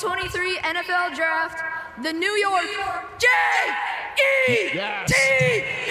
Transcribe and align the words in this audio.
2023 0.00 0.56
NFL 0.64 1.14
Draft, 1.14 1.60
the 2.02 2.10
New 2.10 2.32
York 2.40 2.64
J 3.18 3.26
E 4.16 4.70
T 4.70 5.14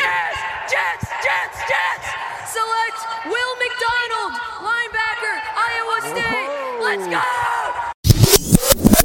S 0.01 0.35
Jets, 0.65 1.05
Jets, 1.21 1.57
Jets 1.69 2.07
select 2.49 2.99
Will 3.29 3.53
McDonald, 3.61 4.33
linebacker, 4.65 5.35
Iowa 5.69 5.97
State. 6.09 6.49
Let's 6.81 7.05
go! 7.05 7.21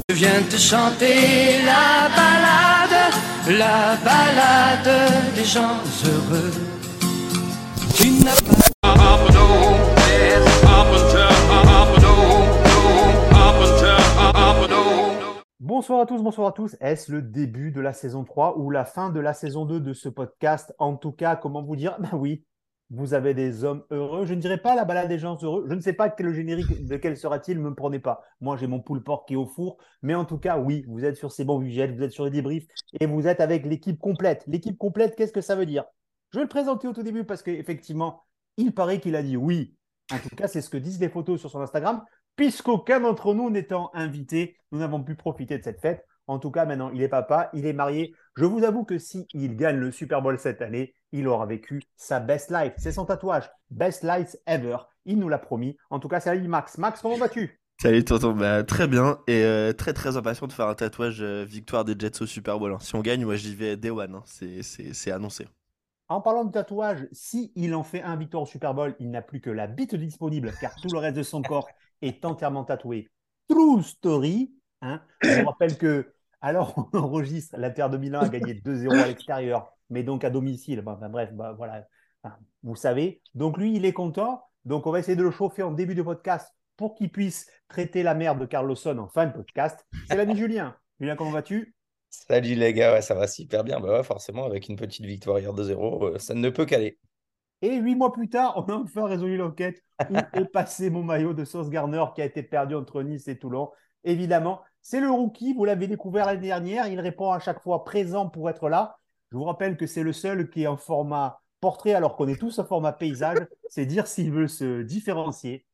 Je 0.09 0.15
viens 0.15 0.41
te 0.49 0.57
chanter 0.57 1.61
la 1.63 2.09
balade, 2.17 3.13
la 3.59 3.97
balade 4.03 5.33
des 5.35 5.45
gens 5.45 5.77
heureux. 6.03 6.51
Tu 7.95 8.09
n'as 8.23 8.41
pas 8.41 8.65
Bonsoir 15.75 15.99
à 15.99 16.05
tous, 16.05 16.23
bonsoir 16.23 16.47
à 16.47 16.51
tous. 16.53 16.77
Est-ce 16.79 17.11
le 17.11 17.21
début 17.21 17.69
de 17.69 17.81
la 17.81 17.91
saison 17.91 18.23
3 18.23 18.59
ou 18.59 18.69
la 18.69 18.85
fin 18.85 19.09
de 19.09 19.19
la 19.19 19.33
saison 19.33 19.65
2 19.65 19.81
de 19.81 19.91
ce 19.91 20.07
podcast? 20.07 20.73
En 20.79 20.95
tout 20.95 21.11
cas, 21.11 21.35
comment 21.35 21.61
vous 21.61 21.75
dire? 21.75 21.97
Ben 21.99 22.17
oui, 22.17 22.45
vous 22.91 23.13
avez 23.13 23.33
des 23.33 23.65
hommes 23.65 23.83
heureux. 23.91 24.25
Je 24.25 24.33
ne 24.33 24.39
dirais 24.39 24.57
pas 24.57 24.73
la 24.73 24.85
balade 24.85 25.09
des 25.09 25.19
gens 25.19 25.37
heureux. 25.43 25.65
Je 25.67 25.73
ne 25.73 25.81
sais 25.81 25.91
pas 25.91 26.09
quel 26.09 26.33
générique, 26.33 26.87
de 26.87 26.95
quel 26.95 27.17
sera-t-il, 27.17 27.57
ne 27.57 27.63
me 27.63 27.75
prenez 27.75 27.99
pas. 27.99 28.23
Moi, 28.39 28.55
j'ai 28.55 28.67
mon 28.67 28.79
poule 28.79 29.03
porc 29.03 29.25
qui 29.25 29.33
est 29.33 29.35
au 29.35 29.47
four. 29.47 29.75
Mais 30.01 30.15
en 30.15 30.23
tout 30.23 30.37
cas, 30.37 30.57
oui, 30.57 30.85
vous 30.87 31.03
êtes 31.03 31.17
sur 31.17 31.33
ces 31.33 31.43
bons 31.43 31.59
budgets, 31.59 31.91
vous 31.91 32.03
êtes 32.03 32.13
sur 32.13 32.23
les 32.23 32.31
débriefs 32.31 32.67
et 33.01 33.05
vous 33.05 33.27
êtes 33.27 33.41
avec 33.41 33.65
l'équipe 33.65 33.99
complète. 33.99 34.45
L'équipe 34.47 34.77
complète, 34.77 35.17
qu'est-ce 35.17 35.33
que 35.33 35.41
ça 35.41 35.57
veut 35.57 35.65
dire? 35.65 35.83
Je 36.31 36.39
vais 36.39 36.43
le 36.43 36.49
présenter 36.49 36.87
au 36.87 36.93
tout 36.93 37.03
début 37.03 37.25
parce 37.25 37.43
qu'effectivement, 37.43 38.23
il 38.55 38.73
paraît 38.73 39.01
qu'il 39.01 39.17
a 39.17 39.23
dit 39.23 39.35
oui. 39.35 39.75
En 40.13 40.19
tout 40.19 40.33
cas, 40.37 40.47
c'est 40.47 40.61
ce 40.61 40.69
que 40.69 40.77
disent 40.77 41.01
les 41.01 41.09
photos 41.09 41.37
sur 41.37 41.49
son 41.51 41.59
Instagram 41.59 42.01
puisqu'aucun 42.35 42.99
d'entre 42.99 43.33
nous 43.33 43.49
n'étant 43.49 43.91
invité, 43.93 44.57
nous 44.71 44.79
n'avons 44.79 45.03
pu 45.03 45.15
profiter 45.15 45.57
de 45.57 45.63
cette 45.63 45.81
fête. 45.81 46.05
En 46.27 46.39
tout 46.39 46.51
cas, 46.51 46.65
maintenant, 46.65 46.91
il 46.93 47.01
est 47.03 47.07
papa, 47.07 47.49
il 47.53 47.65
est 47.67 47.73
marié. 47.73 48.13
Je 48.35 48.45
vous 48.45 48.63
avoue 48.63 48.83
que 48.83 48.97
si 48.97 49.27
il 49.33 49.55
gagne 49.55 49.77
le 49.77 49.91
Super 49.91 50.21
Bowl 50.21 50.39
cette 50.39 50.61
année, 50.61 50.95
il 51.11 51.27
aura 51.27 51.45
vécu 51.45 51.83
sa 51.95 52.19
best 52.19 52.49
life. 52.51 52.73
C'est 52.77 52.91
son 52.91 53.05
tatouage, 53.05 53.49
best 53.69 54.03
life 54.03 54.35
ever. 54.47 54.77
Il 55.05 55.19
nous 55.19 55.29
l'a 55.29 55.37
promis. 55.37 55.77
En 55.89 55.99
tout 55.99 56.07
cas, 56.07 56.19
salut 56.19 56.47
Max. 56.47 56.77
Max, 56.79 57.01
comment 57.01 57.17
vas-tu? 57.17 57.61
Salut 57.81 58.05
tonton, 58.05 58.31
bah, 58.31 58.63
très 58.63 58.87
bien 58.87 59.19
et 59.27 59.43
euh, 59.43 59.73
très 59.73 59.91
très 59.91 60.15
impatient 60.15 60.47
de 60.47 60.53
faire 60.53 60.67
un 60.67 60.75
tatouage 60.75 61.21
euh, 61.21 61.43
victoire 61.43 61.83
des 61.83 61.93
Jets 61.99 62.21
au 62.21 62.25
Super 62.25 62.57
Bowl. 62.57 62.71
hein. 62.71 62.79
Si 62.79 62.95
on 62.95 63.01
gagne, 63.01 63.25
moi 63.25 63.35
j'y 63.35 63.53
vais 63.53 63.75
day 63.75 63.89
one, 63.89 64.15
hein. 64.15 64.23
c'est 64.25 65.11
annoncé. 65.11 65.45
En 66.07 66.21
parlant 66.21 66.45
de 66.45 66.51
tatouage, 66.51 67.07
si 67.11 67.51
il 67.55 67.75
en 67.75 67.83
fait 67.83 68.01
un 68.01 68.15
victoire 68.15 68.43
au 68.43 68.45
Super 68.45 68.73
Bowl, 68.73 68.95
il 68.99 69.11
n'a 69.11 69.21
plus 69.21 69.41
que 69.41 69.49
la 69.49 69.67
bite 69.67 69.95
disponible, 69.95 70.53
car 70.61 70.73
tout 70.75 70.87
le 70.91 70.99
reste 70.99 71.17
de 71.17 71.23
son 71.23 71.41
corps 71.41 71.67
est 72.05 72.25
entièrement 72.25 72.63
tatoué. 72.63 73.07
True 73.47 73.83
story. 73.83 74.53
Hein. 74.81 75.01
Je 75.21 75.41
vous 75.41 75.45
rappelle 75.49 75.77
que, 75.77 76.13
alors 76.41 76.89
on 76.93 76.97
enregistre, 76.97 77.57
l'Inter 77.57 77.87
de 77.91 77.97
Milan 77.97 78.21
a 78.21 78.29
gagné 78.29 78.53
2-0 78.53 78.97
à 78.97 79.07
l'extérieur, 79.07 79.71
mais 79.89 80.03
donc 80.03 80.23
à 80.23 80.29
domicile. 80.29 80.81
Bref, 80.81 81.33
bah, 81.33 81.53
voilà, 81.53 81.85
vous 82.63 82.75
savez. 82.75 83.21
Donc 83.33 83.57
lui, 83.57 83.75
il 83.75 83.85
est 83.85 83.93
content. 83.93 84.43
Donc 84.65 84.87
on 84.87 84.91
va 84.91 84.99
essayer 84.99 85.15
de 85.15 85.23
le 85.23 85.31
chauffer 85.31 85.63
en 85.63 85.71
début 85.71 85.95
de 85.95 86.01
podcast 86.01 86.51
pour 86.77 86.95
qu'il 86.95 87.11
puisse 87.11 87.47
traiter 87.67 88.03
la 88.03 88.15
merde 88.15 88.39
de 88.39 88.45
Carlosson 88.45 88.97
en 88.97 89.07
fin 89.07 89.27
de 89.27 89.33
podcast. 89.33 89.85
C'est 90.07 90.17
l'ami 90.17 90.35
Julien. 90.35 90.75
Julien, 90.99 91.15
comment 91.15 91.31
vas-tu? 91.31 91.75
Salut 92.09 92.55
les 92.55 92.73
gars, 92.73 92.93
ouais, 92.93 93.01
ça 93.01 93.13
va 93.13 93.27
super 93.27 93.63
bien. 93.63 93.79
Bah 93.79 93.97
ouais, 93.97 94.03
forcément, 94.03 94.45
avec 94.45 94.69
une 94.69 94.77
petite 94.77 95.05
victoire 95.05 95.39
hier 95.39 95.53
2-0, 95.53 96.15
euh, 96.15 96.19
ça 96.19 96.33
ne 96.33 96.49
peut 96.49 96.65
qu'aller. 96.65 96.97
Et 97.65 97.77
huit 97.77 97.95
mois 97.95 98.13
plus 98.13 98.29
tard, 98.29 98.53
on 98.57 98.71
a 98.71 98.75
enfin 98.75 99.07
résolu 99.07 99.37
l'enquête. 99.37 99.81
Où 100.11 100.15
est 100.33 100.45
passé 100.45 100.91
mon 100.91 101.01
maillot 101.01 101.33
de 101.33 101.45
Sauce 101.45 101.71
Garner 101.71 102.03
qui 102.13 102.21
a 102.21 102.25
été 102.25 102.43
perdu 102.43 102.75
entre 102.75 103.01
Nice 103.01 103.27
et 103.27 103.39
Toulon 103.39 103.71
Évidemment, 104.03 104.61
c'est 104.83 104.99
le 104.99 105.09
rookie. 105.09 105.55
Vous 105.55 105.65
l'avez 105.65 105.87
découvert 105.87 106.27
l'année 106.27 106.45
dernière. 106.45 106.85
Il 106.85 106.99
répond 106.99 107.31
à 107.31 107.39
chaque 107.39 107.63
fois 107.63 107.83
présent 107.83 108.29
pour 108.29 108.51
être 108.51 108.69
là. 108.69 108.99
Je 109.31 109.37
vous 109.37 109.45
rappelle 109.45 109.77
que 109.77 109.87
c'est 109.87 110.03
le 110.03 110.13
seul 110.13 110.51
qui 110.51 110.61
est 110.61 110.67
en 110.67 110.77
format 110.77 111.41
portrait 111.59 111.95
alors 111.95 112.15
qu'on 112.15 112.27
est 112.27 112.39
tous 112.39 112.59
en 112.59 112.65
format 112.65 112.93
paysage. 112.93 113.39
C'est 113.67 113.87
dire 113.87 114.05
s'il 114.05 114.31
veut 114.31 114.47
se 114.47 114.83
différencier. 114.83 115.65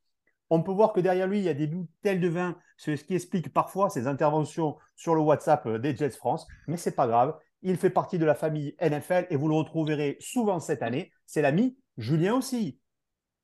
On 0.50 0.64
peut 0.64 0.72
voir 0.72 0.94
que 0.94 1.02
derrière 1.02 1.28
lui, 1.28 1.40
il 1.40 1.44
y 1.44 1.50
a 1.50 1.54
des 1.54 1.68
bouteilles 1.68 2.20
de 2.22 2.30
vin, 2.30 2.56
ce 2.78 2.92
qui 2.92 3.16
explique 3.16 3.52
parfois 3.52 3.90
ses 3.90 4.08
interventions 4.08 4.78
sur 4.96 5.14
le 5.14 5.20
WhatsApp 5.20 5.68
des 5.68 5.94
Jets 5.94 6.12
France. 6.12 6.48
Mais 6.68 6.78
c'est 6.78 6.96
pas 6.96 7.08
grave. 7.08 7.38
Il 7.64 7.76
fait 7.76 7.90
partie 7.90 8.18
de 8.18 8.26
la 8.26 8.34
famille 8.34 8.76
NFL 8.80 9.28
et 9.30 9.36
vous 9.36 9.50
le 9.50 9.56
retrouverez 9.56 10.16
souvent 10.22 10.62
cette 10.62 10.84
année. 10.84 11.12
C'est 11.26 11.42
l'ami 11.42 11.78
Julien 11.98 12.36
aussi. 12.36 12.80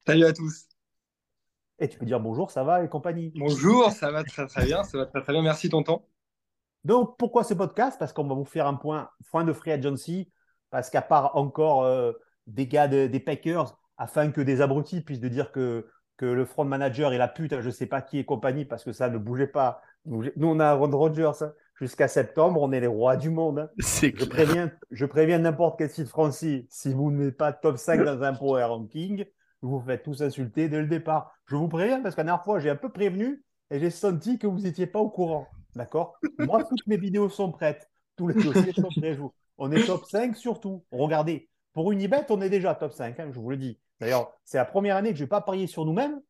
Salut 0.05 0.25
à 0.25 0.33
tous. 0.33 0.67
Et 1.79 1.87
tu 1.87 1.97
peux 1.97 2.05
dire 2.05 2.19
bonjour, 2.19 2.49
ça 2.49 2.63
va 2.63 2.83
et 2.83 2.89
compagnie. 2.89 3.31
Bonjour, 3.35 3.91
ça 3.91 4.11
va 4.11 4.23
très 4.23 4.47
très 4.47 4.65
bien, 4.65 4.83
ça 4.83 4.97
va 4.97 5.05
très 5.05 5.21
très 5.21 5.33
bien. 5.33 5.41
Merci 5.43 5.69
tonton. 5.69 6.01
Donc, 6.83 7.17
pourquoi 7.17 7.43
ce 7.43 7.53
podcast? 7.53 7.97
Parce 7.99 8.13
qu'on 8.13 8.27
va 8.27 8.33
vous 8.33 8.45
faire 8.45 8.65
un 8.67 8.75
point, 8.75 9.09
point 9.29 9.43
de 9.43 9.53
free 9.53 9.71
agency, 9.71 10.31
parce 10.69 10.89
qu'à 10.89 11.01
part 11.01 11.35
encore 11.35 11.83
euh, 11.83 12.13
des 12.47 12.67
gars 12.67 12.87
de- 12.87 13.07
des 13.07 13.19
Packers, 13.19 13.77
afin 13.97 14.31
que 14.31 14.41
des 14.41 14.61
abrutis 14.61 15.01
puissent 15.01 15.19
de 15.19 15.27
dire 15.27 15.51
que, 15.51 15.87
que 16.15 16.25
le 16.25 16.45
front 16.45 16.63
manager 16.65 17.13
est 17.13 17.17
la 17.17 17.27
pute, 17.27 17.59
je 17.59 17.65
ne 17.65 17.71
sais 17.71 17.85
pas 17.87 18.01
qui 18.01 18.17
et 18.17 18.25
compagnie, 18.25 18.65
parce 18.65 18.83
que 18.83 18.93
ça 18.93 19.09
ne 19.09 19.17
bougeait 19.17 19.47
pas. 19.47 19.81
Nous, 20.05 20.31
on 20.41 20.59
a 20.59 20.67
Aaron 20.67 20.89
Rodgers 20.97 21.31
hein. 21.41 21.53
Jusqu'à 21.79 22.07
septembre, 22.07 22.61
on 22.61 22.71
est 22.71 22.79
les 22.79 22.87
rois 22.87 23.17
du 23.17 23.29
monde. 23.29 23.59
hein. 23.59 23.69
Je 24.13 24.25
clair. 24.25 24.29
préviens, 24.29 24.71
je 24.91 25.05
préviens 25.05 25.39
n'importe 25.39 25.77
quel 25.77 25.89
site 25.89 26.07
français, 26.07 26.65
si 26.69 26.93
vous 26.93 27.11
ne 27.11 27.17
mettez 27.17 27.31
pas 27.31 27.53
top 27.53 27.77
5 27.77 28.03
dans 28.03 28.21
un 28.23 28.33
power 28.33 28.63
ranking, 28.63 29.25
vous 29.61 29.79
vous 29.79 29.85
faites 29.85 30.03
tous 30.03 30.21
insulter 30.21 30.69
dès 30.69 30.79
le 30.81 30.87
départ. 30.87 31.33
Je 31.45 31.55
vous 31.55 31.67
préviens 31.67 32.01
parce 32.01 32.15
que 32.15 32.21
la 32.21 32.25
dernière 32.25 32.43
fois, 32.43 32.59
j'ai 32.59 32.69
un 32.69 32.75
peu 32.75 32.89
prévenu 32.91 33.43
et 33.71 33.79
j'ai 33.79 33.89
senti 33.89 34.37
que 34.39 34.47
vous 34.47 34.59
n'étiez 34.59 34.87
pas 34.87 34.99
au 34.99 35.09
courant. 35.09 35.47
D'accord? 35.75 36.17
Moi, 36.37 36.63
toutes 36.63 36.85
mes 36.87 36.97
vidéos 36.97 37.29
sont 37.29 37.51
prêtes. 37.51 37.89
Tous 38.15 38.27
les 38.27 38.35
dossiers 38.35 38.73
sont 38.73 38.89
prêts. 38.95 39.17
On 39.57 39.71
est 39.71 39.85
top 39.85 40.05
5 40.05 40.35
surtout. 40.35 40.83
Regardez, 40.91 41.49
pour 41.73 41.91
Unibet, 41.91 42.25
on 42.29 42.41
est 42.41 42.49
déjà 42.49 42.73
top 42.75 42.93
5, 42.93 43.19
hein, 43.19 43.29
je 43.31 43.39
vous 43.39 43.49
le 43.49 43.57
dis. 43.57 43.79
D'ailleurs, 43.99 44.31
c'est 44.45 44.57
la 44.57 44.65
première 44.65 44.95
année 44.95 45.09
que 45.11 45.15
je 45.17 45.23
ne 45.23 45.25
vais 45.25 45.29
pas 45.29 45.41
parier 45.41 45.67
sur 45.67 45.85
nous-mêmes 45.85 46.21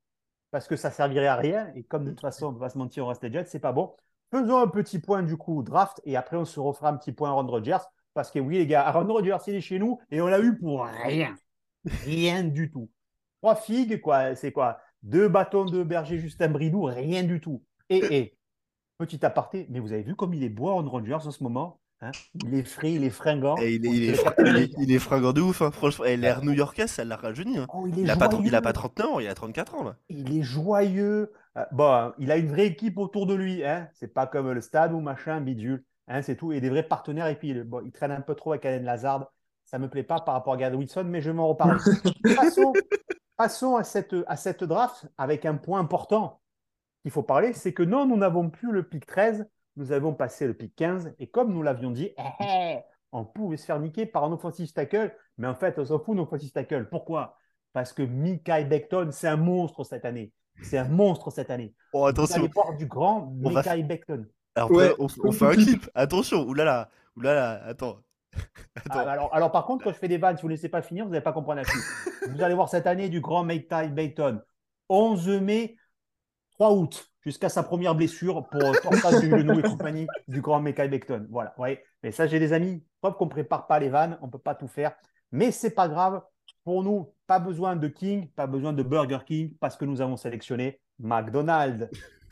parce 0.51 0.67
que 0.67 0.75
ça 0.75 0.91
servirait 0.91 1.27
à 1.27 1.35
rien. 1.35 1.71
Et 1.75 1.83
comme 1.83 2.03
de 2.05 2.11
toute 2.11 2.21
façon, 2.21 2.47
on 2.47 2.51
ne 2.51 2.57
va 2.57 2.65
pas 2.67 2.69
se 2.69 2.77
mentir, 2.77 3.05
on 3.05 3.07
reste 3.09 3.31
Jets, 3.31 3.45
c'est 3.45 3.59
pas 3.59 3.73
bon. 3.73 3.95
Faisons 4.31 4.57
un 4.59 4.67
petit 4.67 4.99
point 4.99 5.23
du 5.23 5.37
coup 5.37 5.63
draft 5.63 6.01
et 6.05 6.15
après 6.17 6.37
on 6.37 6.45
se 6.45 6.59
refera 6.59 6.89
un 6.89 6.97
petit 6.97 7.11
point 7.13 7.29
Aaron 7.29 7.47
Rodgers 7.47 7.77
parce 8.13 8.31
que 8.31 8.39
oui 8.39 8.57
les 8.57 8.67
gars, 8.67 8.85
Aaron 8.87 9.07
Rodgers 9.11 9.37
il 9.47 9.55
est 9.55 9.61
chez 9.61 9.79
nous 9.79 9.99
et 10.11 10.21
on 10.21 10.27
l'a 10.27 10.39
eu 10.39 10.57
pour 10.57 10.83
rien, 10.85 11.35
rien 12.05 12.43
du 12.43 12.69
tout. 12.71 12.89
Trois 13.41 13.55
figues 13.55 14.01
quoi, 14.01 14.35
c'est 14.35 14.51
quoi? 14.51 14.79
Deux 15.03 15.27
bâtons 15.29 15.65
de 15.65 15.83
berger 15.83 16.19
Justin 16.19 16.49
Bridou, 16.49 16.83
rien 16.83 17.23
du 17.23 17.39
tout. 17.39 17.63
Et, 17.89 18.17
et 18.17 18.37
petit 18.97 19.25
aparté, 19.25 19.67
mais 19.69 19.79
vous 19.79 19.93
avez 19.93 20.03
vu 20.03 20.15
comme 20.15 20.33
il 20.33 20.43
est 20.43 20.49
beau 20.49 20.69
Aaron 20.69 20.89
Rodgers 20.89 21.13
en 21.25 21.31
ce 21.31 21.43
moment 21.43 21.79
hein? 22.01 22.15
Il 22.33 22.53
est 22.55 22.63
frais, 22.63 22.93
il 22.93 23.03
est 23.03 23.09
fringant. 23.09 23.55
Et 23.57 23.75
il, 23.75 23.85
est, 23.85 23.89
On 23.89 23.93
il, 23.93 24.03
est, 24.03 24.11
dirait 24.11 24.13
fr- 24.13 24.23
Captain 24.23 24.45
il, 24.45 24.57
est, 24.57 24.69
America. 24.69 24.77
il 24.77 24.91
est 24.91 24.99
fringant 24.99 25.33
de 25.33 25.41
ouf, 25.41 25.61
hein, 25.61 25.71
franchement. 25.71 26.05
Et 26.05 26.17
l'air 26.17 26.43
new-yorkais, 26.43 26.87
ça 26.87 27.03
l'a 27.05 27.15
rajeuni. 27.15 27.57
hein. 27.57 27.69
Oh, 27.73 27.87
il 27.87 28.09
a, 28.09 28.15
pas, 28.17 28.29
il 28.43 28.55
a 28.55 28.61
pas 28.61 28.73
39 28.73 29.07
ans, 29.07 29.19
il 29.19 29.27
a 29.27 29.33
34 29.35 29.75
ans 29.75 29.83
là. 29.83 29.97
il 30.09 30.37
est 30.37 30.43
joyeux. 30.43 31.31
Euh, 31.57 31.65
bon, 31.71 32.13
il 32.19 32.31
a 32.31 32.37
une 32.37 32.47
vraie 32.47 32.67
équipe 32.67 32.97
autour 32.97 33.25
de 33.25 33.33
lui. 33.33 33.63
Hein. 33.65 33.89
C'est 33.93 34.13
pas 34.13 34.27
comme 34.27 34.51
le 34.51 34.61
stade 34.61 34.93
ou 34.93 34.99
machin, 34.99 35.41
bidule. 35.41 35.83
Hein, 36.07 36.21
c'est 36.21 36.35
tout. 36.35 36.51
Et 36.51 36.61
des 36.61 36.69
vrais 36.69 36.83
partenaires. 36.83 37.27
Et 37.27 37.35
puis, 37.37 37.49
il- 37.49 37.63
bon, 37.63 37.81
il 37.85 37.91
traîne 37.91 38.11
un 38.11 38.21
peu 38.21 38.35
trop 38.35 38.51
avec 38.51 38.65
Allen 38.65 38.83
Lazard. 38.83 39.31
Ça 39.65 39.79
me 39.79 39.89
plaît 39.89 40.03
pas 40.03 40.19
par 40.21 40.33
rapport 40.35 40.53
à 40.53 40.57
Gary 40.57 40.75
Wilson, 40.75 41.03
mais 41.05 41.21
je 41.21 41.31
m'en 41.31 41.47
reparler. 41.49 41.75
passons, 42.37 42.73
passons 43.35 43.75
à, 43.75 43.83
cette, 43.83 44.15
à 44.27 44.37
cette 44.37 44.63
draft 44.63 45.07
avec 45.17 45.45
un 45.45 45.55
point 45.55 45.79
important 45.79 46.41
qu'il 47.01 47.11
faut 47.11 47.23
parler. 47.23 47.53
C'est 47.53 47.73
que 47.73 47.83
non, 47.83 48.05
nous 48.05 48.17
n'avons 48.17 48.49
plus 48.49 48.71
le 48.71 48.83
pic 48.83 49.05
13. 49.05 49.45
Nous 49.75 49.91
avons 49.91 50.13
passé 50.13 50.47
le 50.47 50.53
pic 50.53 50.73
15. 50.75 51.13
Et 51.19 51.27
comme 51.27 51.51
nous 51.53 51.63
l'avions 51.63 51.91
dit, 51.91 52.11
eh, 52.17 52.43
eh, 52.45 52.79
on 53.11 53.25
pouvait 53.25 53.57
se 53.57 53.65
faire 53.65 53.79
niquer 53.79 54.05
par 54.05 54.23
un 54.23 54.31
offensive 54.31 54.71
tackle. 54.71 55.13
Mais 55.37 55.47
en 55.47 55.55
fait, 55.55 55.77
on 55.79 55.85
s'en 55.85 55.99
fout 55.99 56.15
d'un 56.15 56.23
offensive 56.23 56.51
tackle. 56.51 56.87
Pourquoi? 56.89 57.37
Parce 57.73 57.91
que 57.93 58.03
Mikael 58.03 58.69
Beckton, 58.69 59.09
c'est 59.11 59.27
un 59.27 59.37
monstre 59.37 59.83
cette 59.83 60.05
année. 60.05 60.31
C'est 60.63 60.77
un 60.77 60.87
monstre 60.87 61.31
cette 61.31 61.49
année. 61.49 61.73
Oh, 61.93 62.01
Vous 62.01 62.05
attention. 62.07 62.35
allez 62.43 62.51
voir 62.53 62.75
du 62.75 62.85
grand 62.85 63.33
On 63.43 63.49
va 63.49 63.61
Mikael 63.61 63.87
Beckton. 63.87 64.25
Alors, 64.55 64.71
Ouais, 64.71 64.93
on, 64.99 65.07
fait 65.07 65.45
un 65.45 65.51
clip. 65.53 65.89
Attention, 65.93 66.43
oulala. 66.47 66.89
Oulala, 67.15 67.63
attends. 67.65 67.99
Ah, 68.89 68.99
alors, 69.01 69.33
alors, 69.33 69.51
par 69.51 69.65
contre, 69.65 69.83
quand 69.83 69.91
je 69.91 69.97
fais 69.97 70.07
des 70.07 70.17
vannes, 70.17 70.37
si 70.37 70.41
vous 70.41 70.47
ne 70.47 70.53
laissez 70.53 70.69
pas 70.69 70.81
finir, 70.81 71.05
vous 71.05 71.11
n'allez 71.11 71.23
pas 71.23 71.33
comprendre 71.33 71.61
la 71.61 71.63
suite. 71.63 71.83
vous 72.31 72.41
allez 72.41 72.53
voir 72.53 72.69
cette 72.69 72.87
année 72.87 73.09
du 73.09 73.21
grand 73.21 73.43
Mikael 73.43 73.93
Beckton. 73.93 74.41
11 74.89 75.27
mai, 75.41 75.75
3 76.51 76.71
août, 76.73 77.11
jusqu'à 77.21 77.49
sa 77.49 77.63
première 77.63 77.95
blessure 77.95 78.47
pour 78.49 78.79
tortage 78.81 79.21
du 79.21 79.29
genou 79.29 79.59
et 79.59 79.63
compagnie 79.63 80.07
du 80.27 80.41
grand 80.41 80.59
Mikael 80.59 80.89
Beckton. 80.89 81.27
Voilà, 81.29 81.53
ouais. 81.57 81.83
Mais 82.03 82.11
ça, 82.11 82.27
j'ai 82.27 82.39
des 82.39 82.53
amis. 82.53 82.83
Preuve 83.01 83.15
qu'on 83.15 83.25
ne 83.25 83.29
prépare 83.31 83.67
pas 83.67 83.79
les 83.79 83.89
vannes, 83.89 84.17
on 84.21 84.27
ne 84.27 84.31
peut 84.31 84.39
pas 84.39 84.55
tout 84.55 84.67
faire. 84.67 84.95
Mais 85.31 85.51
c'est 85.51 85.71
pas 85.71 85.87
grave. 85.87 86.21
Pour 86.63 86.83
nous, 86.83 87.13
pas 87.27 87.39
besoin 87.39 87.75
de 87.75 87.87
King, 87.87 88.29
pas 88.29 88.47
besoin 88.47 88.73
de 88.73 88.81
Burger 88.83 89.19
King, 89.25 89.53
parce 89.59 89.75
que 89.77 89.85
nous 89.85 90.01
avons 90.01 90.17
sélectionné 90.17 90.79
McDonald's. 90.99 91.87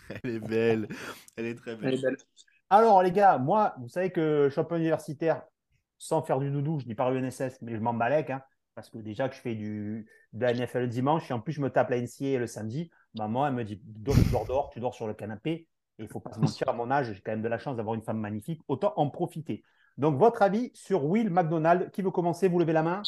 Elle 0.23 0.31
est 0.31 0.39
belle. 0.39 0.87
Elle 1.35 1.45
est 1.47 1.55
très 1.55 1.71
Elle 1.71 1.77
belle. 1.77 1.93
est 1.95 2.01
belle. 2.01 2.17
Alors, 2.69 3.03
les 3.03 3.11
gars, 3.11 3.37
moi, 3.37 3.75
vous 3.79 3.89
savez 3.89 4.09
que 4.09 4.49
champion 4.49 4.77
universitaire, 4.77 5.43
sans 5.97 6.21
faire 6.21 6.39
du 6.39 6.49
doudou, 6.49 6.79
je 6.79 6.85
dis 6.85 6.95
pas 6.95 7.11
UNSS, 7.11 7.61
mais 7.61 7.75
je 7.75 7.81
m'en 7.81 7.93
balèque, 7.93 8.29
hein, 8.29 8.41
parce 8.73 8.89
que 8.89 8.97
déjà 8.97 9.29
que 9.29 9.35
je 9.35 9.41
fais 9.41 9.55
du, 9.55 10.07
de 10.33 10.41
la 10.41 10.53
NFL 10.53 10.79
le 10.79 10.87
dimanche, 10.87 11.29
et 11.29 11.33
en 11.33 11.39
plus, 11.39 11.53
je 11.53 11.61
me 11.61 11.69
tape 11.69 11.89
la 11.89 12.01
NCA 12.01 12.39
le 12.39 12.47
samedi, 12.47 12.89
maman, 13.17 13.47
elle 13.47 13.53
me 13.53 13.63
dit, 13.63 13.79
dors, 13.83 14.15
tu 14.15 14.29
dors 14.31 14.45
dehors, 14.45 14.69
tu 14.71 14.79
dors 14.79 14.95
sur 14.95 15.07
le 15.07 15.13
canapé. 15.13 15.67
Et 15.97 16.03
il 16.03 16.05
ne 16.05 16.09
faut 16.09 16.19
pas 16.19 16.33
se 16.33 16.39
mentir, 16.39 16.67
à 16.67 16.73
mon 16.73 16.91
âge, 16.91 17.13
j'ai 17.13 17.21
quand 17.21 17.31
même 17.31 17.41
de 17.41 17.47
la 17.47 17.57
chance 17.57 17.77
d'avoir 17.77 17.95
une 17.95 18.03
femme 18.03 18.19
magnifique. 18.19 18.61
Autant 18.67 18.93
en 18.97 19.09
profiter. 19.09 19.63
Donc, 19.97 20.17
votre 20.17 20.41
avis 20.41 20.71
sur 20.73 21.05
Will 21.05 21.29
McDonald 21.29 21.89
Qui 21.91 22.01
veut 22.01 22.11
commencer? 22.11 22.49
Vous 22.49 22.59
levez 22.59 22.73
la 22.73 22.83
main 22.83 23.01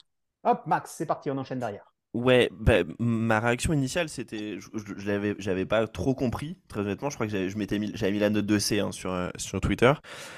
Hop, 0.47 0.65
Max, 0.65 0.94
c'est 0.97 1.05
parti, 1.05 1.29
on 1.29 1.38
enchaîne 1.38 1.59
derrière. 1.59 1.94
Ouais, 2.13 2.49
bah, 2.53 2.83
ma 2.99 3.41
réaction 3.41 3.73
initiale, 3.73 4.07
c'était, 4.07 4.59
je, 4.59 4.69
je, 4.73 5.63
pas 5.65 5.88
trop 5.88 6.15
compris, 6.15 6.57
très 6.69 6.79
honnêtement. 6.79 7.09
Je 7.09 7.15
crois 7.15 7.27
que 7.27 7.31
j'avais, 7.33 7.53
mis, 7.53 7.91
mis 7.91 8.19
la 8.19 8.29
note 8.29 8.45
de 8.45 8.57
C 8.57 8.79
hein, 8.79 8.94
sur, 8.94 9.11
euh, 9.11 9.29
sur 9.35 9.59
Twitter, 9.59 9.91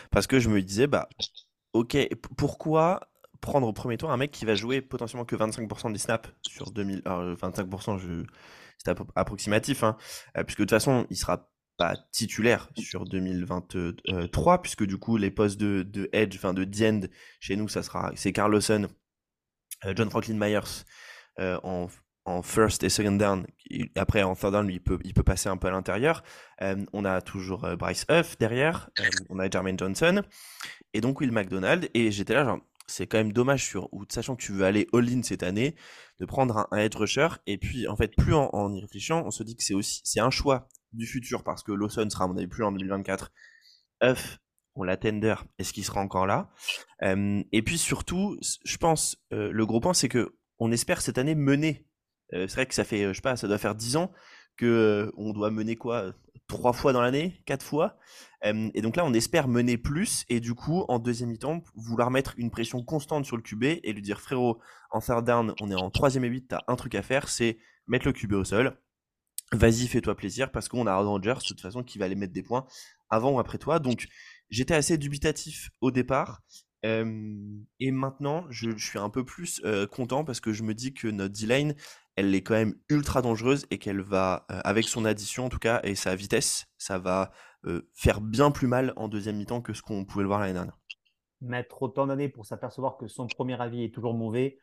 parce 0.09 0.25
que 0.25 0.39
je 0.39 0.49
me 0.49 0.63
disais, 0.63 0.87
bah, 0.87 1.07
ok, 1.73 1.95
pourquoi 2.37 3.01
prendre 3.39 3.67
au 3.67 3.71
premier 3.71 3.97
tour 3.97 4.11
un 4.11 4.17
mec 4.17 4.31
qui 4.31 4.45
va 4.45 4.55
jouer 4.55 4.81
potentiellement 4.81 5.25
que 5.25 5.35
25% 5.35 5.93
des 5.93 5.99
snaps 5.99 6.29
sur 6.41 6.71
2000, 6.71 7.03
alors 7.05 7.35
25%, 7.35 7.99
je, 7.99 8.23
c'est 8.79 8.95
approximatif, 9.15 9.83
hein, 9.83 9.95
euh, 10.37 10.43
puisque 10.43 10.59
de 10.59 10.63
toute 10.63 10.71
façon, 10.71 11.05
il 11.11 11.17
sera 11.17 11.51
pas 11.77 11.95
titulaire 12.11 12.67
sur 12.77 13.05
2023, 13.05 14.61
puisque 14.61 14.85
du 14.85 14.97
coup, 14.97 15.17
les 15.17 15.31
postes 15.31 15.59
de, 15.59 16.09
edge, 16.13 16.35
enfin 16.35 16.53
de 16.53 16.67
end 16.83 17.01
chez 17.39 17.55
nous, 17.55 17.69
ça 17.69 17.83
sera, 17.83 18.11
c'est 18.15 18.33
Carlosson, 18.33 18.83
euh, 18.83 18.87
John 19.95 20.09
Franklin 20.09 20.35
Myers. 20.35 20.83
Euh, 21.39 21.57
en, 21.63 21.87
en, 22.25 22.41
first 22.41 22.83
et 22.83 22.89
second 22.89 23.13
down. 23.13 23.47
après, 23.95 24.23
en 24.23 24.35
third 24.35 24.51
down, 24.51 24.67
lui, 24.67 24.75
il 24.75 24.81
peut, 24.81 24.99
il 25.03 25.13
peut 25.13 25.23
passer 25.23 25.47
un 25.47 25.57
peu 25.57 25.67
à 25.67 25.71
l'intérieur. 25.71 26.21
Euh, 26.61 26.85
on 26.91 27.05
a 27.05 27.21
toujours 27.21 27.63
euh, 27.63 27.75
Bryce 27.75 28.05
Huff 28.09 28.37
derrière. 28.37 28.89
on 29.29 29.39
a 29.39 29.49
Jermaine 29.49 29.79
Johnson. 29.79 30.21
Et 30.93 31.01
donc 31.01 31.21
Will 31.21 31.31
McDonald. 31.31 31.89
Et 31.93 32.11
j'étais 32.11 32.33
là, 32.33 32.43
genre, 32.43 32.59
c'est 32.87 33.07
quand 33.07 33.19
même 33.19 33.31
dommage, 33.31 33.63
sur, 33.63 33.91
ou 33.93 34.03
sachant 34.09 34.35
que 34.35 34.41
tu 34.41 34.51
veux 34.51 34.65
aller 34.65 34.87
all-in 34.93 35.23
cette 35.23 35.43
année, 35.43 35.75
de 36.19 36.25
prendre 36.25 36.57
un, 36.57 36.67
un, 36.71 36.77
edge 36.77 36.95
rusher. 36.95 37.29
Et 37.47 37.57
puis, 37.57 37.87
en 37.87 37.95
fait, 37.95 38.13
plus 38.15 38.33
en, 38.33 38.49
en 38.51 38.73
y 38.73 38.81
réfléchissant, 38.81 39.23
on 39.25 39.31
se 39.31 39.43
dit 39.43 39.55
que 39.55 39.63
c'est 39.63 39.75
aussi 39.75 40.01
c'est 40.03 40.19
un 40.19 40.31
choix 40.31 40.67
du 40.91 41.05
futur 41.05 41.43
parce 41.43 41.63
que 41.63 41.71
Lawson 41.71 42.09
sera, 42.09 42.25
à 42.25 42.27
mon 42.27 42.35
avis, 42.35 42.47
plus 42.47 42.65
en 42.65 42.71
2024. 42.73 43.31
Huff, 44.01 44.39
on 44.75 44.83
l'attender, 44.83 45.35
est-ce 45.57 45.73
qu'il 45.73 45.83
sera 45.83 46.01
encore 46.01 46.27
là? 46.27 46.49
Euh, 47.03 47.43
Et 47.51 47.61
puis 47.61 47.77
surtout, 47.77 48.37
je 48.63 48.77
pense, 48.77 49.17
euh, 49.33 49.51
le 49.51 49.65
gros 49.65 49.79
point, 49.79 49.93
c'est 49.93 50.09
que 50.09 50.35
on 50.59 50.71
espère 50.71 51.01
cette 51.01 51.17
année 51.17 51.35
mener. 51.35 51.85
Euh, 52.33 52.47
c'est 52.47 52.55
vrai 52.55 52.65
que 52.65 52.73
ça 52.73 52.83
fait, 52.83 53.07
je 53.07 53.13
sais 53.13 53.21
pas, 53.21 53.35
ça 53.35 53.47
doit 53.47 53.57
faire 53.57 53.75
10 53.75 53.95
ans 53.97 54.11
que 54.57 55.11
on 55.17 55.31
doit 55.33 55.51
mener 55.51 55.75
quoi? 55.75 56.13
Trois 56.47 56.73
fois 56.73 56.93
dans 56.93 57.01
l'année? 57.01 57.41
Quatre 57.45 57.63
fois? 57.63 57.97
Et 58.43 58.81
donc 58.81 58.95
là, 58.95 59.05
on 59.05 59.13
espère 59.13 59.47
mener 59.49 59.77
plus 59.77 60.25
et 60.29 60.39
du 60.39 60.55
coup, 60.55 60.85
en 60.87 60.97
deuxième 60.97 61.29
mi-temps, 61.29 61.61
vouloir 61.75 62.09
mettre 62.09 62.33
une 62.37 62.49
pression 62.51 62.83
constante 62.83 63.25
sur 63.25 63.35
le 63.35 63.41
QB 63.43 63.63
et 63.83 63.93
lui 63.93 64.01
dire 64.01 64.21
frérot, 64.21 64.59
en 64.91 65.01
third 65.01 65.25
down, 65.25 65.53
on 65.59 65.69
est 65.69 65.75
en 65.75 65.89
troisième 65.91 66.23
et 66.23 66.29
8, 66.29 66.47
t'as 66.47 66.61
un 66.67 66.75
truc 66.75 66.95
à 66.95 67.01
faire, 67.01 67.27
c'est 67.27 67.57
mettre 67.87 68.07
le 68.07 68.13
QB 68.13 68.33
au 68.33 68.43
sol. 68.45 68.77
Vas-y, 69.51 69.87
fais-toi 69.87 70.15
plaisir 70.15 70.51
parce 70.51 70.69
qu'on 70.69 70.87
a 70.87 70.95
Rodgers 70.95 71.33
de 71.33 71.47
toute 71.47 71.59
façon 71.61 71.83
qui 71.83 71.97
va 71.97 72.05
aller 72.05 72.15
mettre 72.15 72.33
des 72.33 72.43
points 72.43 72.65
avant 73.09 73.31
ou 73.31 73.39
après 73.39 73.57
toi. 73.57 73.79
Donc 73.79 74.07
j'étais 74.49 74.75
assez 74.75 74.97
dubitatif 74.97 75.69
au 75.81 75.91
départ. 75.91 76.41
et 76.83 77.91
maintenant, 77.91 78.45
je, 78.49 78.71
je, 78.77 78.85
suis 78.85 78.99
un 78.99 79.09
peu 79.09 79.25
plus 79.25 79.61
euh, 79.65 79.85
content 79.85 80.23
parce 80.23 80.39
que 80.39 80.53
je 80.53 80.63
me 80.63 80.73
dis 80.73 80.93
que 80.93 81.07
notre 81.07 81.33
D-line, 81.33 81.75
elle 82.15 82.33
est 82.33 82.41
quand 82.41 82.53
même 82.53 82.75
ultra 82.89 83.21
dangereuse 83.21 83.65
et 83.69 83.77
qu'elle 83.77 84.01
va, 84.01 84.45
euh, 84.51 84.59
avec 84.63 84.85
son 84.85 85.05
addition 85.05 85.45
en 85.45 85.49
tout 85.49 85.59
cas, 85.59 85.81
et 85.83 85.95
sa 85.95 86.15
vitesse, 86.15 86.67
ça 86.77 86.99
va 86.99 87.31
euh, 87.65 87.89
faire 87.93 88.21
bien 88.21 88.51
plus 88.51 88.67
mal 88.67 88.93
en 88.95 89.07
deuxième 89.07 89.37
mi-temps 89.37 89.61
que 89.61 89.73
ce 89.73 89.81
qu'on 89.81 90.05
pouvait 90.05 90.23
le 90.23 90.27
voir 90.27 90.39
l'année 90.39 90.53
dernière. 90.53 90.77
Mettre 91.41 91.81
autant 91.81 92.07
d'années 92.07 92.29
pour 92.29 92.45
s'apercevoir 92.45 92.97
que 92.97 93.07
son 93.07 93.27
premier 93.27 93.59
avis 93.61 93.83
est 93.83 93.93
toujours 93.93 94.13
mauvais, 94.13 94.59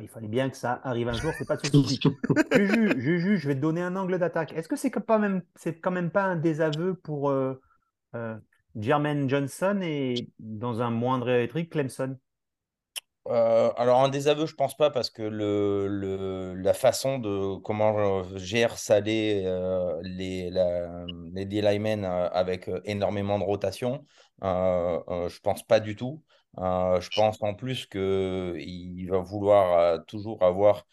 il 0.00 0.08
fallait 0.08 0.28
bien 0.28 0.48
que 0.48 0.56
ça 0.56 0.80
arrive 0.84 1.08
un 1.08 1.12
jour, 1.12 1.32
c'est 1.36 1.46
pas 1.46 1.56
de 1.56 1.66
souci. 1.66 2.00
Juju, 2.52 3.00
Juju, 3.00 3.36
je 3.36 3.48
vais 3.48 3.54
te 3.54 3.60
donner 3.60 3.82
un 3.82 3.94
angle 3.94 4.18
d'attaque. 4.18 4.52
Est-ce 4.52 4.68
que 4.68 4.76
c'est 4.76 4.90
quand 4.90 5.18
même, 5.18 5.42
c'est 5.54 5.80
quand 5.80 5.90
même 5.90 6.10
pas 6.10 6.24
un 6.24 6.36
désaveu 6.36 6.94
pour 6.94 7.30
Jermaine 8.76 9.28
Johnson 9.28 9.80
et 9.82 10.28
dans 10.38 10.82
un 10.82 10.90
moindre 10.90 11.46
truc, 11.46 11.70
Clemson 11.70 12.18
euh, 13.28 13.70
alors 13.76 14.00
un 14.02 14.08
désaveu, 14.08 14.46
je 14.46 14.54
pense 14.56 14.76
pas 14.76 14.90
parce 14.90 15.08
que 15.08 15.22
le, 15.22 15.86
le 15.86 16.54
la 16.54 16.74
façon 16.74 17.18
de 17.20 17.56
comment 17.60 18.24
gère 18.36 18.76
Salé 18.78 19.42
euh, 19.46 19.96
les 20.02 20.50
la, 20.50 21.04
les 21.32 21.44
D-linemen 21.44 22.04
euh, 22.04 22.28
avec 22.32 22.68
énormément 22.84 23.38
de 23.38 23.44
rotation, 23.44 24.04
euh, 24.42 25.28
je 25.28 25.38
pense 25.40 25.62
pas 25.62 25.78
du 25.78 25.94
tout. 25.94 26.22
je 26.58 27.08
pense 27.14 27.40
en 27.42 27.54
plus 27.54 27.86
que 27.86 28.56
il 28.58 29.06
va 29.08 29.18
vouloir 29.18 30.04
toujours 30.06 30.42
avoir 30.42 30.84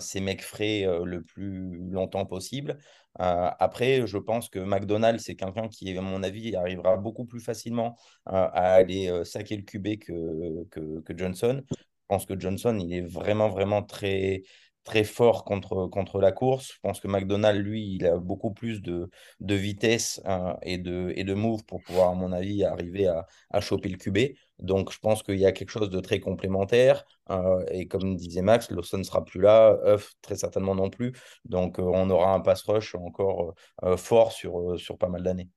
ces 0.00 0.20
mecs 0.20 0.42
frais 0.42 0.86
le 1.04 1.22
plus 1.22 1.90
longtemps 1.90 2.24
possible. 2.26 2.78
Euh, 3.20 3.50
après, 3.58 4.06
je 4.06 4.18
pense 4.18 4.48
que 4.48 4.58
McDonald's, 4.58 5.24
c'est 5.24 5.36
quelqu'un 5.36 5.68
qui, 5.68 5.96
à 5.96 6.00
mon 6.00 6.22
avis, 6.22 6.54
arrivera 6.56 6.96
beaucoup 6.96 7.24
plus 7.24 7.40
facilement 7.40 7.96
euh, 8.28 8.32
à 8.32 8.74
aller 8.74 9.08
euh, 9.08 9.24
saquer 9.24 9.56
le 9.56 9.62
QB 9.62 9.98
que, 9.98 10.64
que, 10.70 11.16
Johnson. 11.16 11.62
Je 11.70 11.76
pense 12.08 12.26
que 12.26 12.38
Johnson, 12.38 12.78
il 12.78 12.92
est 12.92 13.00
vraiment, 13.02 13.48
vraiment 13.48 13.82
très, 13.82 14.42
très 14.84 15.04
fort 15.04 15.44
contre, 15.44 15.86
contre 15.86 16.20
la 16.20 16.32
course. 16.32 16.72
Je 16.74 16.78
pense 16.82 17.00
que 17.00 17.08
McDonald, 17.08 17.64
lui, 17.64 17.94
il 17.96 18.06
a 18.06 18.18
beaucoup 18.18 18.52
plus 18.52 18.82
de, 18.82 19.08
de 19.40 19.54
vitesse 19.54 20.20
et, 20.62 20.78
de, 20.78 21.12
et 21.16 21.24
de 21.24 21.34
move 21.34 21.64
pour 21.64 21.82
pouvoir, 21.82 22.10
à 22.10 22.14
mon 22.14 22.32
avis, 22.32 22.64
arriver 22.64 23.06
à, 23.06 23.26
à 23.50 23.60
choper 23.60 23.88
le 23.88 23.96
QB. 23.96 24.36
Donc, 24.58 24.92
je 24.92 24.98
pense 24.98 25.22
qu'il 25.22 25.38
y 25.38 25.46
a 25.46 25.52
quelque 25.52 25.70
chose 25.70 25.90
de 25.90 26.00
très 26.00 26.20
complémentaire. 26.20 27.04
Euh, 27.30 27.64
et 27.70 27.88
comme 27.88 28.16
disait 28.16 28.42
Max, 28.42 28.70
Lawson 28.70 28.98
ne 28.98 29.02
sera 29.02 29.24
plus 29.24 29.40
là, 29.40 29.78
Huff 29.84 30.12
très 30.22 30.36
certainement 30.36 30.74
non 30.74 30.90
plus. 30.90 31.12
Donc, 31.44 31.78
euh, 31.78 31.82
on 31.82 32.08
aura 32.10 32.34
un 32.34 32.40
pass 32.40 32.62
rush 32.62 32.94
encore 32.94 33.54
euh, 33.82 33.96
fort 33.96 34.32
sur, 34.32 34.78
sur 34.78 34.98
pas 34.98 35.08
mal 35.08 35.22
d'années. 35.22 35.48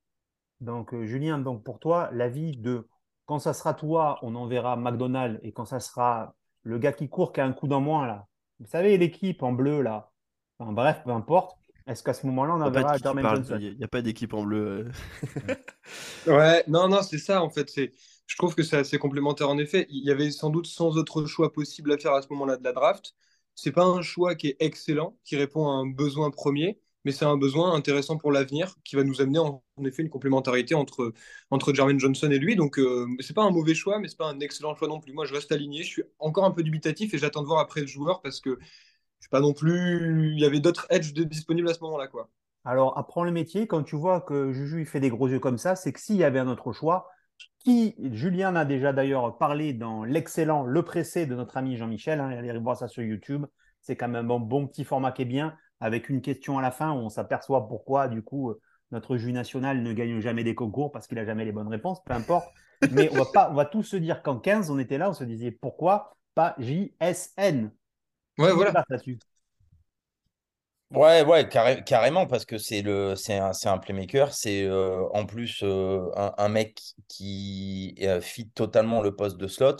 Donc, 0.59 0.99
Julien, 1.03 1.37
donc 1.37 1.63
pour 1.63 1.79
toi, 1.79 2.09
l'avis 2.11 2.57
de 2.57 2.87
quand 3.25 3.39
ça 3.39 3.53
sera 3.53 3.73
toi, 3.73 4.17
on 4.23 4.35
enverra 4.35 4.77
McDonald 4.77 5.39
et 5.43 5.51
quand 5.51 5.65
ça 5.65 5.79
sera 5.79 6.33
le 6.63 6.79
gars 6.79 6.93
qui 6.93 7.09
court 7.09 7.33
qui 7.33 7.41
a 7.41 7.45
un 7.45 7.53
coup 7.53 7.67
dans 7.67 7.81
moins, 7.81 8.07
là. 8.07 8.25
Vous 8.59 8.67
savez, 8.67 8.97
l'équipe 8.97 9.43
en 9.43 9.51
bleu, 9.51 9.81
là. 9.81 10.11
Enfin, 10.57 10.71
bref, 10.71 11.01
peu 11.03 11.11
importe. 11.11 11.57
Est-ce 11.85 12.03
qu'à 12.03 12.13
ce, 12.13 12.25
moment-là, 12.27 12.55
on 12.55 12.61
enverra 12.61 12.97
Jermaine 12.97 13.25
Johnson? 13.25 13.57
Il 13.61 13.77
n'y 13.77 13.83
a 13.83 13.87
pas 13.87 14.01
d'équipe 14.01 14.33
en 14.33 14.43
bleu. 14.43 14.91
ouais, 16.27 16.63
non, 16.67 16.89
non, 16.89 17.01
c'est 17.01 17.17
ça, 17.17 17.41
en 17.41 17.49
fait. 17.49 17.69
C'est 17.69 17.93
je 18.27 18.35
trouve 18.37 18.55
que 18.55 18.63
c'est 18.63 18.77
assez 18.77 18.99
complémentaire 18.99 19.49
en 19.49 19.57
effet. 19.57 19.87
Il 19.89 20.03
y 20.05 20.11
avait 20.11 20.31
sans 20.31 20.49
doute 20.49 20.67
100 20.67 20.97
autres 20.97 21.25
choix 21.25 21.51
possibles 21.53 21.91
à 21.93 21.97
faire 21.97 22.13
à 22.13 22.21
ce 22.21 22.27
moment-là 22.31 22.57
de 22.57 22.63
la 22.63 22.73
draft. 22.73 23.15
C'est 23.55 23.71
pas 23.71 23.85
un 23.85 24.01
choix 24.01 24.35
qui 24.35 24.49
est 24.49 24.57
excellent, 24.59 25.17
qui 25.23 25.35
répond 25.37 25.67
à 25.67 25.71
un 25.71 25.87
besoin 25.87 26.29
premier, 26.29 26.79
mais 27.05 27.11
c'est 27.11 27.25
un 27.25 27.37
besoin 27.37 27.73
intéressant 27.73 28.17
pour 28.17 28.31
l'avenir 28.31 28.75
qui 28.83 28.95
va 28.95 29.03
nous 29.03 29.21
amener 29.21 29.39
en, 29.39 29.63
effet 29.85 30.03
une 30.03 30.09
complémentarité 30.09 30.75
entre, 30.75 31.13
entre 31.51 31.73
Jermaine 31.73 31.99
Johnson 31.99 32.29
et 32.31 32.37
lui. 32.37 32.55
Donc 32.55 32.77
euh, 32.79 33.07
c'est 33.21 33.33
pas 33.33 33.43
un 33.43 33.51
mauvais 33.51 33.73
choix, 33.75 33.99
mais 33.99 34.09
c'est 34.09 34.17
pas 34.17 34.29
un 34.29 34.39
excellent 34.41 34.75
choix 34.75 34.87
non 34.87 34.99
plus. 34.99 35.13
Moi 35.13 35.25
je 35.25 35.33
reste 35.33 35.51
aligné, 35.51 35.83
je 35.83 35.87
suis 35.89 36.03
encore 36.19 36.45
un 36.45 36.51
peu 36.51 36.63
dubitatif 36.63 37.13
et 37.13 37.17
j'attends 37.17 37.41
de 37.41 37.47
voir 37.47 37.59
après 37.61 37.81
le 37.81 37.87
joueur 37.87 38.21
parce 38.21 38.41
que 38.41 38.59
je 38.59 39.25
suis 39.25 39.29
pas 39.29 39.39
non 39.39 39.53
plus. 39.53 40.33
Il 40.35 40.39
y 40.39 40.45
avait 40.45 40.59
d'autres 40.59 40.85
edges 40.89 41.13
disponibles 41.13 41.69
à 41.69 41.73
ce 41.73 41.79
moment-là. 41.81 42.07
quoi. 42.07 42.29
Alors 42.65 42.97
apprends 42.97 43.23
le 43.23 43.31
métier, 43.31 43.67
quand 43.67 43.83
tu 43.83 43.95
vois 43.95 44.21
que 44.21 44.51
Juju 44.51 44.85
fait 44.85 44.99
des 44.99 45.09
gros 45.09 45.29
yeux 45.29 45.39
comme 45.39 45.57
ça, 45.57 45.75
c'est 45.75 45.93
que 45.93 45.99
s'il 45.99 46.17
y 46.17 46.23
avait 46.23 46.39
un 46.39 46.49
autre 46.49 46.73
choix, 46.73 47.09
qui, 47.67 47.95
Julien 48.13 48.55
a 48.55 48.63
déjà 48.63 48.93
d'ailleurs 48.93 49.37
parlé 49.37 49.73
dans 49.73 50.05
l'excellent 50.05 50.63
Le 50.63 50.83
Pressé 50.83 51.25
de 51.25 51.35
notre 51.35 51.57
ami 51.57 51.75
Jean-Michel, 51.75 52.21
hein, 52.21 52.29
allez 52.29 52.57
voir 52.59 52.77
ça 52.77 52.87
sur 52.87 53.03
YouTube, 53.03 53.45
c'est 53.81 53.97
quand 53.97 54.07
même 54.07 54.31
un 54.31 54.39
bon, 54.39 54.67
petit 54.67 54.85
format 54.85 55.11
qui 55.11 55.23
est 55.23 55.25
bien, 55.25 55.53
avec 55.81 56.07
une 56.07 56.21
question 56.21 56.57
à 56.57 56.61
la 56.61 56.71
fin 56.71 56.93
où 56.93 56.95
on 56.95 57.09
s'aperçoit 57.09 57.67
pourquoi 57.67 58.07
du 58.07 58.21
coup 58.21 58.53
notre 58.91 59.17
juge 59.17 59.33
national 59.33 59.83
ne 59.83 59.91
gagne 59.91 60.21
jamais 60.21 60.45
des 60.45 60.55
concours 60.55 60.93
parce 60.93 61.07
qu'il 61.07 61.19
a 61.19 61.25
jamais 61.25 61.43
les 61.43 61.51
bonnes 61.51 61.67
réponses, 61.67 62.01
peu 62.05 62.13
importe. 62.13 62.47
Mais 62.93 63.09
on 63.11 63.15
va, 63.15 63.25
pas, 63.33 63.51
on 63.51 63.53
va 63.53 63.65
tous 63.65 63.83
se 63.83 63.97
dire 63.97 64.23
qu'en 64.23 64.39
15, 64.39 64.71
on 64.71 64.79
était 64.79 64.97
là, 64.97 65.09
on 65.09 65.13
se 65.13 65.25
disait 65.25 65.51
pourquoi 65.51 66.15
pas 66.35 66.55
JSN 66.59 67.69
Ouais, 68.37 68.53
voilà. 68.53 68.85
Ouais, 70.91 71.25
ouais, 71.25 71.49
carrément, 71.49 72.27
parce 72.27 72.45
que 72.45 72.57
c'est 72.57 72.81
le, 72.81 73.15
c'est 73.15 73.37
un, 73.37 73.51
un, 73.65 73.77
playmaker. 73.77 74.33
C'est 74.33 74.63
euh, 74.63 75.03
en 75.13 75.25
plus 75.25 75.61
euh, 75.63 76.09
un, 76.15 76.47
mec 76.47 76.81
qui 77.09 77.95
euh, 78.01 78.21
fit 78.21 78.49
totalement 78.49 79.01
le 79.01 79.13
poste 79.13 79.37
de 79.37 79.47
slot. 79.47 79.75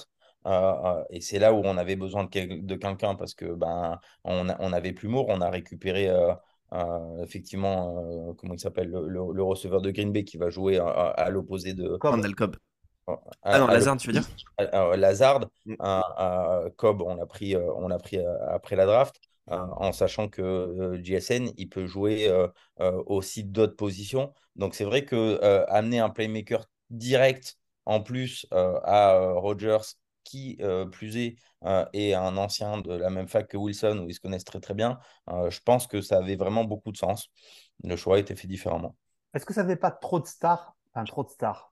et 1.09 1.21
c'est 1.21 1.39
là 1.39 1.53
où 1.53 1.61
on 1.63 1.77
avait 1.77 1.95
besoin 1.95 2.25
de, 2.25 2.61
de 2.61 2.75
quelqu'un 2.75 3.15
parce 3.15 3.33
que 3.33 3.45
ben 3.45 3.99
on, 4.25 4.47
on 4.59 4.73
avait 4.73 4.91
plus 4.91 5.07
Moore, 5.07 5.27
on 5.29 5.39
a 5.39 5.49
récupéré 5.49 6.09
effectivement 7.21 8.33
comment 8.37 8.53
il 8.53 8.59
s'appelle 8.59 8.89
le, 8.89 9.07
le, 9.07 9.43
receveur 9.43 9.81
de 9.81 9.91
Green 9.91 10.11
Bay 10.11 10.25
qui 10.25 10.37
va 10.37 10.49
jouer 10.49 10.77
à, 10.77 11.29
l'opposé 11.29 11.73
de 11.73 11.97
Randall 12.01 12.35
Cobb. 12.35 12.57
Ah 13.43 13.59
non, 13.59 13.67
Lazard, 13.67 13.95
tu 13.95 14.07
veux 14.07 14.13
dire? 14.13 14.27
Lazard, 14.97 15.45
mm. 15.65 16.69
Cobb, 16.75 17.01
on 17.01 17.15
l'a 17.15 17.25
pris, 17.25 17.55
on 17.55 17.87
l'a 17.87 17.97
pris 17.97 18.19
après 18.49 18.75
la 18.75 18.85
draft. 18.85 19.21
Euh, 19.49 19.65
en 19.77 19.91
sachant 19.93 20.27
que 20.27 20.99
JSN, 21.01 21.51
il 21.57 21.69
peut 21.69 21.85
jouer 21.85 22.27
euh, 22.27 22.47
euh, 22.81 23.01
aussi 23.05 23.43
d'autres 23.43 23.75
positions. 23.75 24.33
Donc 24.55 24.75
c'est 24.75 24.83
vrai 24.83 25.05
que 25.05 25.39
amener 25.69 25.99
un 25.99 26.09
playmaker 26.09 26.65
direct 26.89 27.57
en 27.85 28.01
plus 28.01 28.45
à 28.51 29.17
Rogers, 29.35 29.95
qui 30.23 30.59
plus 30.91 31.15
est, 31.17 31.35
est 31.93 32.13
un 32.13 32.35
ancien 32.35 32.79
de 32.79 32.93
la 32.93 33.09
même 33.09 33.27
fac 33.27 33.47
que 33.47 33.55
Wilson, 33.55 33.99
où 34.03 34.09
ils 34.09 34.13
se 34.13 34.19
connaissent 34.19 34.43
très 34.43 34.59
très 34.59 34.73
bien, 34.73 34.99
je 35.27 35.59
pense 35.63 35.87
que 35.87 36.01
ça 36.01 36.17
avait 36.17 36.35
vraiment 36.35 36.65
beaucoup 36.65 36.91
de 36.91 36.97
sens. 36.97 37.29
Le 37.83 37.95
choix 37.95 38.17
a 38.17 38.19
été 38.19 38.35
fait 38.35 38.47
différemment. 38.47 38.95
est-ce 39.33 39.45
que 39.45 39.53
ça 39.53 39.63
ne 39.63 39.69
fait 39.69 39.77
pas 39.77 39.91
trop 39.91 40.19
de 40.19 40.25
stars, 40.25 40.75
enfin 40.93 41.05
trop 41.05 41.23
de 41.23 41.29
stars, 41.29 41.71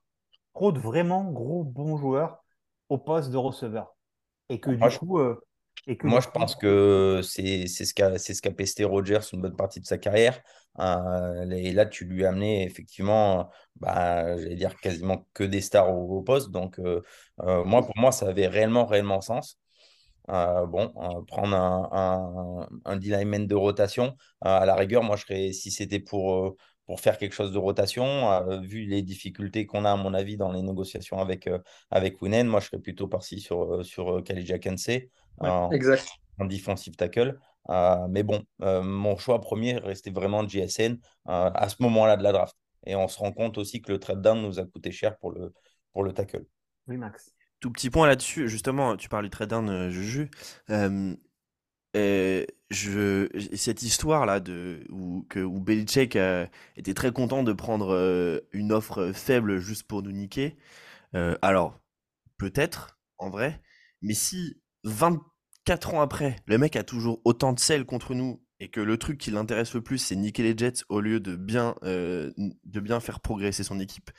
trop 0.54 0.72
de 0.72 0.78
vraiment 0.78 1.24
gros 1.24 1.64
bons 1.64 1.98
joueurs 1.98 2.42
au 2.88 2.96
poste 2.96 3.30
de 3.30 3.36
receveur? 3.36 3.94
Et 4.48 4.60
que 4.60 4.70
du 4.70 4.98
coup. 4.98 5.18
Euh, 5.18 5.38
et 5.86 5.96
que 5.96 6.06
Moi, 6.06 6.20
je 6.20 6.28
pense 6.28 6.56
que 6.56 7.20
c'est 7.22 7.66
ce 7.66 7.94
qu'a 7.94 8.18
ce 8.18 8.40
qu'a 8.40 8.50
pesté 8.50 8.84
Rogers 8.84 9.20
une 9.32 9.40
bonne 9.40 9.56
partie 9.56 9.80
de 9.80 9.86
sa 9.86 9.98
carrière. 9.98 10.40
Euh, 10.78 11.48
et 11.50 11.72
là, 11.72 11.86
tu 11.86 12.04
lui 12.04 12.24
as 12.24 12.30
amené 12.30 12.64
effectivement, 12.64 13.48
bah, 13.76 14.36
j'allais 14.36 14.56
dire 14.56 14.76
quasiment 14.76 15.26
que 15.32 15.44
des 15.44 15.60
stars 15.60 15.90
au, 15.90 16.22
poste. 16.22 16.50
Donc, 16.50 16.78
euh, 16.78 17.02
moi, 17.38 17.82
pour 17.82 17.96
moi, 17.96 18.12
ça 18.12 18.28
avait 18.28 18.48
réellement, 18.48 18.84
réellement 18.84 19.20
sens. 19.20 19.58
bon, 20.28 20.92
prendre 21.28 21.54
un, 21.56 21.88
un, 21.92 22.68
un 22.84 22.96
D-lineman 22.96 23.46
de 23.46 23.54
rotation, 23.54 24.16
à 24.40 24.66
la 24.66 24.74
rigueur, 24.74 25.02
moi, 25.02 25.16
je 25.16 25.22
serais, 25.22 25.52
si 25.52 25.70
c'était 25.70 26.00
pour 26.00 26.56
pour 26.86 27.00
faire 27.00 27.18
quelque 27.18 27.34
chose 27.34 27.52
de 27.52 27.58
rotation. 27.58 28.30
Euh, 28.32 28.60
vu 28.60 28.84
les 28.86 29.02
difficultés 29.02 29.66
qu'on 29.66 29.84
a, 29.84 29.92
à 29.92 29.96
mon 29.96 30.14
avis, 30.14 30.36
dans 30.36 30.52
les 30.52 30.62
négociations 30.62 31.18
avec, 31.18 31.46
euh, 31.46 31.58
avec 31.90 32.22
Winen, 32.22 32.46
moi, 32.46 32.60
je 32.60 32.66
serais 32.66 32.78
plutôt 32.78 33.08
parti 33.08 33.40
sur, 33.40 33.74
euh, 33.74 33.82
sur 33.82 34.22
Kalija 34.24 34.58
Kense 35.40 36.06
en, 36.38 36.44
en, 36.44 36.46
defensive 36.46 36.96
tackle. 36.96 37.38
mais 38.08 38.22
bon, 38.22 38.44
mon 38.58 39.16
choix 39.16 39.40
premier 39.40 39.78
restait 39.78 40.10
vraiment 40.10 40.46
JSN 40.46 40.98
à 41.24 41.68
ce 41.68 41.76
moment-là 41.80 42.16
de 42.16 42.22
la 42.22 42.32
draft. 42.32 42.56
Et 42.88 42.94
on 42.94 43.08
se 43.08 43.18
rend 43.18 43.32
compte 43.32 43.58
aussi 43.58 43.82
que 43.82 43.90
le 43.90 43.98
trade 43.98 44.22
down 44.22 44.40
nous 44.40 44.60
a 44.60 44.64
coûté 44.64 44.92
cher 44.92 45.18
pour 45.18 45.32
le, 45.32 45.52
pour 45.92 46.04
le 46.04 46.12
tackle. 46.12 46.46
Oui, 46.86 46.96
Max. 46.96 47.32
Tout 47.58 47.72
petit 47.72 47.90
point 47.90 48.06
là-dessus, 48.06 48.48
justement, 48.48 48.96
tu 48.96 49.08
parles 49.08 49.24
du 49.24 49.30
trade 49.30 49.50
down, 49.50 49.90
Juju 49.90 50.30
je, 52.70 53.28
cette 53.54 53.82
histoire-là 53.82 54.40
de, 54.40 54.84
où, 54.90 55.24
que, 55.28 55.40
où 55.40 55.60
Belichick 55.60 56.18
était 56.76 56.94
très 56.94 57.12
content 57.12 57.42
de 57.42 57.52
prendre 57.52 57.94
euh, 57.94 58.40
une 58.52 58.72
offre 58.72 59.12
faible 59.12 59.58
juste 59.58 59.84
pour 59.84 60.02
nous 60.02 60.12
niquer, 60.12 60.56
euh, 61.14 61.36
alors, 61.42 61.80
peut-être, 62.38 62.98
en 63.18 63.30
vrai, 63.30 63.62
mais 64.02 64.14
si 64.14 64.60
24 64.86 65.94
ans 65.94 66.00
après, 66.00 66.36
le 66.46 66.58
mec 66.58 66.76
a 66.76 66.84
toujours 66.84 67.20
autant 67.24 67.52
de 67.52 67.60
sel 67.60 67.84
contre 67.84 68.14
nous 68.14 68.42
et 68.60 68.70
que 68.70 68.80
le 68.80 68.96
truc 68.96 69.18
qui 69.18 69.30
l'intéresse 69.30 69.74
le 69.74 69.82
plus, 69.82 69.98
c'est 69.98 70.16
niquer 70.16 70.42
les 70.42 70.56
Jets 70.56 70.84
au 70.88 71.00
lieu 71.00 71.20
de 71.20 71.36
bien, 71.36 71.74
euh, 71.82 72.32
de 72.64 72.80
bien 72.80 73.00
faire 73.00 73.20
progresser 73.20 73.64
son 73.64 73.80
équipe, 73.80 74.10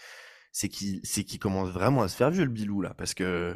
c'est 0.52 0.70
qu'il 0.70 1.40
commence 1.40 1.70
vraiment 1.70 2.04
à 2.04 2.08
se 2.08 2.16
faire 2.16 2.30
vieux 2.30 2.46
le 2.46 2.52
bilou 2.52 2.82
là, 2.82 2.94
parce 2.94 3.14
que 3.14 3.56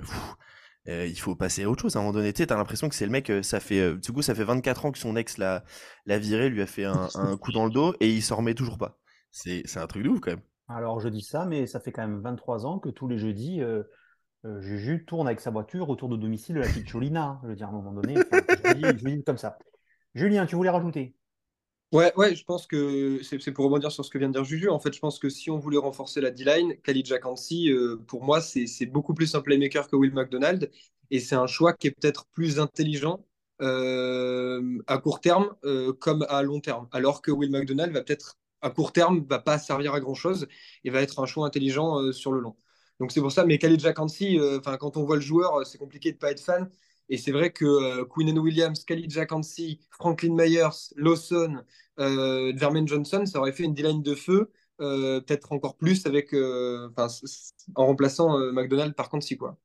euh, 0.88 1.06
il 1.06 1.20
faut 1.20 1.36
passer 1.36 1.64
à 1.64 1.70
autre 1.70 1.84
chose. 1.84 1.96
À 1.96 2.00
un 2.00 2.02
moment 2.02 2.14
donné, 2.14 2.34
tu 2.34 2.42
as 2.42 2.56
l'impression 2.56 2.90
que 2.90 2.96
c'est 2.96 3.06
le 3.06 3.12
mec, 3.12 3.30
euh, 3.30 3.44
ça 3.44 3.60
fait, 3.60 3.80
euh, 3.80 3.98
du 3.98 4.12
coup, 4.12 4.22
ça 4.22 4.34
fait 4.34 4.44
24 4.44 4.86
ans 4.86 4.92
que 4.92 4.98
son 4.98 5.16
ex 5.16 5.38
l'a, 5.38 5.64
l'a 6.06 6.18
viré, 6.18 6.50
lui 6.50 6.62
a 6.62 6.66
fait 6.66 6.86
un, 6.86 7.38
coup 7.38 7.52
dans 7.52 7.66
le 7.66 7.72
dos 7.72 7.94
et 8.00 8.10
il 8.10 8.22
s'en 8.22 8.38
remet 8.38 8.56
toujours 8.56 8.78
pas. 8.78 8.98
C'est, 9.32 9.62
c'est 9.66 9.80
un 9.80 9.88
truc 9.88 10.04
de 10.04 10.10
ouf 10.10 10.20
quand 10.20 10.32
même. 10.32 10.42
Alors 10.68 11.00
je 11.00 11.10
dis 11.10 11.22
ça, 11.22 11.46
mais 11.46 11.68
ça 11.68 11.80
fait 11.80 11.92
quand 11.92 12.02
même 12.02 12.22
23 12.22 12.66
ans 12.66 12.80
que 12.80 12.90
tous 12.90 13.08
les 13.08 13.18
jeudis, 13.18 13.62
Juju 14.44 15.06
tourne 15.06 15.28
avec 15.28 15.40
sa 15.40 15.52
voiture 15.52 15.90
autour 15.90 16.10
de 16.10 16.18
domicile 16.18 16.56
de 16.56 16.62
la 16.62 16.68
petite 16.68 16.92
Cholina. 16.92 17.40
Je 17.44 17.50
veux 17.50 17.56
dire, 17.56 17.68
à 17.68 17.70
un 17.70 17.74
moment 17.74 17.92
donné, 17.92 18.16
je, 18.16 18.92
dis, 18.94 19.24
comme 19.24 19.38
ça. 19.38 19.58
Julien, 20.16 20.46
tu 20.46 20.56
voulais 20.56 20.70
rajouter? 20.70 21.16
Ouais, 21.92 22.14
ouais, 22.16 22.36
je 22.36 22.46
pense 22.46 22.68
que 22.68 23.22
c'est 23.22 23.52
pour 23.52 23.66
rebondir 23.66 23.92
sur 23.92 24.06
ce 24.06 24.10
que 24.10 24.18
vient 24.18 24.30
de 24.30 24.34
dire 24.34 24.46
Juju. 24.46 24.70
En 24.70 24.80
fait, 24.80 24.94
je 24.94 25.00
pense 25.00 25.20
que 25.20 25.28
si 25.28 25.52
on 25.52 25.58
voulait 25.58 25.78
renforcer 25.78 26.22
la 26.22 26.32
D-line, 26.32 26.76
Khalid 26.84 27.06
Jakansi, 27.06 27.70
euh, 27.70 27.98
pour 28.08 28.24
moi, 28.24 28.40
c'est 28.40 28.86
beaucoup 28.86 29.14
plus 29.14 29.36
un 29.36 29.42
playmaker 29.42 29.90
que 29.90 29.98
Will 29.98 30.14
McDonald. 30.14 30.72
Et 31.10 31.20
c'est 31.20 31.36
un 31.36 31.48
choix 31.48 31.74
qui 31.74 31.88
est 31.88 31.92
peut-être 31.92 32.28
plus 32.32 32.60
intelligent 32.62 33.26
euh, 33.62 34.82
à 34.88 35.00
court 35.00 35.20
terme 35.20 35.54
euh, 35.66 35.92
comme 35.92 36.26
à 36.30 36.42
long 36.44 36.62
terme. 36.62 36.88
Alors 36.94 37.22
que 37.22 37.30
Will 37.30 37.52
McDonald 37.52 37.92
va 37.92 38.02
peut-être, 38.02 38.38
à 38.62 38.70
court 38.70 38.94
terme, 38.94 39.26
va 39.30 39.40
pas 39.40 39.60
servir 39.60 39.94
à 39.94 40.00
grand-chose 40.00 40.48
et 40.86 40.90
va 40.92 41.02
être 41.02 41.20
un 41.20 41.26
choix 41.26 41.46
intelligent 41.46 42.14
sur 42.14 42.32
le 42.32 42.40
long. 42.40 42.56
Donc 43.02 43.12
c'est 43.12 43.20
pour 43.20 43.34
ça, 43.34 43.44
mais 43.46 43.58
Khalid 43.58 43.82
Jakansi, 43.82 44.40
quand 44.80 44.96
on 44.96 45.04
voit 45.04 45.16
le 45.16 45.22
joueur, 45.22 45.66
c'est 45.66 45.80
compliqué 45.80 46.14
de 46.14 46.18
pas 46.18 46.32
être 46.32 46.40
fan. 46.40 46.70
Et 47.12 47.18
c'est 47.18 47.34
vrai 47.34 47.52
que 47.52 47.66
euh, 47.66 48.06
Queen 48.06 48.40
Williams, 48.40 48.86
Khalid 48.86 49.12
Jakansi, 49.12 49.82
Franklin 49.90 50.34
Myers, 50.34 50.94
Lawson, 50.96 51.62
euh, 52.00 52.54
Jermaine 52.56 52.88
Johnson, 52.88 53.26
ça 53.26 53.40
aurait 53.40 53.52
fait 53.52 53.64
une 53.64 53.74
D-line 53.74 54.02
de 54.02 54.16
feu, 54.16 54.50
euh, 54.80 55.20
peut-être 55.20 55.52
encore 55.52 55.76
plus 55.76 56.06
avec, 56.06 56.34
euh, 56.34 56.90
en 57.76 57.86
remplaçant 57.86 58.38
McDonald 58.54 58.96
par 58.96 59.10
contre, 59.10 59.26
si 59.26 59.36
quoi. 59.36 59.58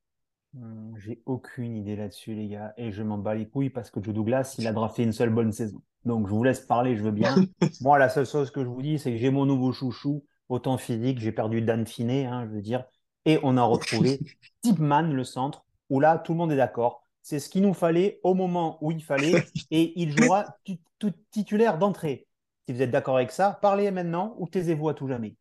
J'ai 0.96 1.22
aucune 1.24 1.76
idée 1.76 1.94
là-dessus, 1.94 2.34
les 2.34 2.48
gars, 2.48 2.74
et 2.76 2.90
je 2.90 3.02
m'en 3.04 3.18
bats 3.18 3.34
les 3.34 3.46
couilles 3.46 3.70
parce 3.70 3.90
que 3.90 4.02
Joe 4.02 4.14
Douglas, 4.14 4.56
il 4.58 4.66
a 4.66 4.72
drafté 4.72 5.04
une 5.04 5.12
seule 5.12 5.30
bonne 5.30 5.52
saison. 5.52 5.82
Donc 6.04 6.26
je 6.26 6.32
vous 6.32 6.42
laisse 6.42 6.60
parler, 6.60 6.96
je 6.96 7.02
veux 7.02 7.12
bien. 7.12 7.36
Moi, 7.80 7.98
la 7.98 8.08
seule 8.08 8.26
chose 8.26 8.50
que 8.50 8.64
je 8.64 8.68
vous 8.68 8.82
dis, 8.82 8.98
c'est 8.98 9.12
que 9.12 9.18
j'ai 9.18 9.30
mon 9.30 9.46
nouveau 9.46 9.72
chouchou, 9.72 10.24
autant 10.48 10.78
physique, 10.78 11.20
j'ai 11.20 11.32
perdu 11.32 11.62
Dan 11.62 11.86
Finet, 11.86 12.24
hein, 12.24 12.46
je 12.48 12.54
veux 12.54 12.62
dire, 12.62 12.84
et 13.26 13.38
on 13.42 13.58
a 13.58 13.62
retrouvé 13.64 14.20
Tipman, 14.62 15.02
le 15.12 15.24
centre, 15.24 15.66
où 15.90 16.00
là, 16.00 16.18
tout 16.18 16.32
le 16.32 16.38
monde 16.38 16.52
est 16.52 16.56
d'accord. 16.56 17.06
C'est 17.22 17.40
ce 17.40 17.50
qu'il 17.50 17.62
nous 17.62 17.74
fallait 17.74 18.20
au 18.22 18.34
moment 18.34 18.78
où 18.80 18.90
il 18.90 19.02
fallait 19.02 19.44
et 19.70 19.92
il 20.00 20.16
jouera 20.16 20.56
tout 20.98 21.12
titulaire 21.30 21.76
d'entrée. 21.76 22.26
Si 22.66 22.74
vous 22.74 22.82
êtes 22.82 22.90
d'accord 22.90 23.16
avec 23.16 23.30
ça, 23.30 23.58
parlez 23.60 23.90
maintenant 23.90 24.34
ou 24.38 24.48
taisez-vous 24.48 24.88
à 24.88 24.94
tout 24.94 25.08
jamais. 25.08 25.36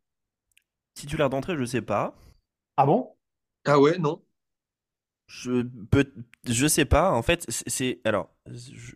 Titulaire 0.94 1.30
d'entrée, 1.30 1.56
je 1.56 1.62
ne 1.62 1.66
sais 1.66 1.82
pas. 1.82 2.16
Ah 2.78 2.86
bon? 2.86 3.16
Ah 3.66 3.80
ouais, 3.80 3.98
non. 3.98 4.22
Je 5.28 5.64
peux, 5.64 6.12
je 6.48 6.68
sais 6.68 6.86
pas. 6.86 7.12
En 7.12 7.22
fait, 7.22 7.46
c'est 7.50 8.00
alors, 8.04 8.30
je, 8.46 8.94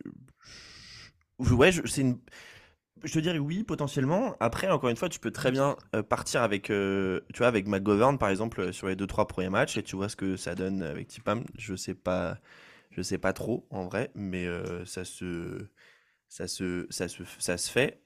ouais, 1.39 1.71
c'est 1.71 2.01
une. 2.01 2.19
Je 3.03 3.13
te 3.13 3.19
dirais 3.19 3.39
oui, 3.39 3.63
potentiellement. 3.63 4.35
Après, 4.39 4.69
encore 4.69 4.89
une 4.89 4.95
fois, 4.95 5.09
tu 5.09 5.19
peux 5.19 5.31
très 5.31 5.51
bien 5.51 5.75
euh, 5.95 6.03
partir 6.03 6.41
avec, 6.41 6.69
euh, 6.69 7.21
tu 7.33 7.39
vois, 7.39 7.47
avec 7.47 7.67
McGovern, 7.67 8.17
par 8.17 8.29
exemple, 8.29 8.73
sur 8.73 8.87
les 8.87 8.95
deux 8.95 9.07
trois 9.07 9.27
premiers 9.27 9.49
matchs, 9.49 9.77
et 9.77 9.83
tu 9.83 9.95
vois 9.95 10.09
ce 10.09 10.15
que 10.15 10.35
ça 10.35 10.55
donne 10.55 10.83
avec 10.83 11.07
Tipam. 11.07 11.43
Je 11.57 11.75
sais 11.75 11.95
sais 13.03 13.17
pas 13.17 13.33
trop 13.33 13.67
en 13.69 13.85
vrai, 13.85 14.11
mais 14.15 14.45
euh, 14.45 14.85
ça, 14.85 15.05
se, 15.05 15.65
fait. 17.69 18.01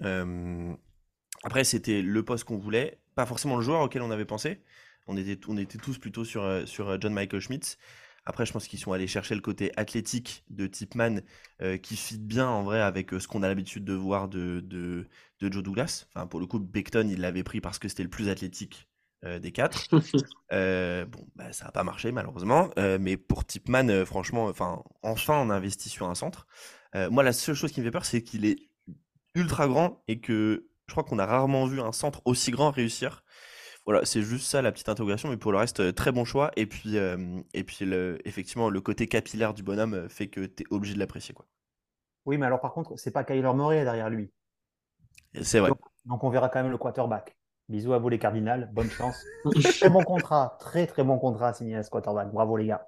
après, 1.44 1.64
c'était 1.64 2.02
le 2.02 2.24
poste 2.24 2.44
qu'on 2.44 2.58
voulait, 2.58 3.00
pas 3.16 3.26
forcément 3.26 3.58
le 3.58 3.64
joueur 3.64 3.82
auquel 3.82 4.02
on 4.02 4.12
avait 4.12 4.26
pensé. 4.26 4.62
On 5.08 5.18
était, 5.18 5.38
on 5.48 5.58
tous 5.78 5.98
plutôt 5.98 6.24
sur, 6.24 6.44
euh, 6.44 6.66
sur 6.66 6.90
euh, 6.90 6.98
John 7.00 7.14
Michael 7.14 7.42
Schmitz. 7.42 7.78
Après, 8.26 8.46
je 8.46 8.54
pense 8.54 8.68
qu'ils 8.68 8.80
sont 8.80 8.94
allés 8.94 9.08
chercher 9.08 9.36
le 9.36 9.42
côté 9.42 9.72
athlétique 9.76 10.44
de 10.50 10.68
Tipman 10.68 11.22
qui 11.82 11.96
fit 11.96 12.18
bien 12.18 12.48
en 12.48 12.64
vrai 12.64 12.82
avec 12.82 13.12
ce 13.12 13.28
qu'on 13.28 13.44
a 13.44 13.48
l'habitude 13.48 13.84
de 13.86 13.94
voir 13.94 14.28
de, 14.30 14.62
de, 14.62 15.08
de, 15.40 15.52
Joe 15.52 15.64
Douglas. 15.64 16.08
Enfin, 16.14 16.28
pour 16.28 16.40
le 16.40 16.46
coup, 16.46 16.60
Beckton, 16.60 17.08
il 17.10 17.22
l'avait 17.22 17.44
pris 17.44 17.62
parce 17.62 17.80
que 17.80 17.88
c'était 17.88 18.04
le 18.04 18.10
plus 18.10 18.30
athlétique 18.30 18.88
euh, 19.26 19.40
des 19.40 19.52
quatre. 19.52 19.88
Euh, 20.52 21.06
bon, 21.08 21.26
bah, 21.36 21.52
ça 21.52 21.66
n'a 21.66 21.72
pas 21.72 21.84
marché 21.84 22.12
malheureusement, 22.12 22.70
euh, 22.78 23.00
mais 23.02 23.18
pour 23.18 23.44
Tipman, 23.44 24.06
franchement, 24.06 24.46
enfin, 24.46 24.84
enfin, 25.02 25.40
on 25.40 25.50
a 25.50 25.56
investi 25.56 25.90
sur 25.90 26.08
un 26.08 26.14
centre. 26.14 26.46
moi, 27.10 27.24
la 27.24 27.34
seule 27.34 27.56
chose 27.56 27.72
qui 27.72 27.80
me 27.80 27.86
fait 27.86 27.92
peur, 27.92 28.06
c'est 28.06 28.22
qu'il 28.22 28.46
est 28.46 28.58
ultra 29.34 29.68
grand 29.68 30.04
et 30.08 30.20
que 30.20 30.68
je 30.86 30.94
crois 30.94 31.04
qu'on 31.04 31.18
a 31.18 31.26
rarement 31.26 31.66
vu 31.66 31.82
un 31.82 31.92
centre 31.92 32.22
aussi 32.26 32.52
grand 32.52 32.70
réussir. 32.70 33.24
Voilà, 33.86 34.06
c'est 34.06 34.22
juste 34.22 34.46
ça 34.46 34.62
la 34.62 34.72
petite 34.72 34.88
interrogation, 34.88 35.30
mais 35.30 35.38
pour 35.38 35.52
le 35.52 35.58
reste, 35.58 35.94
très 35.94 36.12
bon 36.12 36.24
choix. 36.24 36.52
Et 36.56 36.66
puis, 36.66 36.96
et 36.96 37.64
puis 37.64 37.86
le, 37.86 38.18
effectivement, 38.26 38.70
le 38.70 38.82
côté 38.82 39.08
capillaire 39.08 39.54
du 39.54 39.62
bonhomme 39.62 40.08
fait 40.10 40.28
que 40.28 40.46
tu 40.46 40.64
es 40.64 40.66
obligé 40.70 40.94
de 40.94 41.00
l'apprécier. 41.00 41.34
quoi. 41.34 41.46
Oui, 42.26 42.38
mais 42.38 42.46
alors 42.46 42.62
par 42.62 42.74
contre, 42.74 42.98
c'est 42.98 43.12
pas 43.12 43.24
Kyler 43.24 43.54
Murray 43.54 43.84
derrière 43.84 44.10
lui. 44.10 44.32
C'est 45.42 45.60
vrai. 45.60 45.72
donc, 46.06 46.24
on 46.24 46.30
verra 46.30 46.50
quand 46.50 46.62
même 46.62 46.72
le 46.72 46.78
quarterback. 46.78 47.36
Bisous 47.70 47.94
à 47.94 48.00
vous 48.00 48.10
les 48.10 48.20
Cardinals, 48.20 48.70
bonne 48.74 48.90
chance. 48.90 49.24
très 49.80 49.90
bon 49.90 50.04
contrat, 50.04 50.58
très 50.60 50.86
très 50.86 51.04
bon 51.04 51.18
contrat 51.18 51.54
signé 51.54 51.76
à 51.76 51.84
quarterback. 51.84 52.32
Bravo 52.32 52.58
les 52.58 52.68
gars. 52.68 52.88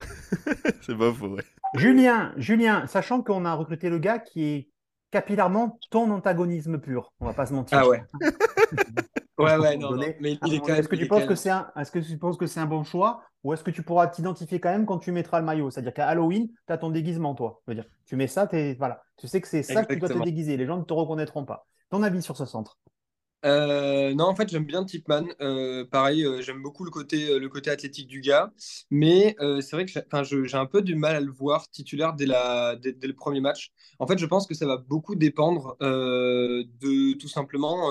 c'est 0.82 0.96
pas 0.96 1.12
faux, 1.12 1.28
ouais. 1.28 1.44
Julien, 1.74 2.34
Julien, 2.36 2.86
sachant 2.86 3.22
qu'on 3.22 3.44
a 3.44 3.54
recruté 3.54 3.88
le 3.88 3.98
gars 3.98 4.18
qui 4.18 4.44
est 4.44 4.68
capillairement 5.10 5.78
ton 5.90 6.10
antagonisme 6.10 6.78
pur, 6.78 7.12
on 7.20 7.26
va 7.26 7.32
pas 7.32 7.46
se 7.46 7.54
mentir. 7.54 7.78
Ah 7.78 7.88
ouais. 7.88 8.02
ouais, 9.42 9.56
ouais, 9.58 9.76
non, 9.76 9.96
mais 9.96 10.38
il 10.46 10.54
est 10.54 10.58
quand 10.60 10.68
même. 10.68 10.76
Est-ce 10.76 10.88
que 10.88 10.96
tu 10.96 11.08
penses 11.08 11.26
que 11.26 11.34
c'est 11.34 11.50
un, 11.50 11.70
est-ce 11.76 11.90
que 11.90 11.98
tu 11.98 12.18
penses 12.18 12.36
que 12.36 12.46
c'est 12.46 12.60
un 12.60 12.66
bon 12.66 12.84
choix, 12.84 13.22
ou 13.44 13.52
est-ce 13.52 13.64
que 13.64 13.70
tu 13.70 13.82
pourras 13.82 14.06
t'identifier 14.06 14.60
quand 14.60 14.70
même 14.70 14.86
quand 14.86 14.98
tu 14.98 15.12
mettras 15.12 15.40
le 15.40 15.46
maillot? 15.46 15.70
C'est-à-dire 15.70 15.94
qu'à 15.94 16.08
Halloween, 16.08 16.48
tu 16.66 16.72
as 16.72 16.78
ton 16.78 16.90
déguisement, 16.90 17.34
toi. 17.34 17.60
Je 17.66 17.72
veux 17.72 17.74
dire, 17.74 17.86
tu 18.06 18.16
mets 18.16 18.26
ça, 18.26 18.48
es, 18.52 18.74
voilà, 18.74 19.02
tu 19.16 19.28
sais 19.28 19.40
que 19.40 19.48
c'est 19.48 19.62
ça 19.62 19.84
que 19.84 19.92
tu 19.92 20.00
dois 20.00 20.08
te 20.08 20.22
déguiser. 20.22 20.56
Les 20.56 20.66
gens 20.66 20.78
ne 20.78 20.84
te 20.84 20.92
reconnaîtront 20.92 21.44
pas. 21.44 21.66
Ton 21.90 22.02
avis 22.02 22.22
sur 22.22 22.36
ce 22.36 22.46
centre? 22.46 22.78
Euh, 23.44 24.14
non, 24.14 24.26
en 24.26 24.34
fait, 24.34 24.48
j'aime 24.48 24.64
bien 24.64 24.84
Tipman. 24.84 25.26
Euh, 25.40 25.84
pareil, 25.84 26.24
euh, 26.24 26.42
j'aime 26.42 26.62
beaucoup 26.62 26.84
le 26.84 26.90
côté, 26.90 27.38
le 27.38 27.48
côté 27.48 27.70
athlétique 27.70 28.06
du 28.08 28.20
gars. 28.20 28.52
Mais 28.90 29.36
c'est 29.60 29.72
vrai 29.72 29.84
que 29.86 29.92
j'ai 30.46 30.56
un 30.56 30.66
peu 30.66 30.82
du 30.82 30.94
mal 30.94 31.16
à 31.16 31.20
le 31.20 31.30
voir 31.30 31.68
titulaire 31.70 32.14
dès, 32.14 32.26
la, 32.26 32.76
dès, 32.76 32.94
le 33.06 33.14
premier 33.14 33.40
match. 33.40 33.72
En 33.98 34.06
fait, 34.06 34.18
je 34.18 34.26
pense 34.26 34.46
que 34.46 34.54
ça 34.54 34.66
va 34.66 34.76
beaucoup 34.76 35.14
dépendre 35.14 35.76
de 35.80 37.12
tout 37.14 37.28
simplement 37.28 37.90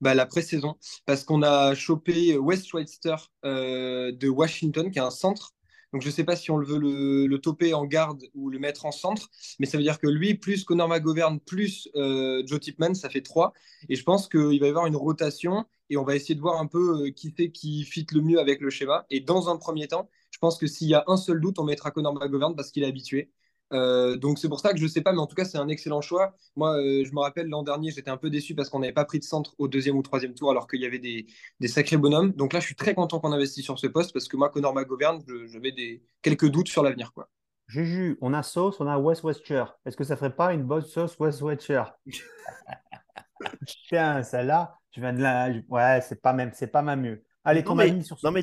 bah, 0.00 0.14
la 0.14 0.26
pré-saison. 0.26 0.76
Parce 1.06 1.24
qu'on 1.24 1.42
a 1.42 1.74
chopé 1.74 2.36
West 2.36 2.66
de 2.74 4.28
Washington, 4.28 4.90
qui 4.90 4.98
est 4.98 5.02
un 5.02 5.10
centre 5.10 5.53
Donc 5.94 6.02
je 6.02 6.08
ne 6.08 6.12
sais 6.12 6.24
pas 6.24 6.34
si 6.34 6.50
on 6.50 6.56
le 6.56 6.66
veut 6.66 6.80
le, 6.80 7.28
le, 7.28 7.38
toper 7.38 7.72
en 7.72 7.84
garde 7.84 8.24
ou 8.34 8.50
le 8.50 8.58
mettre 8.58 8.84
en 8.84 8.90
centre, 8.90 9.30
mais 9.60 9.66
ça 9.66 9.76
veut 9.76 9.84
dire 9.84 10.00
que 10.00 10.08
lui, 10.08 10.34
plus 10.34 10.64
Connor 10.64 10.88
McGovern, 10.88 11.38
plus 11.38 11.88
euh, 11.94 12.42
Joe 12.46 12.58
Tipman, 12.58 12.94
ça 12.94 13.08
fait 13.08 13.20
3. 13.20 13.52
Et 13.88 13.94
je 13.94 14.02
pense 14.02 14.28
qu'il 14.28 14.58
va 14.58 14.66
y 14.66 14.68
avoir 14.68 14.86
une 14.86 14.96
rotation 14.96 15.66
et 15.90 15.96
on 15.96 16.02
va 16.02 16.16
essayer 16.16 16.34
de 16.34 16.40
voir 16.40 16.60
un 16.60 16.66
peu 16.66 17.04
euh, 17.04 17.10
qui 17.12 17.30
fait 17.30 17.52
qui 17.52 17.84
fit 17.84 18.04
le 18.12 18.22
mieux 18.22 18.40
avec 18.40 18.60
le 18.60 18.70
schéma. 18.70 19.06
Et 19.08 19.20
dans 19.20 19.48
un 19.48 19.56
premier 19.56 19.86
temps, 19.86 20.10
je 20.32 20.38
pense 20.40 20.58
que 20.58 20.66
s'il 20.66 20.88
y 20.88 20.94
a 20.94 21.04
un 21.06 21.16
seul 21.16 21.40
doute, 21.40 21.60
on 21.60 21.64
mettra 21.64 21.92
Connor 21.92 22.12
McGovern 22.12 22.56
parce 22.56 22.72
qu'il 22.72 22.82
est 22.82 22.88
habitué. 22.88 23.30
Euh, 23.74 24.16
donc 24.16 24.38
c'est 24.38 24.48
pour 24.48 24.60
ça 24.60 24.72
que 24.72 24.78
je 24.78 24.84
ne 24.84 24.88
sais 24.88 25.00
pas, 25.00 25.12
mais 25.12 25.18
en 25.18 25.26
tout 25.26 25.34
cas 25.34 25.44
c'est 25.44 25.58
un 25.58 25.68
excellent 25.68 26.00
choix. 26.00 26.36
Moi, 26.56 26.76
euh, 26.76 27.04
je 27.04 27.12
me 27.12 27.20
rappelle 27.20 27.48
l'an 27.48 27.62
dernier, 27.62 27.90
j'étais 27.90 28.10
un 28.10 28.16
peu 28.16 28.30
déçu 28.30 28.54
parce 28.54 28.68
qu'on 28.68 28.78
n'avait 28.78 28.92
pas 28.92 29.04
pris 29.04 29.18
de 29.18 29.24
centre 29.24 29.54
au 29.58 29.68
deuxième 29.68 29.96
ou 29.96 30.02
troisième 30.02 30.34
tour 30.34 30.50
alors 30.50 30.68
qu'il 30.68 30.80
y 30.80 30.86
avait 30.86 30.98
des, 30.98 31.26
sacrés 31.68 31.96
bonhommes. 31.96 32.32
Donc 32.32 32.52
là, 32.52 32.60
je 32.60 32.66
suis 32.66 32.76
très 32.76 32.94
content 32.94 33.18
qu'on 33.18 33.32
investisse 33.32 33.64
sur 33.64 33.78
ce 33.78 33.86
poste 33.88 34.12
parce 34.12 34.28
que 34.28 34.36
moi, 34.36 34.48
Connor 34.48 34.74
McGovern, 34.74 35.22
j'avais 35.46 35.72
des 35.72 36.02
quelques 36.22 36.48
doutes 36.48 36.68
sur 36.68 36.82
l'avenir, 36.82 37.12
quoi. 37.12 37.28
Juju, 37.66 38.18
on 38.20 38.34
a 38.34 38.42
sauce, 38.42 38.78
on 38.80 38.86
a 38.86 38.98
West 38.98 39.24
Westcher. 39.24 39.64
Est-ce 39.86 39.96
que 39.96 40.04
ça 40.04 40.16
ferait 40.16 40.36
pas 40.36 40.52
une 40.52 40.64
bonne 40.64 40.82
sauce 40.82 41.18
West 41.18 41.40
Westcher 41.40 41.84
Tiens, 43.88 44.22
celle-là, 44.22 44.78
je 44.92 45.00
viens 45.00 45.12
de 45.12 45.22
la. 45.22 45.50
Ouais, 45.68 46.00
c'est 46.02 46.20
pas 46.20 46.34
même, 46.34 46.50
c'est 46.54 46.66
pas 46.66 46.82
ma 46.82 46.94
mieux. 46.94 47.24
Allez, 47.42 47.64
ton 47.64 47.78
avis 47.78 48.04
sur 48.04 48.16
non, 48.22 48.30
mais, 48.30 48.42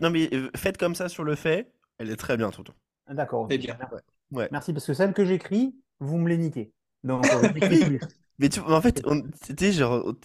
non 0.00 0.10
mais 0.10 0.28
euh, 0.32 0.50
faites 0.56 0.78
comme 0.78 0.94
ça 0.94 1.08
sur 1.08 1.24
le 1.24 1.34
fait, 1.34 1.72
elle 1.98 2.10
est 2.10 2.16
très 2.16 2.36
bien, 2.36 2.50
tout 2.50 2.64
D'accord. 3.10 3.46
C'est 3.50 3.58
bien. 3.58 3.76
Ouais. 4.30 4.48
Merci, 4.52 4.72
parce 4.72 4.86
que 4.86 4.94
celle 4.94 5.12
que 5.12 5.24
j'écris, 5.24 5.74
vous 6.00 6.18
me 6.18 6.28
les 6.28 6.38
niquez. 6.38 6.72
Donc, 7.04 7.26
euh, 7.26 7.48
mais 8.38 8.48
tu, 8.48 8.60
en 8.60 8.80
fait, 8.80 9.02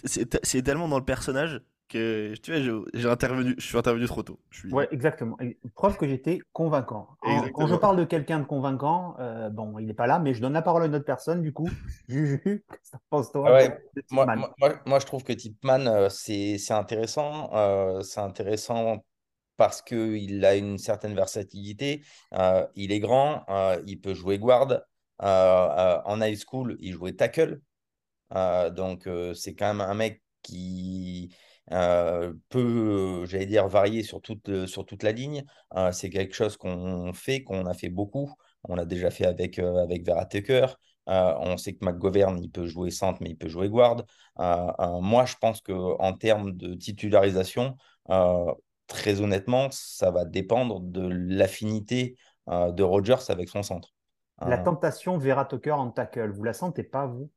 c'est 0.05 0.61
tellement 0.61 0.87
dans 0.87 0.99
le 0.99 1.05
personnage 1.05 1.61
que 1.89 2.33
tu 2.41 2.51
vois, 2.51 2.81
j'ai 2.93 3.09
intervenu, 3.09 3.55
je 3.57 3.65
suis 3.65 3.77
intervenu 3.77 4.05
trop 4.07 4.23
tôt. 4.23 4.39
Je 4.49 4.67
Ouais, 4.69 4.87
exactement. 4.91 5.37
Preuve 5.75 5.97
que 5.97 6.07
j'étais 6.07 6.39
convaincant. 6.51 7.09
Quand 7.53 7.67
je 7.67 7.75
parle 7.75 7.97
de 7.97 8.03
quelqu'un 8.03 8.39
de 8.39 8.45
convaincant, 8.45 9.15
euh, 9.19 9.49
bon, 9.49 9.77
il 9.77 9.85
n'est 9.85 9.93
pas 9.93 10.07
là, 10.07 10.17
mais 10.19 10.33
je 10.33 10.41
donne 10.41 10.53
la 10.53 10.61
parole 10.61 10.83
à 10.83 10.85
une 10.87 10.95
autre 10.95 11.05
personne, 11.05 11.41
du 11.41 11.53
coup. 11.53 11.69
Juju, 12.09 12.41
qu'est-ce 12.43 12.91
que 12.91 12.97
penses 13.09 13.31
toi 13.31 13.59
moi, 14.11 14.25
moi, 14.57 14.73
moi, 14.85 14.99
je 14.99 15.05
trouve 15.05 15.23
que 15.23 15.33
Tipman, 15.33 15.85
euh, 15.87 16.09
c'est 16.09 16.57
intéressant. 16.71 17.51
c'est 18.01 18.21
intéressant 18.21 19.03
parce 19.57 19.81
qu'il 19.81 20.43
a 20.45 20.55
une 20.55 20.77
certaine 20.77 21.15
versatilité. 21.15 22.03
Euh, 22.33 22.65
il 22.75 22.91
est 22.91 22.99
grand, 22.99 23.43
euh, 23.49 23.81
il 23.85 23.99
peut 23.99 24.13
jouer 24.13 24.39
guard. 24.39 24.81
Euh, 25.21 26.01
en 26.05 26.21
high 26.21 26.37
school, 26.37 26.75
il 26.79 26.93
jouait 26.93 27.13
tackle. 27.13 27.61
donc, 28.71 29.07
c'est 29.35 29.53
quand 29.55 29.67
même 29.67 29.81
un 29.81 29.93
mec 29.93 30.21
qui 30.41 31.35
peut, 32.49 33.25
j'allais 33.25 33.45
dire, 33.45 33.67
varier 33.67 34.03
sur 34.03 34.21
toute, 34.21 34.65
sur 34.65 34.85
toute 34.85 35.03
la 35.03 35.11
ligne. 35.11 35.43
c'est 35.91 36.09
quelque 36.09 36.35
chose 36.35 36.57
qu'on 36.57 37.13
fait, 37.13 37.43
qu'on 37.43 37.65
a 37.65 37.73
fait 37.73 37.89
beaucoup. 37.89 38.33
On 38.63 38.75
l'a 38.75 38.85
déjà 38.85 39.11
fait 39.11 39.25
avec, 39.25 39.59
avec 39.59 40.05
Vera 40.05 40.25
Tucker. 40.25 40.67
on 41.07 41.57
sait 41.57 41.73
que 41.73 41.85
McGovern, 41.85 42.39
il 42.43 42.49
peut 42.49 42.65
jouer 42.67 42.91
centre, 42.91 43.19
mais 43.21 43.29
il 43.31 43.37
peut 43.37 43.49
jouer 43.49 43.69
guard. 43.69 44.03
moi, 44.37 45.25
je 45.25 45.35
pense 45.39 45.61
qu'en 45.61 46.13
termes 46.13 46.53
de 46.53 46.73
titularisation, 46.75 47.77
très 48.87 49.21
honnêtement, 49.21 49.69
ça 49.71 50.11
va 50.11 50.25
dépendre 50.25 50.79
de 50.81 51.07
l'affinité 51.07 52.17
euh, 52.49 52.71
de 52.71 52.83
Rogers 52.83 53.29
avec 53.29 53.49
son 53.49 53.63
centre. 53.63 53.93
La 54.41 54.59
euh, 54.59 54.63
tentation 54.63 55.17
Vera 55.17 55.45
Tucker 55.45 55.71
en 55.71 55.91
tackle, 55.91 56.31
vous 56.31 56.43
la 56.43 56.53
sentez 56.53 56.83
pas, 56.83 57.05
vous? 57.05 57.31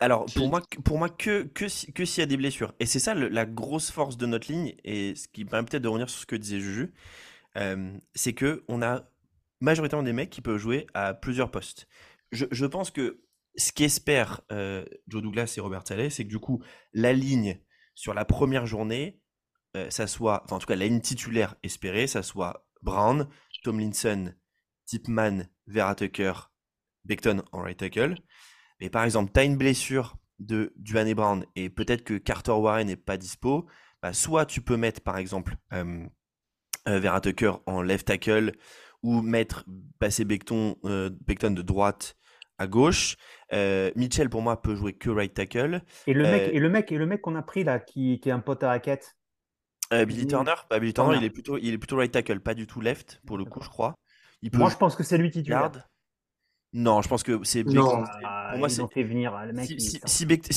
Alors, 0.00 0.24
pour 0.34 0.48
moi, 0.48 0.62
pour 0.84 0.98
moi 0.98 1.08
que, 1.10 1.42
que, 1.42 1.66
que 1.92 2.04
s'il 2.04 2.20
y 2.20 2.22
a 2.22 2.26
des 2.26 2.38
blessures. 2.38 2.74
Et 2.80 2.86
c'est 2.86 2.98
ça 2.98 3.14
la 3.14 3.44
grosse 3.44 3.90
force 3.90 4.16
de 4.16 4.26
notre 4.26 4.50
ligne, 4.50 4.74
et 4.82 5.14
ce 5.14 5.28
qui 5.28 5.44
permet 5.44 5.66
peut-être 5.66 5.82
de 5.82 5.88
revenir 5.88 6.08
sur 6.08 6.20
ce 6.20 6.26
que 6.26 6.36
disait 6.36 6.58
Juju, 6.58 6.94
euh, 7.58 7.92
c'est 8.14 8.32
que 8.32 8.64
on 8.68 8.82
a 8.82 9.02
majoritairement 9.60 10.02
des 10.02 10.12
mecs 10.12 10.30
qui 10.30 10.40
peuvent 10.40 10.58
jouer 10.58 10.86
à 10.94 11.14
plusieurs 11.14 11.50
postes. 11.50 11.86
Je, 12.32 12.46
je 12.50 12.66
pense 12.66 12.90
que 12.90 13.20
ce 13.56 13.70
qu'espèrent 13.70 14.40
Joe 15.06 15.22
Douglas 15.22 15.54
et 15.56 15.60
Robert 15.60 15.86
Saleh, 15.86 16.10
c'est 16.10 16.24
que 16.24 16.28
du 16.28 16.40
coup, 16.40 16.60
la 16.92 17.12
ligne 17.12 17.60
sur 17.94 18.12
la 18.12 18.24
première 18.24 18.66
journée, 18.66 19.20
euh, 19.76 19.90
ça 19.90 20.06
soit, 20.06 20.42
enfin 20.44 20.56
en 20.56 20.58
tout 20.58 20.66
cas 20.66 20.76
la 20.76 20.86
ligne 20.86 21.00
titulaire 21.00 21.56
espérée, 21.62 22.06
ça 22.06 22.22
soit 22.22 22.66
Brown, 22.82 23.28
Tomlinson, 23.62 24.32
Tipman, 24.86 25.48
Vera 25.66 25.94
Tucker, 25.94 26.32
Beckton 27.04 27.42
en 27.52 27.62
right 27.62 27.78
tackle. 27.78 28.16
Mais 28.80 28.90
par 28.90 29.04
exemple, 29.04 29.32
tu 29.32 29.40
as 29.40 29.44
une 29.44 29.56
blessure 29.56 30.16
de 30.38 30.72
Duane 30.76 31.12
Brown 31.14 31.44
et 31.56 31.70
peut-être 31.70 32.04
que 32.04 32.14
Carter 32.14 32.52
Warren 32.52 32.86
n'est 32.86 32.96
pas 32.96 33.16
dispo, 33.16 33.66
bah, 34.02 34.12
soit 34.12 34.46
tu 34.46 34.60
peux 34.60 34.76
mettre 34.76 35.00
par 35.00 35.16
exemple 35.16 35.56
euh, 35.72 36.06
euh, 36.88 37.00
Vera 37.00 37.20
Tucker 37.20 37.52
en 37.66 37.82
left 37.82 38.06
tackle 38.06 38.52
ou 39.02 39.22
mettre 39.22 39.64
passer 39.98 40.24
Beckton, 40.24 40.76
de 40.82 41.62
droite 41.62 42.16
à 42.58 42.66
gauche. 42.66 43.16
Mitchell 43.96 44.30
pour 44.30 44.42
moi 44.42 44.60
peut 44.60 44.74
jouer 44.74 44.92
que 44.92 45.10
right 45.10 45.34
tackle. 45.34 45.82
Et 46.06 46.14
le 46.14 46.22
mec 46.22 46.50
et 46.52 46.58
le 46.58 46.68
mec 46.68 46.92
et 46.92 46.98
le 46.98 47.06
mec 47.06 47.20
qu'on 47.22 47.34
a 47.34 47.42
pris 47.42 47.64
là 47.64 47.80
qui, 47.80 48.20
qui 48.20 48.28
est 48.28 48.32
un 48.32 48.40
pote 48.40 48.62
à 48.62 48.68
raquette. 48.68 49.16
Euh, 49.92 50.04
Billy 50.06 50.26
Turner, 50.26 50.54
bah, 50.70 50.78
Billy 50.78 50.94
Turner, 50.94 51.18
il 51.18 51.24
est 51.24 51.30
plutôt, 51.30 51.58
il 51.58 51.72
est 51.72 51.78
plutôt 51.78 51.96
right 51.96 52.10
tackle, 52.10 52.40
pas 52.40 52.54
du 52.54 52.66
tout 52.66 52.80
left 52.80 53.20
pour 53.26 53.36
le 53.38 53.44
coup, 53.44 53.60
je 53.62 53.68
crois. 53.68 53.94
Moi, 54.52 54.70
je 54.70 54.76
pense 54.76 54.96
que 54.96 55.02
c'est 55.02 55.18
lui 55.18 55.30
titulaire. 55.30 55.70
Non, 56.72 57.02
je 57.02 57.08
pense 57.08 57.22
que 57.22 57.44
c'est 57.44 57.64
Non, 57.64 58.04
pour 58.50 58.58
moi, 58.58 58.68
c'est 58.68 58.86
fait 58.92 59.04
venir 59.04 59.38
le 59.46 59.52
mec. 59.52 59.66
Si, 59.66 59.78
si, 59.78 60.00
si, 60.04 60.26
Beckton, 60.26 60.50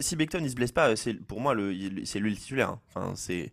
si, 0.00 0.16
si 0.16 0.16
il 0.16 0.50
se 0.50 0.54
blesse 0.54 0.72
pas, 0.72 0.96
c'est 0.96 1.14
pour 1.14 1.40
moi 1.40 1.54
le, 1.54 1.74
c'est 2.04 2.18
lui 2.20 2.30
le 2.30 2.36
titulaire. 2.36 2.70
Hein. 2.70 2.80
Enfin, 2.88 3.12
c'est 3.16 3.52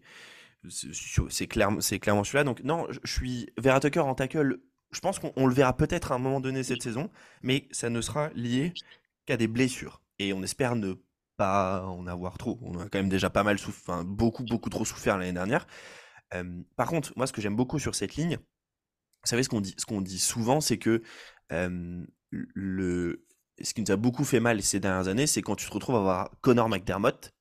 c'est 0.69 1.47
clairement, 1.47 1.81
c'est 1.81 1.99
clairement 1.99 2.23
celui-là. 2.23 2.45
Donc 2.45 2.63
non, 2.63 2.87
je 2.89 3.11
suis 3.11 3.49
Vera 3.57 3.81
Tucker 3.81 3.99
en 3.99 4.15
tackle. 4.15 4.59
Je 4.91 4.99
pense 5.01 5.19
qu'on 5.19 5.47
le 5.47 5.53
verra 5.53 5.75
peut-être 5.75 6.11
à 6.11 6.15
un 6.15 6.19
moment 6.19 6.39
donné 6.39 6.63
cette 6.63 6.83
saison, 6.83 7.09
mais 7.41 7.67
ça 7.71 7.89
ne 7.89 7.99
sera 7.99 8.29
lié 8.29 8.73
qu'à 9.25 9.35
des 9.35 9.47
blessures. 9.47 10.01
Et 10.19 10.31
on 10.31 10.41
espère 10.43 10.75
ne 10.75 10.93
pas 11.37 11.83
en 11.85 12.07
avoir 12.07 12.37
trop. 12.37 12.59
On 12.61 12.79
a 12.79 12.83
quand 12.83 12.99
même 12.99 13.09
déjà 13.09 13.29
pas 13.29 13.43
mal 13.43 13.59
souffert, 13.59 13.95
enfin, 13.95 14.03
beaucoup, 14.03 14.43
beaucoup 14.43 14.69
trop 14.69 14.85
souffert 14.85 15.17
l'année 15.17 15.33
dernière. 15.33 15.67
par 16.75 16.87
contre, 16.87 17.13
moi, 17.15 17.27
ce 17.27 17.33
que 17.33 17.41
j'aime 17.41 17.55
beaucoup 17.55 17.79
sur 17.79 17.95
cette 17.95 18.15
ligne, 18.15 18.37
vous 18.37 19.29
savez, 19.29 19.43
ce 19.43 19.49
qu'on 19.49 19.61
dit, 19.61 19.75
ce 19.77 20.01
dit 20.01 20.19
souvent, 20.19 20.61
c'est 20.61 20.77
que 20.77 21.01
le, 21.49 23.25
ce 23.61 23.73
qui 23.73 23.81
nous 23.81 23.91
a 23.91 23.95
beaucoup 23.95 24.23
fait 24.23 24.39
mal 24.39 24.61
ces 24.61 24.79
dernières 24.79 25.07
années, 25.07 25.27
c'est 25.27 25.41
quand 25.41 25.55
tu 25.55 25.67
te 25.67 25.73
retrouves 25.73 25.95
à 25.95 25.99
avoir 25.99 26.31
Connor 26.41 26.69
McDermott 26.69 27.33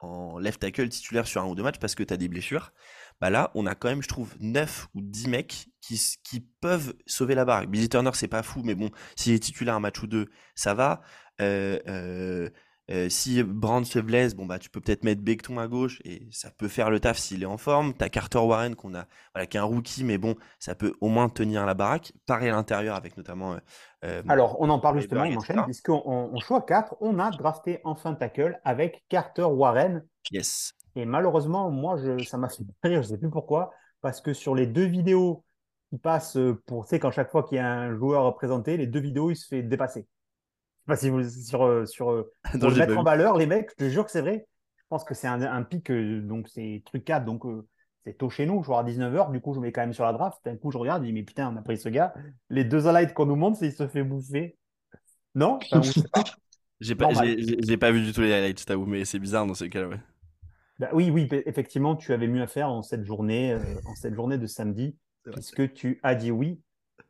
en 0.00 0.38
left 0.38 0.60
tackle 0.60 0.88
titulaire 0.88 1.26
sur 1.26 1.42
un 1.42 1.46
ou 1.46 1.54
deux 1.54 1.62
matchs 1.62 1.78
parce 1.78 1.94
que 1.94 2.02
tu 2.02 2.12
as 2.12 2.16
des 2.16 2.28
blessures. 2.28 2.72
Bah 3.20 3.30
là, 3.30 3.50
on 3.54 3.64
a 3.64 3.74
quand 3.74 3.88
même, 3.88 4.02
je 4.02 4.08
trouve, 4.08 4.34
9 4.40 4.88
ou 4.94 5.00
10 5.00 5.28
mecs 5.28 5.68
qui, 5.80 5.98
qui 6.22 6.40
peuvent 6.40 6.94
sauver 7.06 7.34
la 7.34 7.46
barre. 7.46 7.66
Billy 7.66 7.88
Turner, 7.88 8.10
c'est 8.12 8.28
pas 8.28 8.42
fou, 8.42 8.60
mais 8.62 8.74
bon, 8.74 8.90
s'il 9.16 9.32
est 9.32 9.38
titulaire 9.38 9.74
un 9.74 9.80
match 9.80 10.02
ou 10.02 10.06
deux, 10.06 10.26
ça 10.54 10.74
va. 10.74 11.00
Euh, 11.40 11.78
euh, 11.88 12.50
euh, 12.88 13.08
si 13.08 13.42
Brand 13.42 13.84
se 13.84 13.98
blesse, 13.98 14.36
bon 14.36 14.46
bah 14.46 14.60
tu 14.60 14.70
peux 14.70 14.80
peut-être 14.80 15.02
mettre 15.02 15.20
Beckton 15.20 15.58
à 15.58 15.66
gauche 15.66 16.00
et 16.04 16.28
ça 16.30 16.50
peut 16.50 16.68
faire 16.68 16.88
le 16.88 17.00
taf 17.00 17.18
s'il 17.18 17.42
est 17.42 17.46
en 17.46 17.58
forme. 17.58 17.94
T'as 17.94 18.08
Carter 18.08 18.38
Warren 18.38 18.76
qu'on 18.76 18.94
a, 18.94 19.06
voilà, 19.34 19.46
qui 19.46 19.56
est 19.56 19.60
un 19.60 19.64
rookie, 19.64 20.04
mais 20.04 20.18
bon, 20.18 20.36
ça 20.60 20.76
peut 20.76 20.94
au 21.00 21.08
moins 21.08 21.28
tenir 21.28 21.66
la 21.66 21.74
baraque. 21.74 22.12
Pareil 22.26 22.48
à 22.48 22.52
l'intérieur 22.52 22.94
avec 22.94 23.16
notamment. 23.16 23.54
Euh, 23.54 23.58
euh, 24.04 24.22
Alors 24.28 24.60
on 24.60 24.68
en 24.70 24.78
parle 24.78 25.00
justement, 25.00 25.22
on 25.22 25.36
enchaîne 25.36 25.64
puisqu'on 25.64 26.00
on, 26.06 26.38
choix 26.38 26.62
4, 26.62 26.96
on 27.00 27.18
a 27.18 27.30
drafté 27.30 27.80
enfin 27.82 28.14
tackle 28.14 28.60
avec 28.64 29.04
Carter 29.08 29.42
Warren. 29.42 30.04
Yes. 30.30 30.74
Et 30.94 31.04
malheureusement, 31.04 31.70
moi, 31.70 31.96
je, 31.96 32.22
ça 32.24 32.38
m'a 32.38 32.48
fait 32.48 32.62
rire, 32.84 33.02
je 33.02 33.08
sais 33.08 33.18
plus 33.18 33.30
pourquoi, 33.30 33.72
parce 34.00 34.20
que 34.20 34.32
sur 34.32 34.54
les 34.54 34.66
deux 34.66 34.86
vidéos 34.86 35.44
qui 35.90 35.98
passent 35.98 36.38
pour, 36.66 36.84
tu 36.84 36.90
sais, 36.90 36.98
quand 37.00 37.10
chaque 37.10 37.30
fois 37.32 37.42
qu'il 37.42 37.56
y 37.56 37.60
a 37.60 37.68
un 37.68 37.96
joueur 37.96 38.24
représenté, 38.24 38.76
les 38.76 38.86
deux 38.86 39.00
vidéos, 39.00 39.30
il 39.30 39.36
se 39.36 39.46
fait 39.46 39.62
dépasser 39.62 40.06
pas 40.86 40.96
si 40.96 41.10
vous 41.10 41.22
sur, 41.28 41.64
euh, 41.64 41.84
sur 41.84 42.10
euh, 42.10 42.32
pour 42.60 42.70
le 42.70 42.76
mettre 42.76 42.96
en 42.96 43.02
valeur, 43.02 43.36
les 43.36 43.46
mecs, 43.46 43.70
je 43.70 43.84
te 43.84 43.90
jure 43.90 44.04
que 44.04 44.10
c'est 44.10 44.20
vrai. 44.20 44.46
Je 44.76 44.84
pense 44.88 45.04
que 45.04 45.14
c'est 45.14 45.26
un, 45.26 45.42
un, 45.42 45.62
pic, 45.62 45.90
euh, 45.90 46.20
donc 46.20 46.48
c'est 46.48 46.82
truc 46.84 47.04
4, 47.04 47.24
donc 47.24 47.42
c'est 48.04 48.16
tôt 48.16 48.30
chez 48.30 48.46
nous, 48.46 48.62
je 48.62 48.68
vois 48.68 48.80
à 48.80 48.84
19h, 48.84 49.32
du 49.32 49.40
coup 49.40 49.52
je 49.52 49.60
mets 49.60 49.72
quand 49.72 49.80
même 49.80 49.92
sur 49.92 50.04
la 50.04 50.12
draft. 50.12 50.38
D'un 50.44 50.56
coup 50.56 50.70
je 50.70 50.78
regarde, 50.78 51.02
je 51.02 51.08
dis 51.08 51.12
mais 51.12 51.24
putain, 51.24 51.52
on 51.52 51.56
a 51.56 51.62
pris 51.62 51.76
ce 51.76 51.88
gars. 51.88 52.14
Les 52.50 52.64
deux 52.64 52.86
highlights 52.86 53.14
qu'on 53.14 53.26
nous 53.26 53.36
montre, 53.36 53.58
c'est 53.58 53.66
il 53.66 53.72
se 53.72 53.88
fait 53.88 54.04
bouffer. 54.04 54.56
Non 55.34 55.58
J'ai 56.78 56.94
pas, 56.94 57.08
j'ai 57.14 57.76
pas 57.78 57.90
vu 57.90 58.04
du 58.04 58.12
tout 58.12 58.20
les 58.20 58.34
highlights, 58.34 58.62
je 58.68 58.74
mais 58.74 59.06
c'est 59.06 59.18
bizarre 59.18 59.46
dans 59.46 59.54
ce 59.54 59.64
cas 59.64 59.86
ouais. 59.86 59.98
Bah, 60.78 60.90
oui, 60.92 61.08
oui, 61.08 61.26
effectivement, 61.46 61.96
tu 61.96 62.12
avais 62.12 62.28
mieux 62.28 62.42
à 62.42 62.46
faire 62.46 62.68
en 62.68 62.82
cette 62.82 63.06
journée, 63.06 63.56
en 63.86 63.94
cette 63.94 64.12
journée 64.14 64.36
de 64.36 64.46
samedi, 64.46 64.94
puisque 65.32 65.72
tu 65.72 65.98
as 66.02 66.14
dit 66.14 66.30
oui? 66.30 66.60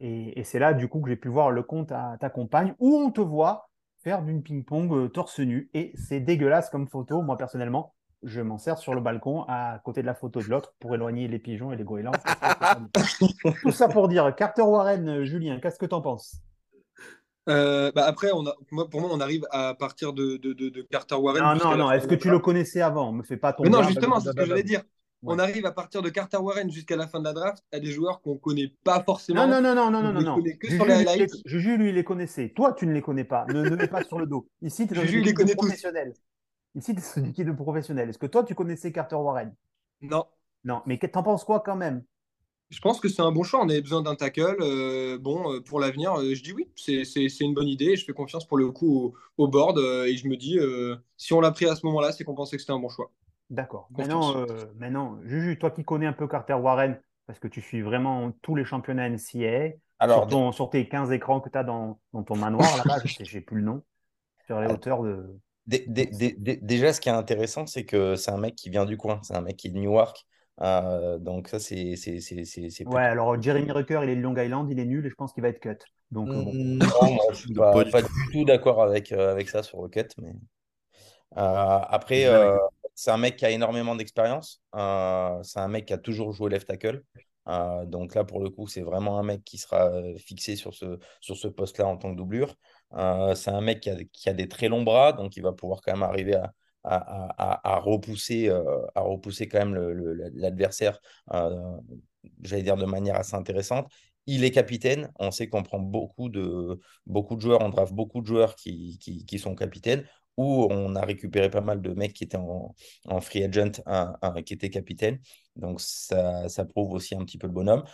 Et, 0.00 0.42
c'est 0.44 0.58
là, 0.58 0.74
du 0.74 0.88
coup, 0.88 1.00
que 1.00 1.08
j'ai 1.08 1.16
pu 1.16 1.28
voir 1.28 1.50
le 1.50 1.62
compte 1.62 1.92
à 1.92 2.16
ta 2.20 2.30
compagne 2.30 2.74
où 2.78 2.96
on 2.96 3.10
te 3.10 3.20
voit 3.20 3.70
faire 3.98 4.22
d'une 4.22 4.42
ping-pong 4.42 4.92
euh, 4.92 5.08
torse 5.08 5.40
nu. 5.40 5.70
Et 5.74 5.92
c'est 5.94 6.20
dégueulasse 6.20 6.70
comme 6.70 6.86
photo. 6.86 7.22
Moi, 7.22 7.36
personnellement, 7.36 7.94
je 8.22 8.40
m'en 8.40 8.58
sers 8.58 8.78
sur 8.78 8.94
le 8.94 9.00
balcon 9.00 9.44
à 9.48 9.80
côté 9.84 10.02
de 10.02 10.06
la 10.06 10.14
photo 10.14 10.40
de 10.40 10.46
l'autre 10.46 10.74
pour 10.80 10.94
éloigner 10.94 11.28
les 11.28 11.38
pigeons 11.38 11.72
et 11.72 11.76
les 11.76 11.84
goélands. 11.84 12.12
Tout 13.62 13.70
ça 13.70 13.88
pour 13.88 14.08
dire, 14.08 14.34
Carter 14.36 14.62
Warren, 14.62 15.08
euh, 15.08 15.24
Julien, 15.24 15.58
qu'est-ce 15.60 15.78
que 15.78 15.86
tu 15.86 15.94
en 15.94 16.02
penses? 16.02 16.36
Euh, 17.48 17.92
bah 17.94 18.04
après, 18.06 18.30
on 18.32 18.44
a, 18.46 18.54
pour 18.90 19.00
moi, 19.00 19.10
on 19.12 19.20
arrive 19.20 19.46
à 19.52 19.74
partir 19.74 20.12
de, 20.12 20.36
de, 20.36 20.82
Carter 20.90 21.14
Warren. 21.14 21.42
Non, 21.42 21.54
non, 21.54 21.76
non. 21.76 21.92
Est-ce 21.92 22.08
que 22.08 22.16
tu 22.16 22.28
le 22.28 22.40
connaissais 22.40 22.80
avant? 22.80 23.12
Me 23.12 23.22
fais 23.22 23.36
pas 23.36 23.52
ton. 23.52 23.62
Mais 23.62 23.70
non, 23.70 23.82
justement, 23.84 24.18
c'est 24.18 24.30
ce 24.30 24.34
que 24.34 24.44
j'allais 24.44 24.64
dire. 24.64 24.82
On 25.22 25.38
arrive 25.38 25.66
à 25.66 25.72
partir 25.72 26.02
de 26.02 26.08
Carter 26.08 26.36
Warren 26.36 26.70
jusqu'à 26.70 26.96
la 26.96 27.06
fin 27.06 27.18
de 27.18 27.24
la 27.24 27.32
draft 27.32 27.64
à 27.72 27.80
des 27.80 27.90
joueurs 27.90 28.20
qu'on 28.20 28.34
ne 28.34 28.38
connaît 28.38 28.72
pas 28.84 29.02
forcément. 29.02 29.46
Non, 29.46 29.60
non, 29.60 29.74
non, 29.74 29.90
non, 29.90 30.02
non, 30.02 30.12
non, 30.12 30.20
non. 30.20 30.44
Juju, 31.44 31.76
lui, 31.76 31.88
il 31.88 31.94
les 31.94 32.04
connaissait. 32.04 32.52
Toi, 32.54 32.72
tu 32.72 32.86
ne 32.86 32.92
les 32.92 33.02
connais 33.02 33.24
pas. 33.24 33.46
Ne, 33.46 33.68
ne 33.68 33.76
mets 33.76 33.88
pas 33.88 34.04
sur 34.04 34.18
le 34.18 34.26
dos. 34.26 34.48
Ici, 34.62 34.86
tu 34.86 34.94
es 34.94 34.96
dans 34.96 35.06
une 35.06 35.26
équipe 35.26 35.56
professionnelle. 35.56 36.14
Ici, 36.74 36.94
tu 36.94 37.00
es 37.00 37.20
une 37.20 37.30
équipe 37.30 37.46
de 37.46 37.52
professionnels. 37.52 38.10
Est-ce 38.10 38.18
que 38.18 38.26
toi, 38.26 38.44
tu 38.44 38.54
connaissais 38.54 38.92
Carter 38.92 39.16
Warren? 39.16 39.54
Non. 40.02 40.26
Non, 40.64 40.82
mais 40.84 40.98
t'en 40.98 41.22
penses 41.22 41.44
quoi 41.44 41.60
quand 41.60 41.76
même? 41.76 42.02
Je 42.70 42.80
pense 42.80 42.98
que 42.98 43.08
c'est 43.08 43.22
un 43.22 43.30
bon 43.30 43.44
choix. 43.44 43.60
On 43.62 43.68
avait 43.68 43.80
besoin 43.80 44.02
d'un 44.02 44.16
tackle. 44.16 44.56
Euh, 44.60 45.18
bon, 45.18 45.52
euh, 45.52 45.60
pour 45.60 45.78
l'avenir, 45.78 46.14
euh, 46.14 46.34
je 46.34 46.42
dis 46.42 46.52
oui, 46.52 46.68
c'est 46.74 47.40
une 47.40 47.54
bonne 47.54 47.68
idée. 47.68 47.96
Je 47.96 48.04
fais 48.04 48.12
confiance 48.12 48.46
pour 48.46 48.58
le 48.58 48.70
coup 48.72 49.14
au, 49.38 49.48
board. 49.48 49.78
et 49.78 50.16
je 50.16 50.26
me 50.26 50.36
dis, 50.36 50.58
si 51.16 51.32
on 51.32 51.40
l'a 51.40 51.52
pris 51.52 51.66
à 51.66 51.76
ce 51.76 51.86
moment-là, 51.86 52.12
c'est 52.12 52.24
qu'on 52.24 52.34
pensait 52.34 52.56
que 52.56 52.62
c'était 52.62 52.72
un 52.72 52.80
bon 52.80 52.88
choix. 52.88 53.12
D'accord. 53.50 53.88
Maintenant, 53.96 54.44
maintenant, 54.76 55.18
Juju, 55.24 55.58
toi 55.58 55.70
qui 55.70 55.84
connais 55.84 56.06
un 56.06 56.12
peu 56.12 56.26
Carter 56.26 56.54
Warren, 56.54 56.98
parce 57.26 57.38
que 57.38 57.48
tu 57.48 57.60
suis 57.60 57.82
vraiment 57.82 58.32
tous 58.42 58.54
les 58.54 58.64
championnats 58.64 59.08
NCAA, 59.08 59.76
Alors, 59.98 60.28
sur, 60.28 60.54
sur 60.54 60.70
tes 60.70 60.88
15 60.88 61.12
écrans 61.12 61.40
que 61.40 61.48
tu 61.48 61.58
as 61.58 61.64
dans, 61.64 62.00
ton 62.26 62.36
manoir 62.36 62.76
là-bas, 62.78 63.00
je 63.04 63.24
sais, 63.24 63.40
plus 63.40 63.58
le 63.58 63.62
nom, 63.62 63.82
sur 64.46 64.60
les 64.60 64.72
hauteurs 64.72 65.02
de. 65.02 65.38
déjà, 65.66 66.92
ce 66.92 67.00
qui 67.00 67.08
est 67.08 67.12
intéressant, 67.12 67.66
c'est 67.66 67.84
que 67.84 68.16
c'est 68.16 68.30
un 68.30 68.38
mec 68.38 68.54
qui 68.54 68.70
vient 68.70 68.84
du 68.84 68.96
coin. 68.96 69.20
C'est 69.22 69.34
un 69.34 69.42
mec 69.42 69.56
qui 69.56 69.68
est 69.68 69.70
de 69.70 69.78
Newark. 69.78 70.26
Euh, 70.62 71.18
donc 71.18 71.48
ça, 71.48 71.58
c'est... 71.58 71.94
Ouais, 72.86 73.02
alors 73.02 73.40
Jeremy 73.40 73.70
Rucker, 73.70 74.00
il 74.04 74.10
est 74.10 74.16
de 74.16 74.22
Long 74.22 74.36
Island, 74.36 74.70
il 74.70 74.78
est 74.78 74.86
nul 74.86 75.04
et 75.04 75.10
je 75.10 75.14
pense 75.14 75.32
qu'il 75.32 75.42
va 75.42 75.48
être 75.48 75.60
cut. 75.60 75.76
Donc, 76.10 76.28
euh, 76.28 76.44
Non, 76.54 76.86
moi, 77.12 77.24
je 77.30 77.36
suis 77.36 77.54
pas, 77.54 77.84
du 77.84 78.08
tout 78.32 78.44
d'accord 78.44 78.82
avec, 78.82 79.12
euh, 79.12 79.32
avec 79.32 79.48
ça 79.48 79.62
sur 79.62 79.78
Rocket. 79.78 80.14
Mais... 80.18 80.32
après, 81.34 82.26
c'est 82.94 83.10
un 83.10 83.18
mec 83.18 83.36
qui 83.36 83.44
a 83.44 83.50
énormément 83.50 83.94
d'expérience. 83.96 84.62
c'est 84.72 85.60
un 85.60 85.68
mec 85.68 85.86
qui 85.86 85.92
a 85.92 85.98
toujours 85.98 86.32
joué 86.32 86.50
left 86.50 86.68
tackle. 86.68 87.02
donc 87.86 88.14
là, 88.14 88.24
pour 88.24 88.40
le 88.40 88.50
coup, 88.50 88.66
c'est 88.68 88.82
vraiment 88.82 89.18
un 89.18 89.22
mec 89.22 89.44
qui 89.44 89.58
sera 89.58 89.90
fixé 90.18 90.56
sur 90.56 90.74
ce, 90.74 90.98
sur 91.20 91.36
ce 91.36 91.48
poste-là 91.48 91.86
en 91.86 91.96
tant 91.96 92.12
que 92.12 92.16
doublure. 92.16 92.54
c'est 92.92 93.50
un 93.50 93.60
mec 93.60 93.80
qui 93.80 93.90
a, 93.90 93.96
qui 94.12 94.28
a, 94.28 94.32
des 94.32 94.48
très 94.48 94.68
longs 94.68 94.82
bras, 94.82 95.12
donc 95.12 95.36
il 95.36 95.42
va 95.42 95.52
pouvoir 95.52 95.80
quand 95.82 95.92
même 95.92 96.02
arriver 96.02 96.34
à, 96.34 96.52
à, 96.86 97.78
repousser, 97.78 98.48
euh, 98.48 98.86
à 98.94 99.00
repousser 99.00 99.48
quand 99.48 99.58
même 99.58 99.74
l'adversaire, 100.34 101.00
euh, 101.32 101.76
j'allais 102.42 102.62
dire 102.62 102.76
de 102.76 102.84
manière 102.86 103.16
assez 103.16 103.34
intéressante. 103.34 103.90
Il 104.26 104.44
est 104.44 104.50
capitaine. 104.50 105.12
On 105.18 105.30
sait 105.30 105.48
qu'on 105.48 105.62
prend 105.62 105.78
beaucoup 105.78 106.28
de, 106.28 106.80
beaucoup 107.06 107.36
de 107.36 107.40
joueurs, 107.40 107.60
on 107.60 107.68
draft 107.68 107.92
beaucoup 107.92 108.20
de 108.20 108.26
joueurs 108.26 108.56
qui, 108.56 108.98
qui, 108.98 109.38
sont 109.38 109.54
capitaines 109.54 110.04
où 110.36 110.66
on 110.70 110.94
a 110.96 111.04
récupéré 111.04 111.50
pas 111.50 111.60
mal 111.60 111.80
de 111.80 111.92
mecs 111.94 112.12
qui 112.12 112.24
étaient 112.24 112.36
en, 112.36 112.74
free 113.20 113.44
agent, 113.44 113.82
qui 114.44 114.54
étaient 114.54 114.70
capitaines. 114.70 115.18
Donc, 115.56 115.80
ça, 115.80 116.64
prouve 116.68 116.92
aussi 116.92 117.14
un 117.14 117.24
petit 117.24 117.38
peu 117.38 117.46
le 117.46 117.52
bonhomme. 117.52 117.84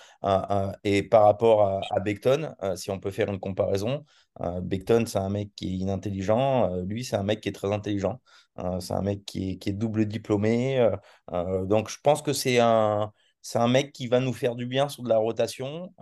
et 0.84 1.02
par 1.04 1.24
rapport 1.24 1.62
à, 1.62 1.80
à 1.90 2.00
Beckton, 2.00 2.54
euh, 2.62 2.76
si 2.76 2.90
on 2.90 2.98
peut 2.98 3.10
faire 3.10 3.28
une 3.28 3.40
comparaison, 3.40 4.04
euh, 4.40 4.60
Beckton, 4.60 5.04
c'est 5.06 5.18
un 5.18 5.28
mec 5.30 5.50
qui 5.54 5.68
est 5.68 5.76
inintelligent. 5.78 6.74
lui, 6.84 7.04
c'est 7.04 7.16
un 7.16 7.22
mec 7.22 7.40
qui 7.40 7.48
est 7.48 7.52
très 7.52 7.72
intelligent. 7.72 8.20
Euh, 8.58 8.80
c'est 8.80 8.94
un 8.94 9.02
mec 9.02 9.24
qui 9.24 9.58
est, 9.64 9.72
double 9.72 10.06
diplômé. 10.06 10.78
Euh, 10.78 10.96
euh, 11.32 11.64
donc, 11.66 11.88
je 11.88 11.98
pense 12.02 12.22
que 12.22 12.32
c'est 12.32 12.58
un, 12.58 13.12
c'est 13.42 13.58
un 13.58 13.68
mec 13.68 13.92
qui 13.92 14.06
va 14.06 14.20
nous 14.20 14.32
faire 14.32 14.54
du 14.54 14.66
bien 14.66 14.88
sur 14.88 15.02
de 15.02 15.08
la 15.08 15.18
rotation 15.18 15.92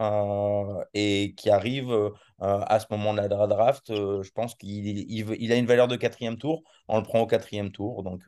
et 0.94 1.34
qui 1.36 1.50
arrive 1.50 1.92
à 2.38 2.78
ce 2.78 2.86
moment 2.90 3.14
de 3.14 3.18
la 3.18 3.28
draft. 3.28 3.86
je 3.88 4.30
pense 4.30 4.54
qu'il 4.54 4.86
il, 4.86 5.52
a 5.52 5.56
une 5.56 5.66
valeur 5.66 5.88
de 5.88 5.96
quatrième 5.96 6.36
tour. 6.36 6.62
On 6.86 6.98
le 6.98 7.02
prend 7.02 7.20
au 7.20 7.26
quatrième 7.26 7.72
tour, 7.72 8.02
donc 8.02 8.22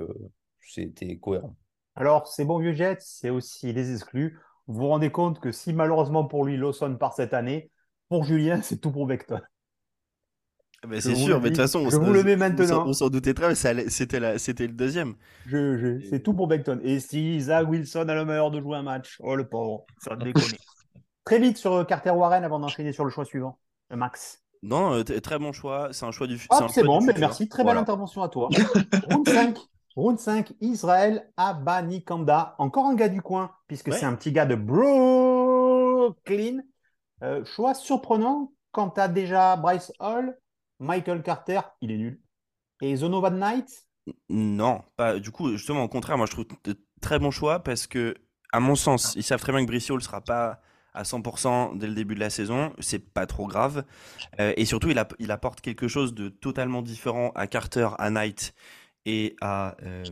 c'était 0.60 1.18
cohérent. 1.18 1.54
Alors, 1.94 2.26
ces 2.26 2.44
bons 2.44 2.58
vieux 2.58 2.72
Jets, 2.72 2.98
c'est 3.00 3.30
aussi 3.30 3.72
les 3.72 3.92
exclus. 3.92 4.38
Vous 4.66 4.80
vous 4.80 4.88
rendez 4.88 5.10
compte 5.10 5.40
que 5.40 5.52
si 5.52 5.72
malheureusement 5.72 6.24
pour 6.24 6.44
lui, 6.44 6.56
Lawson 6.56 6.96
part 6.98 7.12
cette 7.12 7.34
année, 7.34 7.70
pour 8.08 8.24
Julien, 8.24 8.60
c'est 8.62 8.78
tout 8.78 8.90
pour 8.90 9.06
Beckton. 9.06 9.40
Mais 10.88 11.00
c'est 11.00 11.14
sûr, 11.14 11.40
mais 11.40 11.50
de 11.50 11.54
toute 11.54 11.62
façon, 11.62 11.88
je 11.88 11.96
vous 11.96 12.12
le 12.12 12.24
mets 12.24 12.36
maintenant. 12.36 12.86
On 12.86 12.92
s'en 12.92 13.08
doutait 13.08 13.34
très, 13.34 13.54
c'était 13.54 14.18
le 14.18 14.68
deuxième. 14.68 15.14
Je, 15.46 16.00
c'est 16.10 16.20
tout 16.20 16.34
pour 16.34 16.48
Beckton. 16.48 16.80
Et 16.82 17.00
si 17.00 17.40
Zach 17.40 17.68
Wilson 17.68 18.08
a 18.08 18.14
le 18.14 18.24
meilleur 18.24 18.50
de 18.50 18.60
jouer 18.60 18.78
un 18.78 18.82
match, 18.82 19.16
oh 19.20 19.36
le 19.36 19.48
pauvre, 19.48 19.86
ça 19.98 20.16
déconne. 20.16 20.42
très 21.24 21.38
vite 21.38 21.56
sur 21.56 21.86
Carter 21.86 22.10
Warren 22.10 22.42
avant 22.42 22.58
d'enchaîner 22.58 22.92
sur 22.92 23.04
le 23.04 23.10
choix 23.10 23.24
suivant, 23.24 23.58
Max. 23.90 24.42
Non, 24.62 24.94
euh, 24.94 25.02
très 25.02 25.38
bon 25.38 25.52
choix. 25.52 25.88
C'est 25.92 26.06
un 26.06 26.12
choix 26.12 26.26
du 26.26 26.38
futur. 26.38 26.70
c'est 26.70 26.84
bon, 26.84 27.00
mais 27.00 27.14
merci. 27.18 27.48
Très 27.48 27.64
belle 27.64 27.78
intervention 27.78 28.22
à 28.22 28.28
toi. 28.28 28.48
Round 29.10 29.28
5. 29.28 29.58
Round 29.96 30.18
5, 30.18 30.52
Israël 30.60 31.30
Abanikanda. 31.36 32.54
Encore 32.58 32.86
un 32.86 32.94
gars 32.94 33.08
du 33.08 33.22
coin, 33.22 33.50
puisque 33.66 33.92
c'est 33.92 34.06
un 34.06 34.14
petit 34.14 34.32
gars 34.32 34.46
de 34.46 34.54
Brooklyn. 34.54 36.60
Euh, 37.22 37.44
choix 37.44 37.74
surprenant 37.74 38.52
quand 38.72 38.90
tu 38.90 39.00
as 39.00 39.08
déjà 39.08 39.56
Bryce 39.56 39.92
Hall, 40.00 40.36
Michael 40.82 41.22
Carter, 41.22 41.60
il 41.80 41.92
est 41.92 41.96
nul. 41.96 42.20
Et 42.80 42.96
Zonovan 42.96 43.38
Knight? 43.38 43.86
Non, 44.28 44.82
pas 44.96 45.18
du 45.20 45.30
coup, 45.30 45.52
justement, 45.52 45.84
au 45.84 45.88
contraire, 45.88 46.18
moi 46.18 46.26
je 46.26 46.32
trouve 46.32 46.46
très 47.00 47.18
bon 47.20 47.30
choix 47.30 47.60
parce 47.60 47.86
que, 47.86 48.16
à 48.52 48.58
mon 48.58 48.74
sens, 48.74 49.14
ils 49.16 49.22
savent 49.22 49.40
très 49.40 49.52
bien 49.52 49.62
que 49.62 49.68
Bricio 49.68 49.94
ne 49.94 50.00
sera 50.00 50.20
pas 50.20 50.60
à 50.92 51.04
100% 51.04 51.78
dès 51.78 51.86
le 51.86 51.94
début 51.94 52.14
de 52.14 52.20
la 52.20 52.30
saison, 52.30 52.72
c'est 52.80 52.98
pas 52.98 53.26
trop 53.26 53.46
grave. 53.46 53.84
Euh, 54.40 54.52
et 54.56 54.64
surtout, 54.64 54.90
il, 54.90 55.02
il, 55.20 55.30
apporte 55.30 55.60
quelque 55.60 55.88
chose 55.88 56.14
de 56.14 56.28
totalement 56.28 56.82
différent 56.82 57.30
à 57.34 57.46
Carter, 57.46 57.88
à 57.98 58.10
Knight 58.10 58.52
et 59.06 59.36
à. 59.40 59.76
Euh, 59.84 60.02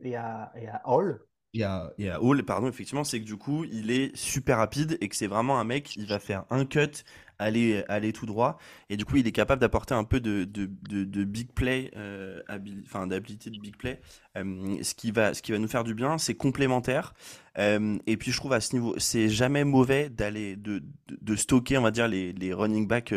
et 0.00 0.16
à, 0.16 0.52
et 0.56 0.68
à 0.68 0.82
Hall. 0.84 1.24
Et 1.54 1.64
à, 1.64 1.92
et 1.98 2.08
à, 2.08 2.22
Hall, 2.22 2.42
pardon, 2.44 2.68
effectivement, 2.68 3.04
c'est 3.04 3.20
que 3.20 3.26
du 3.26 3.36
coup, 3.36 3.64
il 3.64 3.90
est 3.90 4.16
super 4.16 4.56
rapide 4.56 4.96
et 5.02 5.08
que 5.08 5.16
c'est 5.16 5.26
vraiment 5.26 5.60
un 5.60 5.64
mec, 5.64 5.94
il 5.96 6.06
va 6.06 6.18
faire 6.18 6.44
un 6.50 6.64
cut 6.64 7.04
aller, 7.38 7.84
aller 7.88 8.12
tout 8.12 8.26
droit. 8.26 8.58
Et 8.88 8.96
du 8.96 9.04
coup, 9.04 9.16
il 9.16 9.26
est 9.26 9.32
capable 9.32 9.60
d'apporter 9.60 9.94
un 9.94 10.04
peu 10.04 10.20
de, 10.20 10.44
de, 10.44 10.66
de, 10.88 11.24
big 11.24 11.52
play, 11.52 11.90
euh, 11.96 12.40
enfin 12.84 13.06
d'habilité 13.06 13.50
de 13.50 13.58
big 13.58 13.76
play. 13.76 14.00
Euh, 14.36 14.78
ce, 14.82 14.94
qui 14.94 15.10
va, 15.10 15.34
ce 15.34 15.42
qui 15.42 15.52
va 15.52 15.58
nous 15.58 15.68
faire 15.68 15.84
du 15.84 15.94
bien, 15.94 16.18
c'est 16.18 16.34
complémentaire. 16.34 17.14
Euh, 17.58 17.98
et 18.06 18.16
puis, 18.16 18.32
je 18.32 18.38
trouve 18.38 18.52
à 18.54 18.60
ce 18.60 18.74
niveau, 18.74 18.94
c'est 18.98 19.28
jamais 19.28 19.64
mauvais 19.64 20.08
d'aller 20.08 20.56
de, 20.56 20.82
de, 21.20 21.36
stocker, 21.36 21.76
on 21.76 21.82
va 21.82 21.90
dire, 21.90 22.08
les, 22.08 22.32
les 22.32 22.54
running 22.54 22.86
backs 22.86 23.14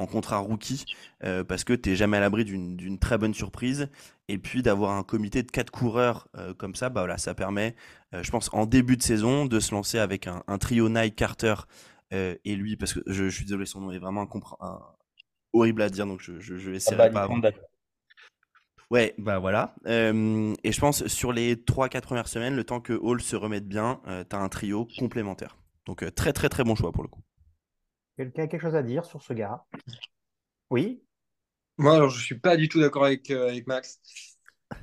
en 0.00 0.06
contrat 0.06 0.38
rookie, 0.38 0.84
parce 1.20 1.64
que 1.64 1.72
tu 1.72 1.90
n'es 1.90 1.96
jamais 1.96 2.16
à 2.16 2.20
l'abri 2.20 2.44
d'une 2.44 2.98
très 2.98 3.18
bonne 3.18 3.34
surprise. 3.34 3.88
Et 4.28 4.38
puis, 4.38 4.62
d'avoir 4.62 4.92
un 4.92 5.02
comité 5.02 5.42
de 5.42 5.50
quatre 5.50 5.70
coureurs 5.70 6.28
comme 6.58 6.74
ça, 6.74 6.88
bah 6.88 7.02
voilà, 7.02 7.18
ça 7.18 7.34
permet, 7.34 7.74
je 8.12 8.30
pense, 8.30 8.48
en 8.52 8.66
début 8.66 8.96
de 8.96 9.02
saison, 9.02 9.46
de 9.46 9.60
se 9.60 9.74
lancer 9.74 9.98
avec 9.98 10.26
un, 10.26 10.42
un 10.46 10.58
trio 10.58 10.88
Nike 10.88 11.16
Carter. 11.16 11.54
Euh, 12.12 12.34
et 12.44 12.56
lui, 12.56 12.76
parce 12.76 12.92
que 12.92 13.00
je, 13.06 13.28
suis 13.28 13.44
désolé, 13.44 13.66
son 13.66 13.80
nom 13.80 13.90
est 13.92 13.98
vraiment 13.98 14.28
horrible 15.52 15.82
à 15.82 15.88
dire, 15.88 16.06
donc 16.06 16.20
je, 16.20 16.40
je, 16.40 16.56
je 16.56 16.72
essaierai 16.72 17.04
ah 17.04 17.08
bah, 17.08 17.28
pas. 17.28 17.50
Ouais, 18.90 19.14
bah 19.18 19.38
voilà. 19.38 19.74
Euh, 19.86 20.52
et 20.64 20.72
je 20.72 20.80
pense 20.80 21.06
sur 21.06 21.32
les 21.32 21.54
3-4 21.54 22.00
premières 22.00 22.28
semaines, 22.28 22.56
le 22.56 22.64
temps 22.64 22.80
que 22.80 22.92
Hall 22.92 23.20
se 23.20 23.36
remette 23.36 23.68
bien, 23.68 24.00
euh, 24.08 24.24
tu 24.28 24.34
as 24.34 24.40
un 24.40 24.48
trio 24.48 24.88
complémentaire. 24.98 25.56
Donc 25.86 26.04
très 26.14 26.32
très 26.32 26.48
très 26.48 26.64
bon 26.64 26.74
choix 26.74 26.90
pour 26.90 27.02
le 27.02 27.08
coup. 27.08 27.22
Quelqu'un 28.20 28.42
a 28.42 28.46
quelque 28.48 28.60
chose 28.60 28.74
à 28.74 28.82
dire 28.82 29.06
sur 29.06 29.22
ce 29.22 29.32
gars? 29.32 29.64
Oui? 30.68 31.02
Moi, 31.78 31.94
alors 31.94 32.10
je 32.10 32.22
suis 32.22 32.38
pas 32.38 32.58
du 32.58 32.68
tout 32.68 32.78
d'accord 32.78 33.06
avec, 33.06 33.30
avec 33.30 33.66
Max. 33.66 33.98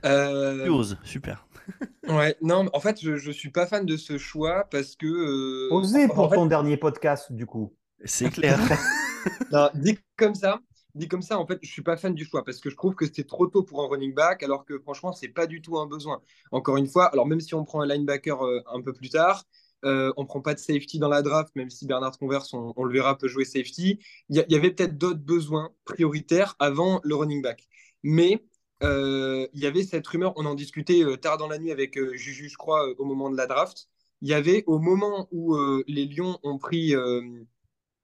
Euh... 0.06 0.84
super. 1.04 1.47
ouais, 2.08 2.36
non, 2.41 2.67
en 2.73 2.80
fait, 2.80 3.00
je, 3.00 3.12
ne 3.12 3.32
suis 3.32 3.52
pas 3.52 3.67
fan 3.67 3.86
de 3.86 3.95
ce 3.95 4.17
choix 4.17 4.63
parce 4.71 4.95
que. 4.95 5.06
Euh... 5.06 5.71
Osez 5.71 6.08
pour 6.08 6.32
ton 6.32 6.47
dernier 6.47 6.78
podcast, 6.78 7.32
du 7.32 7.45
coup. 7.45 7.76
C'est 8.06 8.32
clair. 8.32 8.58
dit 9.76 10.00
comme 10.15 10.34
ça, 10.34 10.60
dit 10.95 11.08
comme 11.08 11.21
ça, 11.21 11.38
en 11.38 11.45
fait, 11.45 11.60
je 11.62 11.69
suis 11.69 11.84
pas 11.84 11.95
fan 11.95 12.15
du 12.15 12.26
choix 12.26 12.43
parce 12.43 12.60
que 12.60 12.71
je 12.71 12.76
trouve 12.76 12.95
que 12.95 13.06
c'était 13.06 13.23
trop 13.23 13.45
tôt 13.45 13.62
pour 13.62 13.84
un 13.84 13.88
running 13.88 14.15
back, 14.15 14.41
alors 14.41 14.65
que 14.65 14.80
franchement, 14.80 15.13
c'est 15.13 15.28
pas 15.28 15.45
du 15.45 15.62
tout 15.62 15.78
un 15.78 15.86
besoin. 15.86 16.23
Encore 16.52 16.78
une 16.78 16.88
fois, 16.88 17.06
alors 17.13 17.28
même 17.28 17.39
si 17.39 17.54
on 17.54 17.63
prend 17.65 17.82
un 17.82 17.86
linebacker 17.86 18.43
euh, 18.43 18.63
un 18.73 18.82
peu 18.82 18.93
plus 18.93 19.10
tard, 19.10 19.45
euh, 19.85 20.11
on 20.17 20.25
prend 20.25 20.41
pas 20.41 20.53
de 20.53 20.59
safety 20.59 20.99
dans 20.99 21.09
la 21.09 21.21
draft, 21.21 21.55
même 21.55 21.69
si 21.69 21.85
Bernard 21.85 22.17
Converse, 22.17 22.53
on, 22.53 22.83
le 22.83 22.93
verra, 22.93 23.17
peut 23.17 23.27
jouer 23.27 23.45
safety. 23.45 23.99
Il 24.29 24.37
y, 24.37 24.53
y, 24.53 24.55
avait 24.55 24.71
peut-être 24.71 24.97
d'autres 24.97 25.19
besoins 25.19 25.71
prioritaires 25.85 26.55
avant 26.59 26.99
le 27.03 27.15
running 27.15 27.41
back. 27.41 27.67
Mais 28.03 28.43
euh, 28.83 29.47
il 29.53 29.61
y 29.61 29.65
avait 29.65 29.83
cette 29.83 30.07
rumeur, 30.07 30.33
on 30.35 30.45
en 30.45 30.55
discutait 30.55 31.03
euh, 31.03 31.17
tard 31.17 31.37
dans 31.37 31.47
la 31.47 31.59
nuit 31.59 31.71
avec 31.71 31.99
Juju, 32.15 32.49
je 32.49 32.57
crois, 32.57 32.87
au 32.97 33.05
moment 33.05 33.29
de 33.29 33.37
la 33.37 33.45
draft. 33.45 33.87
Il 34.21 34.27
y 34.27 34.33
avait 34.33 34.63
au 34.65 34.79
moment 34.79 35.27
où 35.31 35.55
les 35.85 36.05
Lions 36.05 36.39
ont 36.41 36.57
pris. 36.57 36.95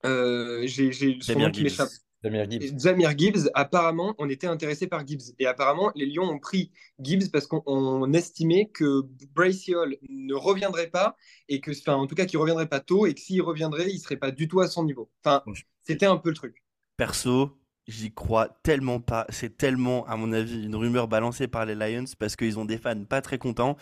J'ai 0.03 1.17
son 1.21 1.39
nom 1.39 1.51
qui 1.51 1.63
m'échappe. 1.63 1.89
Zamir 2.23 3.17
Gibbs. 3.17 3.49
apparemment, 3.53 4.15
on 4.17 4.29
était 4.29 4.47
intéressé 4.47 4.87
par 4.87 5.05
Gibbs. 5.05 5.33
Et 5.39 5.45
apparemment, 5.45 5.91
les 5.95 6.05
Lions 6.05 6.29
ont 6.29 6.39
pris 6.39 6.71
Gibbs 6.99 7.29
parce 7.31 7.47
qu'on 7.47 8.13
estimait 8.13 8.69
que 8.69 9.01
Bryce 9.33 9.69
Hall 9.69 9.97
ne 10.09 10.33
reviendrait 10.33 10.89
pas, 10.89 11.17
et 11.49 11.59
que, 11.59 11.71
enfin, 11.71 11.95
en 11.95 12.07
tout 12.07 12.15
cas, 12.15 12.25
qu'il 12.25 12.39
reviendrait 12.39 12.69
pas 12.69 12.79
tôt, 12.79 13.05
et 13.05 13.13
que 13.13 13.19
s'il 13.19 13.41
reviendrait, 13.41 13.89
il 13.89 13.99
serait 13.99 14.17
pas 14.17 14.31
du 14.31 14.47
tout 14.47 14.61
à 14.61 14.67
son 14.67 14.83
niveau. 14.83 15.09
Enfin, 15.23 15.43
c'était 15.81 16.05
un 16.05 16.17
peu 16.17 16.29
le 16.29 16.35
truc. 16.35 16.63
Perso, 16.97 17.57
J'y 17.85 18.13
crois 18.13 18.47
tellement 18.63 19.01
pas. 19.01 19.25
C'est 19.29 19.57
tellement, 19.57 20.05
à 20.07 20.15
mon 20.15 20.31
avis, 20.31 20.63
une 20.63 20.75
rumeur 20.75 21.09
balancée 21.09 21.49
par 21.49 21.65
les 21.65 21.75
Lions 21.75 22.05
parce 22.17 22.37
qu'ils 22.37 22.57
ont 22.57 22.63
des 22.63 22.77
fans 22.77 23.03
pas 23.03 23.21
très 23.21 23.37
contents. 23.37 23.75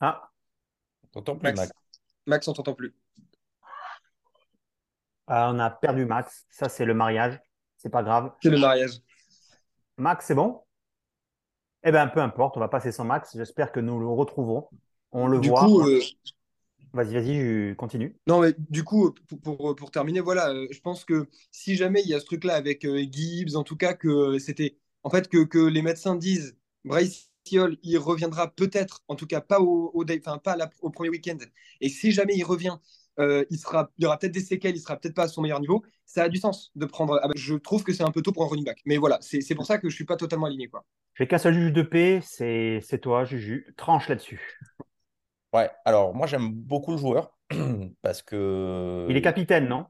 Ah, 0.00 0.30
T'entends 1.12 1.36
plus, 1.36 1.48
Max. 1.48 1.58
Max. 1.58 1.72
Max, 2.26 2.48
on 2.48 2.52
t'entend 2.52 2.74
plus. 2.74 2.94
Ah, 5.28 5.50
on 5.54 5.58
a 5.58 5.70
perdu 5.70 6.04
Max. 6.06 6.46
Ça, 6.50 6.68
c'est 6.68 6.84
le 6.84 6.94
mariage. 6.94 7.40
C'est 7.76 7.90
pas 7.90 8.02
grave. 8.02 8.32
C'est 8.42 8.50
le 8.50 8.58
mariage. 8.58 9.00
Max, 9.98 10.24
c'est 10.26 10.34
bon? 10.34 10.62
Eh 11.84 11.90
bien, 11.92 12.06
peu 12.08 12.20
importe, 12.20 12.56
on 12.56 12.60
va 12.60 12.68
passer 12.68 12.92
sans 12.92 13.04
Max. 13.04 13.36
J'espère 13.36 13.72
que 13.72 13.80
nous 13.80 13.98
le 13.98 14.06
retrouverons. 14.08 14.68
On 15.12 15.26
le 15.26 15.38
Du 15.40 15.48
voit. 15.48 15.66
coup, 15.66 15.80
euh, 15.88 16.00
Vas-y, 16.92 17.14
vas-y, 17.14 17.76
continue. 17.76 18.16
Non, 18.26 18.40
mais 18.42 18.54
du 18.58 18.84
coup, 18.84 19.14
pour, 19.26 19.40
pour, 19.40 19.74
pour 19.76 19.90
terminer, 19.90 20.20
voilà, 20.20 20.50
euh, 20.50 20.66
je 20.70 20.80
pense 20.80 21.04
que 21.04 21.26
si 21.50 21.76
jamais 21.76 22.02
il 22.02 22.08
y 22.08 22.14
a 22.14 22.20
ce 22.20 22.26
truc-là 22.26 22.54
avec 22.56 22.84
euh, 22.84 23.02
Gibbs, 23.10 23.56
en 23.56 23.64
tout 23.64 23.76
cas, 23.76 23.94
que 23.94 24.38
c'était. 24.38 24.76
En 25.02 25.10
fait, 25.10 25.28
que, 25.28 25.44
que 25.44 25.58
les 25.58 25.80
médecins 25.82 26.16
disent 26.16 26.56
Bryce 26.84 27.26
il 27.50 27.96
reviendra 27.98 28.48
peut-être, 28.54 29.02
en 29.08 29.16
tout 29.16 29.26
cas, 29.26 29.40
pas 29.40 29.58
au, 29.60 29.90
au, 29.94 30.04
day- 30.04 30.20
enfin, 30.22 30.36
pas 30.36 30.54
la- 30.54 30.68
au 30.82 30.90
premier 30.90 31.08
week-end. 31.08 31.38
Et 31.80 31.88
si 31.88 32.12
jamais 32.12 32.34
il 32.36 32.44
revient, 32.44 32.76
euh, 33.18 33.44
il 33.50 33.58
sera, 33.58 33.90
il 33.98 34.04
y 34.04 34.06
aura 34.06 34.18
peut-être 34.18 34.32
des 34.32 34.40
séquelles, 34.40 34.76
il 34.76 34.80
sera 34.80 34.96
peut-être 34.96 35.14
pas 35.14 35.24
à 35.24 35.28
son 35.28 35.42
meilleur 35.42 35.60
niveau. 35.60 35.82
Ça 36.06 36.24
a 36.24 36.28
du 36.28 36.38
sens 36.38 36.70
de 36.74 36.86
prendre. 36.86 37.18
ah 37.22 37.28
bah, 37.28 37.34
je 37.36 37.54
trouve 37.54 37.84
que 37.84 37.92
c'est 37.92 38.02
un 38.02 38.10
peu 38.10 38.22
tôt 38.22 38.32
pour 38.32 38.44
un 38.44 38.48
running 38.48 38.64
back. 38.64 38.80
Mais 38.86 38.96
voilà, 38.96 39.18
c'est 39.20 39.40
c'est 39.40 39.54
pour 39.54 39.66
ça 39.66 39.78
que 39.78 39.88
je 39.88 39.94
suis 39.94 40.04
pas 40.04 40.16
totalement 40.16 40.46
aligné, 40.46 40.68
quoi. 40.68 40.84
J'ai 41.14 41.26
qu'un 41.26 41.38
seul 41.38 41.54
juge 41.54 41.72
de 41.72 41.82
paix, 41.82 42.20
c'est 42.22 42.80
c'est 42.82 42.98
toi, 42.98 43.24
Juju. 43.24 43.74
Tranche 43.76 44.08
là-dessus. 44.08 44.58
Ouais, 45.52 45.70
alors 45.84 46.14
moi 46.14 46.26
j'aime 46.26 46.50
beaucoup 46.52 46.92
le 46.92 46.98
joueur 46.98 47.36
parce 48.02 48.22
que. 48.22 49.06
Il 49.08 49.16
est 49.16 49.22
capitaine, 49.22 49.68
non? 49.68 49.86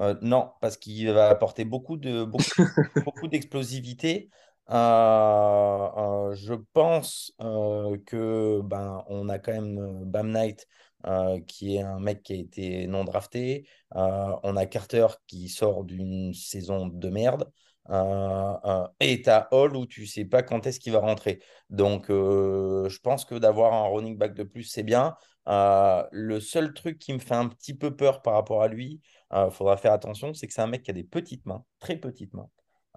Euh, 0.00 0.16
non, 0.22 0.50
parce 0.60 0.76
qu'il 0.76 1.08
va 1.12 1.28
apporter 1.28 1.64
beaucoup 1.64 1.96
de 1.96 2.24
beaucoup, 2.24 2.44
beaucoup 3.04 3.28
d'explosivité. 3.28 4.30
Euh, 4.70 5.88
euh, 5.96 6.34
je 6.34 6.54
pense 6.72 7.32
euh, 7.40 7.98
que 8.06 8.62
ben 8.62 9.04
on 9.08 9.28
a 9.28 9.38
quand 9.38 9.52
même 9.52 10.04
Bam 10.06 10.30
Knight 10.30 10.66
euh, 11.06 11.40
qui 11.40 11.76
est 11.76 11.82
un 11.82 12.00
mec 12.00 12.22
qui 12.22 12.32
a 12.32 12.36
été 12.36 12.86
non 12.86 13.04
drafté. 13.04 13.66
Euh, 13.96 14.36
on 14.42 14.56
a 14.56 14.66
Carter 14.66 15.06
qui 15.26 15.48
sort 15.48 15.84
d'une 15.84 16.32
saison 16.34 16.86
de 16.86 17.08
merde. 17.08 17.50
Euh, 17.90 18.86
et 19.00 19.20
t'as 19.22 19.46
Hall 19.50 19.76
où 19.76 19.86
tu 19.86 20.06
sais 20.06 20.24
pas 20.24 20.42
quand 20.42 20.66
est-ce 20.66 20.80
qu'il 20.80 20.92
va 20.92 21.00
rentrer. 21.00 21.40
Donc 21.68 22.10
euh, 22.10 22.88
je 22.88 22.98
pense 23.00 23.24
que 23.26 23.34
d'avoir 23.34 23.74
un 23.74 23.86
running 23.88 24.16
back 24.16 24.34
de 24.34 24.42
plus 24.42 24.64
c'est 24.64 24.82
bien. 24.82 25.16
Le 25.46 26.38
seul 26.40 26.72
truc 26.72 26.98
qui 26.98 27.12
me 27.12 27.18
fait 27.18 27.34
un 27.34 27.48
petit 27.48 27.74
peu 27.74 27.94
peur 27.94 28.22
par 28.22 28.34
rapport 28.34 28.62
à 28.62 28.68
lui, 28.68 29.02
il 29.34 29.50
faudra 29.50 29.76
faire 29.76 29.92
attention, 29.92 30.32
c'est 30.32 30.46
que 30.46 30.54
c'est 30.54 30.62
un 30.62 30.66
mec 30.66 30.82
qui 30.82 30.90
a 30.90 30.94
des 30.94 31.04
petites 31.04 31.44
mains, 31.46 31.64
très 31.80 31.96
petites 31.96 32.32
mains. 32.32 32.48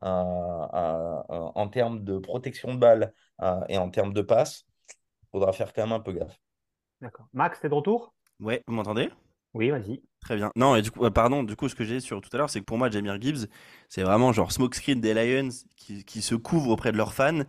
En 0.01 1.67
termes 1.69 2.03
de 2.03 2.17
protection 2.19 2.73
de 2.73 2.79
balle 2.79 3.13
et 3.67 3.77
en 3.77 3.89
termes 3.89 4.13
de 4.13 4.21
passe, 4.21 4.65
faudra 5.31 5.51
faire 5.51 5.73
quand 5.73 5.83
même 5.83 5.93
un 5.93 5.99
peu 5.99 6.13
gaffe. 6.13 6.39
D'accord. 7.01 7.27
Max, 7.33 7.59
t'es 7.59 7.69
de 7.69 7.73
retour? 7.73 8.13
Ouais, 8.39 8.63
vous 8.67 8.73
m'entendez? 8.73 9.09
Oui, 9.53 9.69
vas-y. 9.69 10.01
Très 10.19 10.35
bien. 10.35 10.51
Non, 10.55 10.75
et 10.75 10.81
du 10.81 10.91
coup, 10.91 11.03
euh, 11.05 11.09
pardon, 11.09 11.43
du 11.43 11.55
coup, 11.55 11.69
ce 11.69 11.75
que 11.75 11.83
j'ai 11.83 11.97
dit 11.97 12.01
sur 12.01 12.21
tout 12.21 12.29
à 12.33 12.37
l'heure, 12.37 12.49
c'est 12.49 12.59
que 12.59 12.65
pour 12.65 12.77
moi, 12.77 12.89
Jamir 12.89 13.19
Gibbs, 13.19 13.47
c'est 13.87 14.03
vraiment 14.03 14.33
genre 14.33 14.51
smokescreen 14.51 14.99
des 14.99 15.13
Lions 15.13 15.49
qui, 15.75 16.03
qui 16.03 16.21
se 16.21 16.35
couvrent 16.35 16.69
auprès 16.69 16.91
de 16.91 16.97
leurs 16.97 17.13
fans 17.13 17.41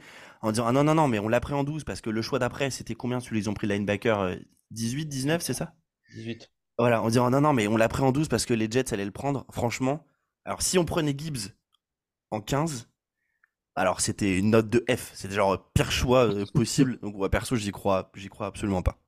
en 0.43 0.53
disant 0.53 0.67
Ah 0.67 0.73
non, 0.73 0.85
non, 0.85 0.95
non, 0.95 1.09
mais 1.09 1.19
on 1.19 1.29
l'a 1.29 1.41
pris 1.41 1.55
en 1.55 1.65
12 1.65 1.85
parce 1.85 2.01
que 2.01 2.11
le 2.11 2.23
choix 2.23 2.39
d'après, 2.39 2.71
c'était 2.71 2.95
combien 2.95 3.21
celui 3.21 3.41
ils 3.41 3.51
ont 3.51 3.55
pris 3.55 3.67
le 3.67 3.75
linebacker 3.75 4.21
euh, 4.21 4.37
18, 4.71 5.07
19, 5.07 5.43
c'est 5.43 5.55
ça? 5.55 5.75
18. 6.15 6.51
Voilà, 6.79 7.03
en 7.03 7.09
disant 7.09 7.31
non, 7.31 7.41
non, 7.41 7.53
mais 7.53 7.67
on 7.67 7.77
l'a 7.77 7.89
pris 7.89 8.03
en 8.03 8.13
12 8.13 8.29
parce 8.29 8.47
que 8.47 8.55
les 8.55 8.71
Jets 8.71 8.95
allaient 8.95 9.05
le 9.05 9.11
prendre. 9.11 9.45
Franchement, 9.51 10.07
alors 10.45 10.63
si 10.63 10.79
on 10.79 10.85
prenait 10.85 11.15
Gibbs 11.17 11.53
en 12.31 12.41
15, 12.41 12.89
alors 13.75 14.01
c'était 14.01 14.39
une 14.39 14.51
note 14.51 14.69
de 14.71 14.85
F. 14.89 15.13
C'était 15.15 15.35
genre 15.35 15.55
euh, 15.55 15.59
pire 15.75 15.91
choix 15.91 16.27
euh, 16.27 16.47
possible. 16.55 16.99
Donc, 17.03 17.17
ouais, 17.17 17.29
perso, 17.29 17.57
j'y 17.57 17.73
crois, 17.73 18.11
j'y 18.15 18.29
crois 18.29 18.47
absolument 18.47 18.83
pas. 18.83 18.99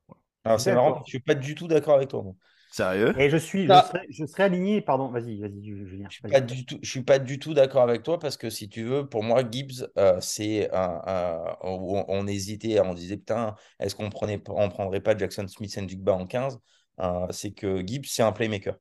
Alors 0.44 0.61
c'est 0.61 0.72
marrant, 0.72 1.03
je 1.05 1.11
suis 1.11 1.20
pas 1.20 1.35
du 1.35 1.55
tout 1.55 1.68
d'accord 1.68 1.96
avec 1.96 2.09
toi. 2.11 2.22
moi. 2.22 2.35
Sérieux? 2.70 3.14
Et 3.16 3.31
je 3.31 3.37
suis, 3.37 3.70
je 3.70 3.79
Ça- 3.79 3.87
serai, 3.87 4.07
je 4.11 4.24
serai 4.26 4.44
aligné, 4.44 4.81
pardon, 4.83 5.09
vas-y, 5.11 5.40
vas-y, 5.40 5.64
Julien. 5.64 6.11
Je 6.11 6.16
suis 6.16 6.24
vas-y. 6.24 6.33
pas 6.33 6.40
du 6.40 6.66
tout, 6.66 6.79
je 6.83 6.90
suis 6.90 7.03
pas 7.05 7.18
du 7.20 7.38
tout 7.38 7.55
d'accord 7.55 7.83
avec 7.83 8.03
toi 8.03 8.18
parce 8.18 8.37
que 8.37 8.50
si 8.50 8.68
tu 8.68 8.83
veux, 8.85 9.09
pour 9.09 9.22
moi, 9.22 9.42
Gibbs, 9.48 9.87
euh, 9.96 10.18
c'est 10.20 10.68
un, 10.74 11.00
un- 11.07 11.57
on, 11.62 12.05
on 12.09 12.26
hésitait, 12.26 12.81
on 12.81 12.94
disait 12.94 13.16
putain, 13.16 13.55
est-ce 13.79 13.94
qu'on 13.94 14.11
prenait, 14.11 14.42
on 14.48 14.68
prendrait 14.70 15.00
pas 15.00 15.16
Jackson 15.16 15.46
Smith 15.46 15.76
and 15.81 15.87
Jigba 15.88 16.12
en 16.14 16.26
15? 16.26 16.59
Euh, 17.00 17.26
c'est 17.31 17.53
que 17.53 17.87
Gibbs, 17.87 18.07
c'est 18.09 18.22
un 18.22 18.33
playmaker. 18.33 18.76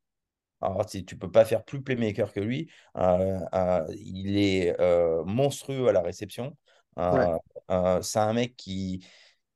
Alors, 0.62 0.86
tu 0.86 1.06
tu 1.06 1.17
peux 1.17 1.32
pas 1.32 1.45
faire 1.45 1.63
plus 1.65 1.82
playmaker 1.84 2.34
que 2.34 2.39
lui. 2.41 2.69
Euh, 2.98 3.39
euh, 3.54 3.86
il 3.98 4.38
est 4.38 4.80
euh, 4.82 5.24
monstrueux 5.26 5.88
à 5.89 5.93
la 5.93 6.02
réception. 6.02 6.58
Euh, 7.00 7.12
Ouais. 7.12 7.30
euh, 7.72 8.02
c'est 8.02 8.19
un 8.19 8.34
mec 8.34 8.56
qui 8.58 9.06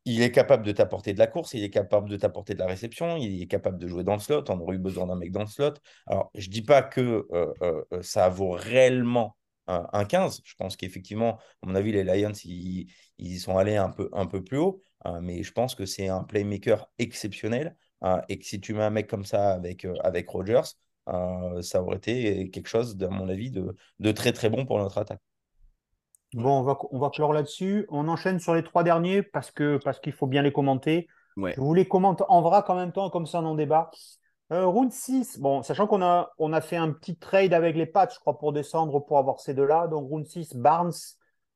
il 0.06 0.22
est 0.22 0.32
capable 0.32 0.66
de 0.66 0.72
t'apporter 0.72 1.13
de 1.13 1.20
la 1.20 1.28
course, 1.28 1.54
il 1.54 1.63
est 1.63 1.70
capable 1.70 2.10
de 2.10 2.18
t'apporter 2.18 2.54
de 2.54 2.60
la 2.60 2.66
réception, 2.68 3.18
il 3.18 3.42
est 3.42 3.48
capable 3.48 3.78
de 3.78 3.88
jouer 3.88 4.04
dans 4.04 4.13
le 4.13 4.20
slot. 4.20 4.44
On 4.50 4.60
aurait 4.60 4.76
eu 4.76 4.80
besoin 4.80 5.08
d'un 5.08 5.16
mec 5.16 5.32
dans 5.32 5.42
le 5.42 5.48
slot. 5.48 5.74
Alors, 6.08 6.30
je 6.36 6.50
dis 6.50 6.62
pas 6.62 6.82
que 6.82 7.26
euh, 7.32 7.54
euh, 7.62 7.84
euh, 7.94 8.02
ça 8.02 8.30
vaut 8.30 8.52
réellement 8.52 9.38
un, 9.68 9.88
un 9.94 10.06
15. 10.06 10.42
Je 10.44 10.56
pense 10.56 10.76
qu'effectivement, 10.76 11.38
à 11.62 11.68
mon 11.68 11.76
avis, 11.76 11.92
les 11.94 12.04
Lions, 12.04 12.34
ils, 12.44 12.88
ils 13.18 13.34
y 13.36 13.39
sont 13.39 13.58
allés 13.58 13.78
un 13.78 13.89
peu, 13.89 14.10
un 14.13 14.26
peu 14.26 14.44
plus 14.44 14.58
haut. 14.58 14.82
Euh, 15.06 15.20
mais 15.22 15.44
je 15.44 15.52
pense 15.54 15.76
que 15.76 15.86
c'est 15.86 16.08
un 16.10 16.24
playmaker 16.24 16.89
exceptionnel. 17.00 17.76
euh, 18.04 18.22
et 18.30 18.38
que 18.39 18.46
si 18.46 18.60
tu 18.60 18.74
mets 18.74 18.84
un 18.84 18.89
mec 18.89 19.08
comme 19.08 19.26
ça 19.26 19.54
avec, 19.54 19.86
avec 20.04 20.28
ça 21.62 21.82
aurait 21.82 21.98
été 21.98 22.50
quelque 22.50 22.68
chose, 22.68 22.98
à 23.02 23.08
mon 23.10 23.30
avis, 23.30 23.52
de, 23.52 23.76
de 24.00 24.12
très 24.12 24.32
très 24.34 24.50
bon 24.50 24.66
pour 24.66 24.80
notre 24.80 24.98
attaque. 24.98 25.22
Bon, 26.34 26.60
on 26.60 26.63
va, 26.63 26.78
on 26.91 27.00
va 27.00 27.10
clore 27.10 27.34
là-dessus. 27.34 27.86
On 27.89 28.08
enchaîne 28.08 28.39
sur 28.39 28.54
les 28.54 28.63
trois 28.63 28.84
derniers 28.84 29.24
parce 29.24 29.52
que, 29.52 29.78
parce 29.84 30.00
qu'il 30.00 30.13
faut 30.13 30.28
bien 30.28 30.41
les 30.41 30.52
commenter. 30.52 31.08
Ouais. 31.38 31.54
Je 31.56 31.62
vous 31.62 31.74
les 31.74 31.88
commente 31.88 32.24
en 32.28 32.41
vrac 32.41 32.69
en 32.69 32.76
même 32.76 32.91
temps, 32.91 33.10
comme 33.10 33.26
ça 33.26 33.39
on 33.41 33.46
en 33.46 33.56
débat. 33.56 33.91
Euh, 34.52 34.67
round 34.67 34.91
6, 34.91 35.39
bon, 35.39 35.63
sachant 35.63 35.88
qu'on 35.88 36.04
a, 36.04 36.32
on 36.38 36.54
a 36.54 36.62
fait 36.62 36.76
un 36.76 36.91
petit 36.91 37.15
trade 37.15 37.54
avec 37.54 37.76
les 37.76 37.86
Pats, 37.86 38.10
je 38.13 38.19
crois, 38.19 38.38
pour 38.38 38.54
descendre, 38.54 39.00
pour 39.00 39.17
avoir 39.17 39.39
ces 39.39 39.54
deux-là. 39.54 39.88
Donc, 39.88 40.08
round 40.10 40.26
6, 40.26 40.56
Barnes, 40.56 40.91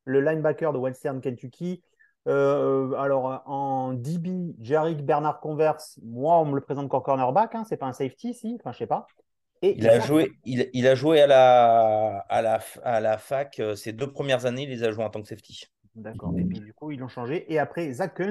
le 0.06 0.22
linebacker 0.22 0.74
de 0.74 0.80
Western 0.80 1.22
Kentucky. 1.22 1.84
Euh, 2.28 2.94
alors, 2.94 3.44
en 3.46 3.94
DB, 3.94 4.56
Jarek 4.60 5.06
Bernard 5.06 5.40
Converse, 5.40 6.00
moi, 6.04 6.40
on 6.40 6.46
me 6.46 6.56
le 6.56 6.62
présente 6.62 6.90
qu'en 6.90 7.02
cornerback, 7.02 7.56
hein, 7.56 7.64
c'est 7.68 7.78
pas 7.78 7.86
un 7.86 7.94
safety, 7.94 8.34
si, 8.34 8.58
enfin, 8.60 8.72
je 8.72 8.80
sais 8.80 8.88
pas. 8.88 9.06
Et 9.62 9.78
Il 9.78 9.88
a 9.88 10.00
joué, 10.00 10.32
il, 10.46 10.70
il 10.74 10.88
a 10.88 10.96
joué 10.96 11.22
à 11.22 11.28
la, 11.28 12.20
à 12.30 12.42
la, 12.42 12.60
à 12.84 13.00
la 13.00 13.18
fac 13.18 13.60
euh, 13.60 13.76
ces 13.76 13.92
deux 13.94 14.12
premières 14.12 14.46
années, 14.46 14.64
il 14.64 14.70
les 14.70 14.84
a 14.84 14.92
joués 14.92 15.04
en 15.04 15.10
tant 15.10 15.22
que 15.22 15.28
safety. 15.28 15.66
D'accord. 15.96 16.34
Et 16.38 16.46
puis 16.46 16.60
du 16.60 16.74
coup, 16.74 16.92
ils 16.92 17.00
l'ont 17.00 17.08
changé. 17.08 17.52
Et 17.52 17.58
après, 17.60 17.92
Zach 17.92 18.22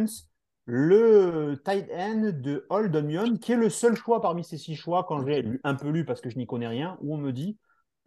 le 0.68 1.62
tight 1.64 1.88
end 1.92 2.32
de 2.32 2.66
Old 2.70 2.90
Dominion, 2.90 3.36
qui 3.36 3.52
est 3.52 3.56
le 3.56 3.70
seul 3.70 3.94
choix 3.94 4.20
parmi 4.20 4.42
ces 4.42 4.58
six 4.58 4.74
choix, 4.74 5.04
quand 5.04 5.24
j'ai 5.24 5.44
un 5.62 5.74
peu 5.76 5.90
lu 5.90 6.04
parce 6.04 6.20
que 6.20 6.28
je 6.28 6.36
n'y 6.38 6.46
connais 6.46 6.66
rien, 6.66 6.98
où 7.00 7.14
on 7.14 7.18
me 7.18 7.32
dit 7.32 7.56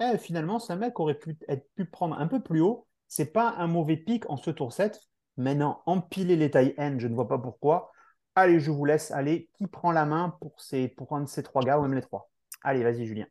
eh, 0.01 0.17
finalement, 0.17 0.59
un 0.69 0.75
mec 0.75 0.99
aurait 0.99 1.15
pu, 1.15 1.37
être, 1.47 1.67
pu 1.75 1.85
prendre 1.85 2.17
un 2.17 2.27
peu 2.27 2.41
plus 2.41 2.61
haut. 2.61 2.87
C'est 3.07 3.33
pas 3.33 3.55
un 3.57 3.67
mauvais 3.67 3.97
pic 3.97 4.29
en 4.29 4.37
ce 4.37 4.49
tour 4.51 4.71
7. 4.71 4.99
Maintenant, 5.37 5.81
empiler 5.85 6.35
les 6.35 6.51
tight 6.51 6.73
ends, 6.77 6.99
je 6.99 7.07
ne 7.07 7.15
vois 7.15 7.27
pas 7.27 7.37
pourquoi. 7.37 7.91
Allez, 8.35 8.59
je 8.59 8.71
vous 8.71 8.85
laisse. 8.85 9.11
Allez, 9.11 9.49
qui 9.57 9.67
prend 9.67 9.91
la 9.91 10.05
main 10.05 10.35
pour, 10.39 10.59
ces, 10.61 10.87
pour 10.87 11.19
de 11.19 11.25
ces 11.25 11.43
trois 11.43 11.63
gars 11.63 11.79
ou 11.79 11.81
même 11.83 11.95
les 11.95 12.01
trois? 12.01 12.28
Allez, 12.61 12.83
vas-y, 12.83 13.05
Julien. 13.05 13.27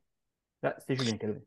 Là, 0.62 0.76
c'est 0.86 0.96
Julien 0.96 1.18
qui 1.18 1.26
a 1.26 1.28
levé. 1.28 1.46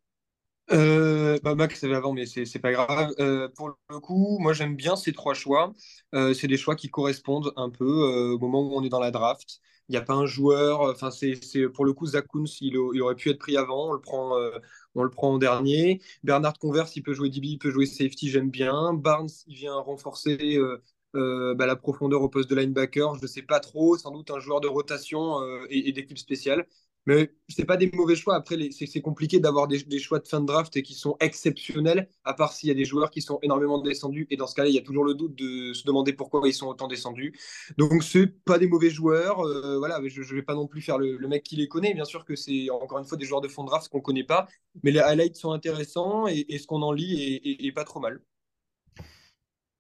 Euh, 0.72 1.38
bah 1.44 1.54
Max 1.56 1.80
savait 1.82 1.96
avant, 1.96 2.14
mais 2.14 2.26
c'est 2.26 2.60
pas 2.60 2.72
grave. 2.72 3.12
Euh, 3.20 3.50
pour 3.50 3.70
le 3.90 4.00
coup, 4.00 4.38
moi 4.40 4.54
j'aime 4.54 4.76
bien 4.76 4.96
ces 4.96 5.12
trois 5.12 5.34
choix. 5.34 5.74
Euh, 6.16 6.34
c'est 6.34 6.48
des 6.48 6.56
choix 6.58 6.76
qui 6.78 6.90
correspondent 6.90 7.52
un 7.58 7.70
peu 7.70 7.84
euh, 7.86 8.36
au 8.36 8.40
moment 8.40 8.62
où 8.62 8.74
on 8.78 8.84
est 8.84 8.90
dans 8.90 9.00
la 9.02 9.12
draft. 9.12 9.60
Il 9.90 9.94
n'y 9.94 9.98
a 9.98 10.02
pas 10.02 10.14
un 10.14 10.26
joueur. 10.26 10.82
Enfin, 10.82 11.12
c'est 11.12 11.36
pour 11.74 11.84
le 11.84 11.92
coup 11.94 12.06
Zach 12.08 12.26
il, 12.62 12.78
au- 12.78 12.94
il 12.94 13.02
aurait 13.02 13.16
pu 13.16 13.30
être 13.30 13.40
pris 13.40 13.58
avant. 13.58 13.90
On 13.90 13.94
le 13.94 14.00
prend, 14.00 14.38
on 14.96 15.04
le 15.04 15.10
prend 15.10 15.34
en 15.34 15.38
dernier. 15.38 16.02
Bernard 16.24 16.58
Converse, 16.58 16.96
il 16.96 17.04
peut 17.04 17.14
jouer 17.14 17.30
DB, 17.30 17.48
il 17.50 17.58
peut 17.60 17.72
jouer 17.72 17.86
safety. 17.86 18.30
J'aime 18.30 18.50
bien. 18.50 18.94
Barnes, 18.94 19.28
il 19.48 19.56
vient 19.56 19.76
renforcer. 19.76 20.58
bah, 21.14 21.66
la 21.66 21.76
profondeur 21.76 22.22
au 22.22 22.30
poste 22.30 22.50
de 22.50 22.56
linebacker, 22.56 23.16
je 23.16 23.22
ne 23.24 23.28
sais 23.28 23.42
pas 23.42 23.60
trop, 23.60 23.98
sans 23.98 24.12
doute 24.12 24.32
un 24.32 24.40
joueur 24.40 24.62
de 24.62 24.68
rotation 24.70 25.42
et 25.70 25.92
d'équipe 25.92 26.18
spéciale. 26.18 26.66
Mais 27.08 27.32
c'est 27.50 27.66
pas 27.66 27.78
des 27.78 27.90
mauvais 27.94 28.16
choix. 28.16 28.36
Après, 28.36 28.56
c'est 28.72 28.86
c'est 28.86 29.02
compliqué 29.02 29.40
d'avoir 29.40 29.68
des, 29.68 29.80
choix 30.00 30.20
de 30.20 30.28
fin 30.28 30.40
de 30.40 30.46
draft 30.46 30.82
qui 30.84 30.94
sont 30.94 31.18
exceptionnels, 31.20 32.08
à 32.24 32.34
part 32.34 32.54
s'il 32.54 32.70
y 32.70 32.72
a 32.72 32.76
des 32.76 32.86
joueurs 32.86 33.10
qui 33.10 33.22
sont 33.22 33.40
énormément 33.42 33.80
descendus. 33.82 34.28
Et 34.30 34.38
dans 34.38 34.46
ce 34.46 34.54
cas-là, 34.54 34.70
il 34.70 34.76
y 34.76 34.78
a 34.78 34.84
toujours 34.84 35.04
le 35.04 35.16
doute 35.16 35.36
de 35.36 35.74
se 35.74 35.84
demander 35.84 36.14
pourquoi 36.14 36.48
ils 36.48 36.54
sont 36.54 36.68
autant 36.68 36.88
descendus. 36.88 37.34
Donc, 37.78 38.04
c'est 38.04 38.28
pas 38.46 38.60
des 38.60 38.68
mauvais 38.68 38.92
joueurs. 38.92 39.40
Euh, 39.42 39.80
voilà, 39.80 40.00
je, 40.08 40.22
je 40.22 40.36
vais 40.36 40.44
pas 40.44 40.54
non 40.54 40.68
plus 40.68 40.82
faire 40.82 41.00
le, 41.00 41.18
mec 41.28 41.44
qui 41.44 41.56
les 41.56 41.68
connaît. 41.68 41.94
Bien 41.94 42.06
sûr 42.06 42.24
que 42.24 42.36
c'est 42.36 42.70
encore 42.70 43.00
une 43.00 43.06
fois 43.06 43.18
des 43.18 43.26
joueurs 43.26 43.42
de 43.42 43.48
fond 43.48 43.64
de 43.64 43.70
draft 43.70 43.90
qu'on 43.90 44.02
connaît 44.02 44.24
pas, 44.24 44.48
mais 44.84 44.92
les 44.92 45.00
highlights 45.00 45.38
sont 45.38 45.52
intéressants 45.52 46.28
et, 46.28 46.58
ce 46.58 46.68
qu'on 46.68 46.84
en 46.84 46.92
lit 46.92 47.40
est, 47.44 47.72
pas 47.72 47.84
trop 47.84 48.00
mal. 48.00 48.22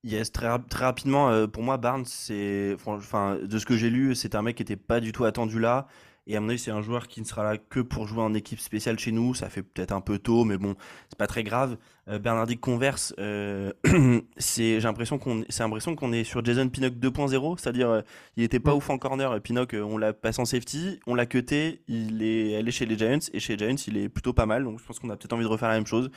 Yes, 0.03 0.31
très, 0.31 0.47
rap- 0.47 0.67
très 0.67 0.85
rapidement, 0.85 1.29
euh, 1.29 1.45
pour 1.45 1.61
moi, 1.61 1.77
Barnes, 1.77 2.05
c'est, 2.05 2.73
enfin, 2.73 3.37
de 3.37 3.59
ce 3.59 3.65
que 3.67 3.77
j'ai 3.77 3.91
lu, 3.91 4.15
c'était 4.15 4.35
un 4.35 4.41
mec 4.41 4.57
qui 4.57 4.63
était 4.63 4.75
pas 4.75 4.99
du 4.99 5.11
tout 5.11 5.25
attendu 5.25 5.59
là. 5.59 5.87
Et 6.27 6.37
à 6.37 6.39
mon 6.39 6.49
avis, 6.49 6.59
c'est 6.59 6.71
un 6.71 6.81
joueur 6.81 7.07
qui 7.07 7.19
ne 7.19 7.25
sera 7.25 7.43
là 7.43 7.57
que 7.57 7.79
pour 7.79 8.07
jouer 8.07 8.21
en 8.21 8.33
équipe 8.33 8.59
spéciale 8.59 8.99
chez 8.99 9.11
nous. 9.11 9.33
Ça 9.33 9.49
fait 9.49 9.63
peut-être 9.63 9.91
un 9.91 10.01
peu 10.01 10.19
tôt, 10.19 10.43
mais 10.43 10.57
bon, 10.57 10.75
c'est 11.09 11.17
pas 11.17 11.27
très 11.27 11.43
grave. 11.43 11.77
Euh, 12.07 12.19
Bernardi 12.19 12.57
converse, 12.57 13.13
euh, 13.19 13.71
j'ai 14.37 14.79
l'impression 14.79 15.17
qu'on, 15.17 15.41
est 15.41 16.23
sur 16.23 16.45
Jason 16.45 16.69
Pinnock 16.69 16.93
2.0, 16.93 17.57
c'est-à-dire 17.57 17.89
euh, 17.89 18.01
il 18.37 18.43
était 18.43 18.59
pas 18.59 18.73
mm. 18.73 18.77
ouf 18.77 18.89
en 18.91 18.97
corner. 18.97 19.41
Pinnock, 19.41 19.75
on 19.75 19.97
l'a 19.97 20.13
passé 20.13 20.41
en 20.41 20.45
safety, 20.45 20.99
on 21.07 21.15
l'a 21.15 21.25
cuté, 21.25 21.81
il 21.87 22.21
est 22.21 22.55
allé 22.55 22.71
chez 22.71 22.85
les 22.85 22.97
Giants 22.97 23.19
et 23.33 23.39
chez 23.39 23.55
les 23.55 23.65
Giants, 23.65 23.83
il 23.87 23.97
est 23.97 24.09
plutôt 24.09 24.33
pas 24.33 24.45
mal. 24.45 24.63
Donc 24.63 24.79
je 24.79 24.85
pense 24.85 24.99
qu'on 24.99 25.09
a 25.09 25.17
peut-être 25.17 25.33
envie 25.33 25.43
de 25.43 25.49
refaire 25.49 25.69
la 25.69 25.75
même 25.75 25.87
chose. 25.87 26.11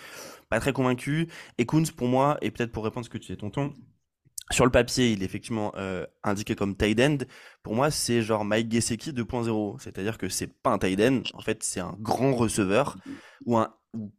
Pas 0.51 0.61
très 0.61 0.73
convaincu. 0.73 1.29
Et 1.57 1.65
Kunz, 1.65 1.91
pour 1.91 2.09
moi, 2.09 2.37
et 2.43 2.51
peut-être 2.51 2.73
pour 2.73 2.85
répondre 2.85 3.05
à 3.05 3.09
ce 3.09 3.11
que 3.11 3.19
tu 3.19 3.33
dis, 3.33 3.39
tonton, 3.39 3.73
sur 4.51 4.65
le 4.65 4.71
papier, 4.71 5.13
il 5.13 5.23
est 5.23 5.25
effectivement 5.25 5.73
euh, 5.77 6.07
indiqué 6.23 6.55
comme 6.55 6.77
tight 6.77 7.01
end. 7.01 7.19
Pour 7.63 7.75
moi, 7.75 7.91
c'est 7.91 8.23
genre 8.23 8.45
Mike 8.45 8.71
Gesicki 8.71 9.13
2.0. 9.13 9.81
C'est-à-dire 9.81 10.19
que 10.19 10.29
c'est 10.29 10.53
pas 10.53 10.71
un 10.71 10.79
tight 10.79 11.01
end. 11.01 11.23
En 11.33 11.41
fait, 11.41 11.63
c'est 11.63 11.81
un 11.81 11.97
grand 11.99 12.35
receveur 12.35 12.97
ou 13.47 13.57
un. 13.57 13.75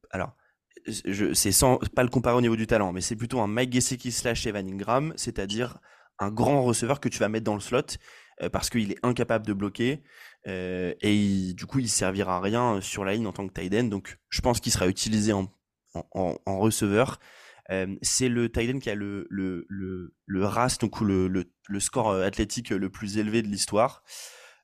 alors, 0.09 0.35
c'est 1.33 1.51
sans 1.51 1.77
pas 1.95 2.03
le 2.03 2.09
comparer 2.09 2.35
au 2.35 2.41
niveau 2.41 2.55
du 2.55 2.67
talent, 2.67 2.91
mais 2.91 3.01
c'est 3.01 3.15
plutôt 3.15 3.39
un 3.39 3.47
Mike 3.47 3.73
Gesicki 3.73 4.11
slash 4.11 4.45
Evan 4.45 4.67
Ingram, 4.67 5.13
c'est-à-dire 5.15 5.79
un 6.19 6.29
grand 6.29 6.63
receveur 6.63 6.99
que 6.99 7.09
tu 7.09 7.19
vas 7.19 7.29
mettre 7.29 7.43
dans 7.43 7.55
le 7.55 7.59
slot 7.59 7.97
euh, 8.41 8.49
parce 8.49 8.69
qu'il 8.69 8.91
est 8.91 8.99
incapable 9.03 9.45
de 9.45 9.53
bloquer 9.53 10.03
euh, 10.47 10.93
et 11.01 11.53
du 11.53 11.65
coup, 11.65 11.79
il 11.79 11.89
servira 11.89 12.38
à 12.38 12.39
rien 12.39 12.81
sur 12.81 13.03
la 13.03 13.13
ligne 13.13 13.27
en 13.27 13.31
tant 13.31 13.47
que 13.47 13.53
tight 13.53 13.73
end. 13.73 13.85
Donc, 13.85 14.17
je 14.29 14.41
pense 14.41 14.59
qu'il 14.59 14.71
sera 14.71 14.88
utilisé 14.88 15.33
en 15.33 15.49
receveur 16.45 17.19
c'est 18.01 18.30
le 18.30 18.51
Titan 18.51 18.80
qui 18.80 18.89
a 18.89 18.95
le, 18.95 19.28
le, 19.30 19.65
le, 19.69 20.13
le 20.25 20.45
RAS, 20.45 20.78
donc 20.80 21.01
le, 21.01 21.28
le, 21.28 21.45
le, 21.67 21.80
score 21.80 22.10
euh, 22.10 22.25
athlétique 22.25 22.69
le 22.69 22.89
plus 22.89 23.17
élevé 23.17 23.41
de 23.41 23.47
l'histoire. 23.47 24.04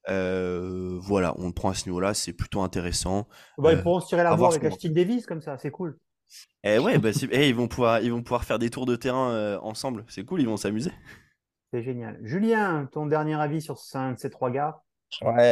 Euh, 0.09 0.97
voilà, 1.01 1.33
on 1.37 1.47
le 1.47 1.53
prend 1.53 1.69
à 1.69 1.73
ce 1.73 1.87
niveau-là, 1.87 2.13
c'est 2.13 2.33
plutôt 2.33 2.61
intéressant. 2.61 3.27
Bah, 3.57 3.71
ils 3.73 3.79
euh, 3.79 3.81
pourront 3.81 3.99
se 3.99 4.07
tirer 4.07 4.23
la 4.23 4.35
voix 4.35 4.49
avec 4.49 4.63
Ashton 4.63 4.89
Davis 4.89 5.25
comme 5.25 5.41
ça, 5.41 5.57
c'est 5.57 5.71
cool. 5.71 5.97
Eh 6.63 6.79
ouais, 6.79 6.97
bah, 6.97 7.09
eh, 7.31 7.49
ils, 7.49 7.55
vont 7.55 7.67
pouvoir, 7.67 8.01
ils 8.01 8.11
vont 8.11 8.23
pouvoir 8.23 8.45
faire 8.45 8.57
des 8.57 8.69
tours 8.69 8.85
de 8.85 8.95
terrain 8.95 9.57
ensemble, 9.57 10.05
c'est 10.07 10.23
cool, 10.23 10.41
ils 10.41 10.47
vont 10.47 10.57
s'amuser. 10.57 10.91
C'est 11.73 11.83
génial. 11.83 12.19
Julien, 12.23 12.87
ton 12.91 13.05
dernier 13.05 13.39
avis 13.39 13.61
sur 13.61 13.77
ces 13.79 14.29
trois 14.29 14.51
gars? 14.51 14.81
Ouais, 15.21 15.51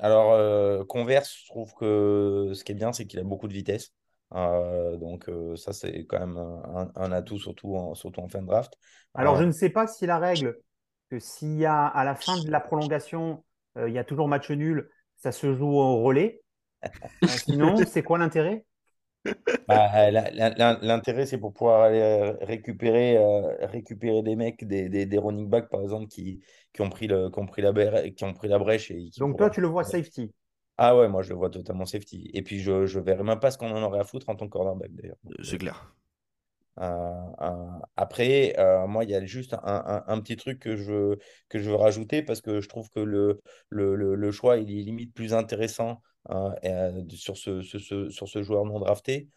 alors 0.00 0.86
Converse, 0.86 1.36
je 1.44 1.46
trouve 1.46 1.72
que 1.74 2.50
ce 2.54 2.64
qui 2.64 2.72
est 2.72 2.74
bien, 2.74 2.92
c'est 2.92 3.06
qu'il 3.06 3.20
a 3.20 3.24
beaucoup 3.24 3.48
de 3.48 3.52
vitesse. 3.52 3.92
Euh, 4.34 4.96
donc 4.96 5.28
euh, 5.28 5.56
ça, 5.56 5.72
c'est 5.72 6.06
quand 6.06 6.20
même 6.20 6.38
un, 6.96 7.12
atout, 7.12 7.38
surtout 7.38 7.76
en, 7.76 7.94
surtout 7.94 8.20
en 8.20 8.28
fin 8.28 8.42
de 8.42 8.46
draft. 8.46 8.74
Alors, 9.14 9.36
je 9.36 9.44
ne 9.44 9.52
sais 9.52 9.70
pas 9.70 9.86
si 9.86 10.06
la 10.06 10.18
règle, 10.18 10.58
que 11.10 11.18
s'il 11.18 11.58
y 11.58 11.66
a 11.66 11.86
à 11.86 12.04
la 12.04 12.14
fin 12.14 12.42
de 12.42 12.50
la 12.50 12.60
prolongation, 12.60 13.44
euh, 13.76 13.88
il 13.88 13.94
y 13.94 13.98
a 13.98 14.04
toujours 14.04 14.28
match 14.28 14.50
nul, 14.50 14.88
ça 15.16 15.32
se 15.32 15.54
joue 15.54 15.74
au 15.74 16.02
relais. 16.02 16.42
sinon, 17.26 17.76
c'est 17.76 18.02
quoi 18.02 18.18
l'intérêt? 18.18 18.64
Bah, 19.68 20.10
L'intérêt, 20.10 21.26
c'est 21.26 21.38
pour 21.38 21.52
pouvoir 21.52 21.82
aller 21.82 22.34
récupérer, 22.40 23.18
récupérer 23.60 24.22
des 24.22 24.34
mecs, 24.34 24.66
des, 24.66 24.88
des, 24.88 25.18
running 25.18 25.48
backs, 25.48 25.68
par 25.68 25.82
exemple, 25.82 26.08
qui, 26.08 26.42
qui, 26.72 26.80
ont, 26.80 26.90
pris 26.90 27.06
le, 27.06 27.30
qui, 27.30 27.38
ont, 27.38 27.46
pris 27.46 27.62
la, 27.62 28.10
qui 28.10 28.24
ont 28.24 28.32
pris 28.32 28.48
la 28.48 28.58
brèche. 28.58 28.90
Et 28.90 29.10
Donc, 29.18 29.36
toi, 29.36 29.50
tu 29.50 29.60
le 29.60 29.68
vois 29.68 29.84
safety 29.84 30.32
ah 30.78 30.96
ouais, 30.96 31.08
moi 31.08 31.22
je 31.22 31.30
le 31.30 31.36
vois 31.36 31.50
totalement 31.50 31.86
safety. 31.86 32.30
Et 32.32 32.42
puis 32.42 32.60
je 32.60 32.72
ne 32.72 33.00
verrais 33.00 33.22
même 33.22 33.40
pas 33.40 33.50
ce 33.50 33.58
qu'on 33.58 33.70
en 33.70 33.82
aurait 33.82 34.00
à 34.00 34.04
foutre 34.04 34.28
en 34.28 34.36
tant 34.36 34.46
que 34.46 34.50
cornerback 34.50 34.92
d'ailleurs. 34.94 35.16
Euh, 35.26 35.42
c'est 35.42 35.58
clair. 35.58 35.94
Euh, 36.80 37.12
euh, 37.42 37.78
après, 37.96 38.54
moi, 38.88 39.04
il 39.04 39.10
y 39.10 39.14
a 39.14 39.24
juste 39.24 39.54
un, 39.62 40.20
petit 40.20 40.36
truc 40.36 40.58
que 40.58 40.76
je, 40.76 41.18
que 41.48 41.58
je 41.58 41.68
veux 41.68 41.76
rajouter 41.76 42.22
parce 42.22 42.40
que 42.40 42.60
je 42.60 42.68
trouve 42.68 42.88
que 42.90 43.00
le, 43.00 43.42
le, 43.68 43.94
le, 43.94 44.30
choix 44.30 44.56
il 44.56 44.70
est 44.70 44.82
limite 44.82 45.14
plus 45.14 45.34
intéressant 45.34 46.02
sur, 47.10 47.36
ce, 47.36 47.60
ce, 47.62 48.08
sur 48.08 48.28
ce 48.28 48.42
joueur 48.42 48.64
non 48.64 48.78
drafté. 48.80 49.28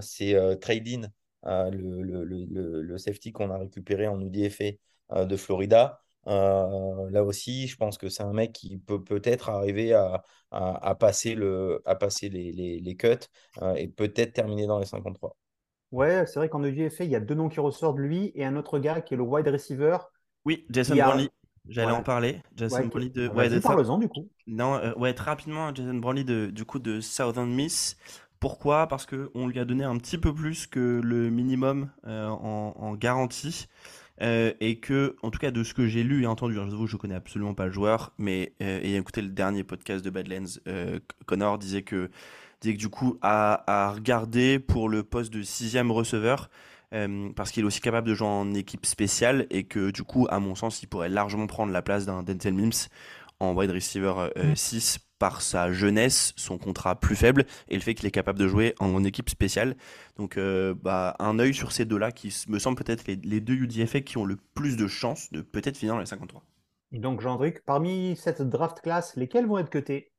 c'est 0.00 0.58
Trading, 0.60 1.06
le, 1.44 2.02
le, 2.02 2.24
le, 2.82 2.98
safety 2.98 3.32
qu'on 3.32 3.50
a 3.50 3.56
récupéré 3.56 4.06
en 4.06 4.20
UDFA 4.20 5.24
de 5.24 5.36
Florida. 5.36 6.02
Euh, 6.26 7.10
là 7.10 7.24
aussi, 7.24 7.66
je 7.66 7.76
pense 7.76 7.98
que 7.98 8.08
c'est 8.08 8.22
un 8.22 8.32
mec 8.32 8.52
qui 8.52 8.78
peut 8.78 9.02
peut-être 9.02 9.48
arriver 9.48 9.94
à, 9.94 10.22
à, 10.50 10.94
passer, 10.94 11.34
le, 11.34 11.82
à 11.84 11.94
passer 11.94 12.28
les, 12.28 12.52
les, 12.52 12.80
les 12.80 12.96
cuts 12.96 13.08
euh, 13.62 13.74
et 13.74 13.88
peut-être 13.88 14.32
terminer 14.32 14.66
dans 14.66 14.78
les 14.78 14.86
53. 14.86 15.36
Ouais, 15.92 16.24
c'est 16.26 16.38
vrai 16.38 16.48
qu'en 16.48 16.62
EGFA, 16.62 17.04
il 17.04 17.10
y 17.10 17.16
a 17.16 17.20
deux 17.20 17.34
noms 17.34 17.48
qui 17.48 17.58
ressortent, 17.58 17.98
lui 17.98 18.32
et 18.34 18.44
un 18.44 18.56
autre 18.56 18.78
gars 18.78 19.00
qui 19.00 19.14
est 19.14 19.16
le 19.16 19.24
wide 19.24 19.48
receiver. 19.48 19.98
Oui, 20.44 20.66
Jason 20.70 20.94
Brownlee. 20.94 21.30
J'allais 21.68 21.92
en 21.92 22.02
parler. 22.02 22.40
Jason 22.56 22.86
Brownlee 22.86 23.10
de. 23.10 23.28
Ouais, 23.28 23.48
de... 23.48 23.60
en 23.66 23.98
du 23.98 24.08
coup. 24.08 24.28
Non, 24.46 24.74
euh, 24.76 24.94
ouais, 24.94 25.14
très 25.14 25.30
rapidement, 25.30 25.74
Jason 25.74 25.94
Brownlee 25.94 26.24
de, 26.24 26.46
du 26.46 26.64
coup 26.64 26.78
de 26.78 27.00
Southern 27.00 27.50
Miss. 27.50 27.96
Pourquoi? 28.38 28.86
Parce 28.86 29.04
qu'on 29.04 29.46
lui 29.48 29.58
a 29.58 29.64
donné 29.64 29.84
un 29.84 29.98
petit 29.98 30.16
peu 30.16 30.32
plus 30.32 30.66
que 30.66 31.00
le 31.02 31.28
minimum 31.28 31.90
en, 32.06 32.72
en, 32.74 32.94
garantie. 32.94 33.66
Euh, 34.22 34.52
et 34.60 34.76
que, 34.76 35.16
en 35.22 35.30
tout 35.30 35.38
cas, 35.38 35.50
de 35.50 35.64
ce 35.64 35.72
que 35.72 35.86
j'ai 35.86 36.02
lu 36.02 36.22
et 36.22 36.26
entendu, 36.26 36.54
je 36.54 36.60
vous 36.60 36.86
je 36.86 36.96
connais 36.96 37.14
absolument 37.14 37.54
pas 37.54 37.66
le 37.66 37.72
joueur, 37.72 38.12
mais 38.18 38.52
euh, 38.62 38.80
ayant 38.82 39.00
écouté 39.00 39.22
le 39.22 39.30
dernier 39.30 39.64
podcast 39.64 40.04
de 40.04 40.10
Badlands, 40.10 40.60
euh, 40.68 41.00
Connor 41.26 41.58
disait 41.58 41.82
que, 41.82 42.10
disait 42.60 42.74
que 42.74 42.78
du 42.80 42.88
coup, 42.88 43.18
à, 43.22 43.64
à 43.66 43.92
regarder 43.92 44.58
pour 44.58 44.88
le 44.88 45.02
poste 45.02 45.32
de 45.32 45.42
sixième 45.42 45.90
receveur, 45.90 46.50
parce 47.36 47.52
qu'il 47.52 47.62
est 47.62 47.66
aussi 47.66 47.80
capable 47.80 48.08
de 48.08 48.14
jouer 48.14 48.26
en 48.26 48.52
équipe 48.52 48.84
spéciale 48.84 49.46
et 49.50 49.62
que, 49.62 49.92
du 49.92 50.02
coup, 50.02 50.26
à 50.28 50.40
mon 50.40 50.56
sens, 50.56 50.82
il 50.82 50.88
pourrait 50.88 51.08
largement 51.08 51.46
prendre 51.46 51.72
la 51.72 51.82
place 51.82 52.04
d'un 52.04 52.24
Denzel 52.24 52.52
Mims 52.52 52.88
en 53.38 53.54
wide 53.54 53.70
receiver 53.70 54.28
6 54.56 54.98
par 55.20 55.42
sa 55.42 55.70
jeunesse, 55.70 56.32
son 56.36 56.56
contrat 56.58 56.98
plus 56.98 57.14
faible 57.14 57.44
et 57.68 57.74
le 57.74 57.80
fait 57.82 57.94
qu'il 57.94 58.06
est 58.06 58.10
capable 58.10 58.38
de 58.38 58.48
jouer 58.48 58.74
en 58.80 59.04
équipe 59.04 59.28
spéciale. 59.28 59.76
Donc 60.16 60.38
euh, 60.38 60.74
bah, 60.74 61.14
un 61.18 61.38
œil 61.38 61.52
sur 61.52 61.72
ces 61.72 61.84
deux-là 61.84 62.10
qui 62.10 62.34
me 62.48 62.58
semblent 62.58 62.82
peut-être 62.82 63.04
les, 63.06 63.40
deux 63.40 63.54
UDFA 63.54 64.00
qui 64.00 64.16
ont 64.16 64.24
le 64.24 64.36
plus 64.54 64.78
de 64.78 64.88
chances 64.88 65.30
de 65.30 65.42
peut-être 65.42 65.76
finir 65.76 65.94
dans 65.94 66.00
les 66.00 66.06
53. 66.06 66.42
Et 66.92 66.98
donc 66.98 67.20
Jean-Druc, 67.20 67.62
parmi 67.66 68.16
cette 68.16 68.40
draft 68.40 68.80
class, 68.80 69.14
lesquels 69.14 69.46
vont 69.46 69.58
être 69.58 69.70
cutés 69.70 70.10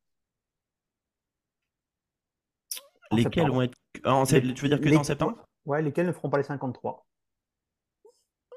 Lesquels 3.12 3.50
vont 3.50 3.64
être... 3.64 3.78
En, 4.06 4.24
tu 4.26 4.40
veux 4.40 4.70
dire 4.70 4.80
que 4.80 4.96
en 4.96 5.04
septembre? 5.04 5.44
Ouais, 5.66 5.82
lesquels 5.82 6.08
ne 6.08 6.14
feront 6.14 6.30
pas 6.30 6.38
les 6.38 6.44
53 6.44 7.06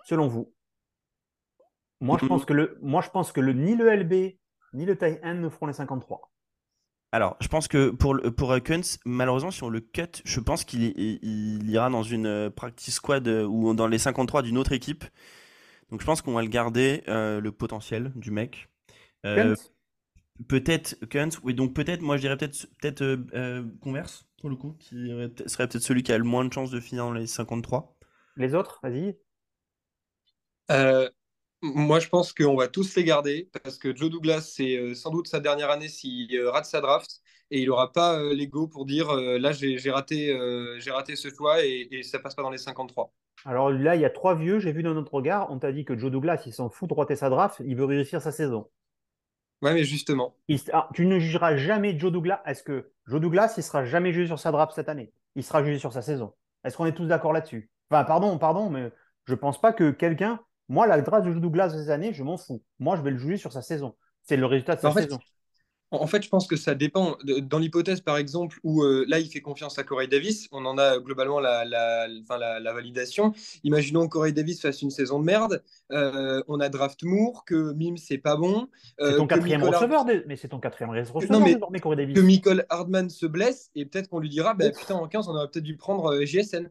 Selon 0.04 0.28
vous. 0.28 0.52
Moi, 2.00 2.18
je 2.20 2.26
pense 2.26 2.44
que 2.44 2.52
le, 2.52 2.78
moi, 2.83 3.00
je 3.00 3.09
pense 3.09 3.33
que 3.33 3.40
le, 3.40 3.54
ni 3.54 3.74
le 3.74 3.90
LB 3.96 4.37
ni 4.74 4.85
le 4.85 4.98
taille 4.98 5.20
1 5.22 5.35
ne 5.35 5.48
feront 5.48 5.66
les 5.66 5.72
53. 5.72 6.30
Alors, 7.14 7.37
je 7.40 7.46
pense 7.46 7.68
que 7.68 7.90
pour, 7.90 8.20
pour 8.37 8.50
euh, 8.50 8.59
Kunz, 8.59 8.98
malheureusement, 9.05 9.53
sur 9.53 9.70
le 9.70 9.79
cut, 9.79 10.20
je 10.24 10.40
pense 10.40 10.64
qu'il 10.64 10.83
il, 10.83 11.70
ira 11.70 11.88
dans 11.88 12.03
une 12.03 12.27
euh, 12.27 12.50
practice 12.50 12.94
squad 12.94 13.29
euh, 13.29 13.44
ou 13.44 13.72
dans 13.72 13.87
les 13.87 13.98
53 13.98 14.42
d'une 14.42 14.59
autre 14.59 14.72
équipe. 14.72 15.05
Donc, 15.92 16.00
je 16.00 16.07
pense 16.07 16.22
qu'on 16.22 16.33
va 16.33 16.42
le 16.42 16.48
garder, 16.48 17.05
le 17.07 17.50
potentiel 17.50 18.11
du 18.16 18.33
mec. 18.33 18.68
peut-être 20.48 20.96
Kunz, 21.09 21.38
oui, 21.44 21.55
donc 21.55 21.72
peut-être, 21.72 22.03
moi 22.03 22.16
je 22.16 22.22
dirais 22.22 22.37
peut-être 22.37 22.66
peut 22.81 23.64
Converse, 23.81 24.27
pour 24.40 24.50
le 24.50 24.57
coup, 24.57 24.74
qui 24.81 25.09
serait 25.46 25.68
peut-être 25.68 25.85
celui 25.85 26.03
qui 26.03 26.11
a 26.11 26.18
le 26.18 26.24
moins 26.24 26.44
de 26.44 26.53
chances 26.53 26.72
de 26.72 26.81
finir 26.81 27.05
dans 27.05 27.12
les 27.12 27.29
53. 27.29 27.96
Les 28.37 28.57
autres, 28.57 28.81
vas-y. 28.83 29.16
Moi, 31.72 31.98
je 31.98 32.11
pense 32.11 32.35
qu'on 32.35 32.57
va 32.57 32.68
tous 32.68 32.94
les 32.94 33.05
garder 33.05 33.48
parce 33.62 33.79
que 33.79 33.96
Joe 33.96 34.11
Douglas, 34.11 34.42
c'est 34.42 34.77
euh, 34.77 34.94
sans 34.94 35.11
doute 35.11 35.29
sa 35.29 35.40
dernière 35.40 35.70
année 35.70 35.88
s'il 35.88 36.31
euh, 36.37 36.50
rate 36.50 36.66
sa 36.66 36.83
draft 36.83 37.22
et 37.50 37.62
il 37.62 37.68
n'aura 37.68 37.90
pas 37.90 38.18
euh, 38.18 38.35
l'ego 38.35 38.68
pour 38.68 38.85
dire 38.85 39.14
là, 39.14 39.50
j'ai 39.53 39.90
raté, 39.90 40.27
j'ai 40.79 40.90
raté 40.90 41.16
ce 41.16 41.31
choix 41.31 41.64
et, 41.64 41.88
et, 41.90 42.03
ça 42.03 42.18
passe 42.18 42.35
pas 42.35 42.42
dans 42.42 42.50
les 42.50 42.59
53. 42.59 43.14
Alors 43.46 43.70
là, 43.70 43.94
il 43.96 44.03
y 44.03 44.05
a 44.05 44.11
trois 44.11 44.35
vieux, 44.35 44.59
j'ai 44.59 44.72
vu 44.72 44.83
dans 44.83 44.92
notre 44.92 45.14
regard, 45.14 45.50
on 45.50 45.59
t'a 45.59 45.72
dit 45.72 45.87
que 45.87 45.96
Joe 45.96 46.11
Douglas, 46.11 46.42
il 46.44 46.53
s'en 46.53 46.68
fout 46.68 46.87
de 46.87 46.94
rater 46.94 47.16
sa 47.16 47.31
draft, 47.31 47.62
il 47.64 47.77
veut 47.77 47.87
réussir 47.87 48.20
sa 48.20 48.31
saison. 48.31 48.68
Ouais, 49.62 49.72
mais 49.72 49.85
justement. 49.85 50.37
Ah, 50.70 50.90
tu 50.92 51.07
ne 51.07 51.18
jugeras 51.18 51.57
jamais 51.57 51.98
Joe 51.98 52.12
Douglas. 52.12 52.42
Est-ce 52.44 52.62
que 52.62 52.90
Joe 53.07 53.22
Douglas, 53.22 53.55
il 53.57 53.62
sera 53.62 53.87
jamais 53.87 54.12
jugé 54.12 54.27
sur 54.27 54.38
sa 54.38 54.53
draft 54.53 54.74
cette 54.74 54.90
année? 54.90 55.14
Il 55.35 55.42
sera 55.42 55.64
jugé 55.64 55.79
sur 55.79 55.94
sa 55.94 56.03
saison. 56.03 56.35
Est-ce 56.62 56.77
qu'on 56.77 56.85
est 56.85 56.92
tous 56.92 57.07
d'accord 57.07 57.33
là-dessus? 57.33 57.70
Enfin, 57.90 58.05
pardon, 58.05 58.37
pardon, 58.37 58.68
mais 58.68 58.90
je 59.24 59.35
pense 59.35 59.59
pas 59.59 59.72
que 59.72 59.90
quelqu'un 59.90 60.41
moi, 60.69 60.87
la 60.87 61.01
draft 61.01 61.27
de 61.27 61.35
Douglas 61.35 61.71
ces 61.71 61.91
années, 61.91 62.12
je 62.12 62.23
m'en 62.23 62.37
fous. 62.37 62.62
Moi, 62.79 62.97
je 62.97 63.03
vais 63.03 63.11
le 63.11 63.19
juger 63.19 63.37
sur 63.37 63.53
sa 63.53 63.62
saison. 63.62 63.95
C'est 64.23 64.37
le 64.37 64.47
résultat 64.47 64.77
de 64.77 64.81
sa 64.81 64.93
saison. 64.93 65.19
en 65.91 66.07
fait, 66.07 66.23
je 66.23 66.31
pense 66.31 66.47
que 66.47 66.57
ça 66.57 66.75
dépend. 66.75 67.17
Dans 67.43 67.59
l'hypothèse, 67.59 68.01
par 68.01 68.17
exemple, 68.17 68.59
où 68.65 68.83
euh, 68.83 69.05
là, 69.07 69.19
il 69.19 69.29
fait 69.29 69.43
confiance 69.43 69.79
à 69.79 69.85
Corey 69.85 70.07
Davis, 70.07 70.49
on 70.53 70.65
en 70.65 70.79
a 70.79 70.99
globalement 70.99 71.39
la, 71.39 71.67
la, 71.67 72.73
validation. 72.73 73.35
Imaginons 73.62 74.05
que 74.05 74.12
Corey 74.12 74.33
Davis 74.33 74.62
fasse 74.62 74.81
une 74.81 74.91
saison 74.91 75.21
de 75.21 75.25
merde. 75.25 75.62
Euh, 75.93 76.43
on 76.49 76.61
a 76.61 76.71
draft 76.71 77.03
Moore, 77.03 77.45
que 77.45 77.75
Mim, 77.75 77.97
c'est 77.99 78.19
pas 78.19 78.37
bon. 78.37 78.69
c'est 78.99 79.05
euh, 79.05 79.17
ton 79.19 79.27
quatrième 79.27 79.62
receveur, 79.62 80.07
mais 80.27 80.37
c'est 80.37 80.49
ton 80.49 80.61
quatrième 80.61 80.91
receveur 80.91 81.23
non, 81.31 81.69
mais 81.71 81.81
Corey 81.81 81.97
Davis. 81.97 82.17
Que 82.17 82.23
Michael 82.23 82.65
Hardman 82.71 83.11
se 83.11 83.27
blesse, 83.27 83.71
et 83.75 83.85
peut-être 83.85 84.09
qu'on 84.09 84.19
lui 84.19 84.31
dira, 84.31 84.55
bah, 84.55 84.71
putain, 84.71 84.95
en 84.95 85.07
15, 85.07 85.29
on 85.29 85.35
aurait 85.35 85.49
peut-être 85.49 85.65
dû 85.65 85.77
prendre 85.77 86.25
GSN. 86.25 86.71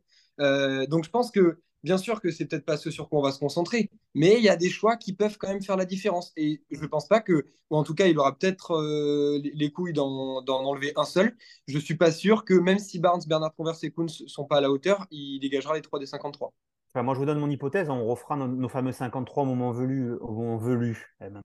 donc, 0.89 1.05
je 1.05 1.09
pense 1.11 1.29
que 1.29 1.59
bien 1.83 1.97
sûr 1.97 2.21
que 2.21 2.31
c'est 2.31 2.45
peut-être 2.45 2.65
pas 2.65 2.77
ce 2.77 2.89
sur 2.89 3.09
quoi 3.09 3.19
on 3.19 3.23
va 3.23 3.31
se 3.31 3.39
concentrer, 3.39 3.89
mais 4.15 4.37
il 4.37 4.43
y 4.43 4.49
a 4.49 4.55
des 4.55 4.69
choix 4.69 4.95
qui 4.97 5.13
peuvent 5.13 5.37
quand 5.37 5.49
même 5.49 5.61
faire 5.61 5.77
la 5.77 5.85
différence. 5.85 6.31
Et 6.37 6.61
je 6.71 6.85
pense 6.85 7.07
pas 7.07 7.19
que, 7.19 7.45
ou 7.69 7.77
en 7.77 7.83
tout 7.83 7.93
cas, 7.93 8.07
il 8.07 8.17
aura 8.17 8.37
peut-être 8.37 8.71
euh, 8.75 9.41
les 9.43 9.71
couilles 9.71 9.93
d'en 9.93 10.43
enlever 10.47 10.93
un 10.95 11.03
seul. 11.03 11.35
Je 11.67 11.77
suis 11.77 11.95
pas 11.95 12.11
sûr 12.11 12.45
que 12.45 12.53
même 12.53 12.79
si 12.79 12.99
Barnes, 12.99 13.21
Bernard 13.27 13.53
Converse 13.55 13.83
et 13.83 13.91
Kuhn 13.91 14.07
sont 14.07 14.45
pas 14.45 14.57
à 14.57 14.61
la 14.61 14.71
hauteur, 14.71 15.05
il 15.11 15.39
dégagera 15.39 15.75
les 15.75 15.81
3 15.81 15.99
des 15.99 16.05
53. 16.05 16.53
moi, 16.95 17.13
je 17.13 17.19
vous 17.19 17.25
donne 17.25 17.39
mon 17.39 17.49
hypothèse. 17.49 17.89
On 17.89 18.05
refera 18.05 18.37
nos, 18.37 18.69
fameux 18.69 18.93
53 18.93 19.43
au 19.43 19.45
moment 19.45 19.71
venu. 19.71 20.13
Au 20.13 20.31
moment 20.31 20.59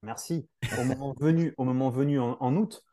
merci. 0.02 0.48
Au 0.78 0.84
moment 0.84 1.14
venu, 1.18 1.54
au 1.56 1.64
moment 1.64 1.90
venu 1.90 2.20
en, 2.20 2.56
août. 2.56 2.84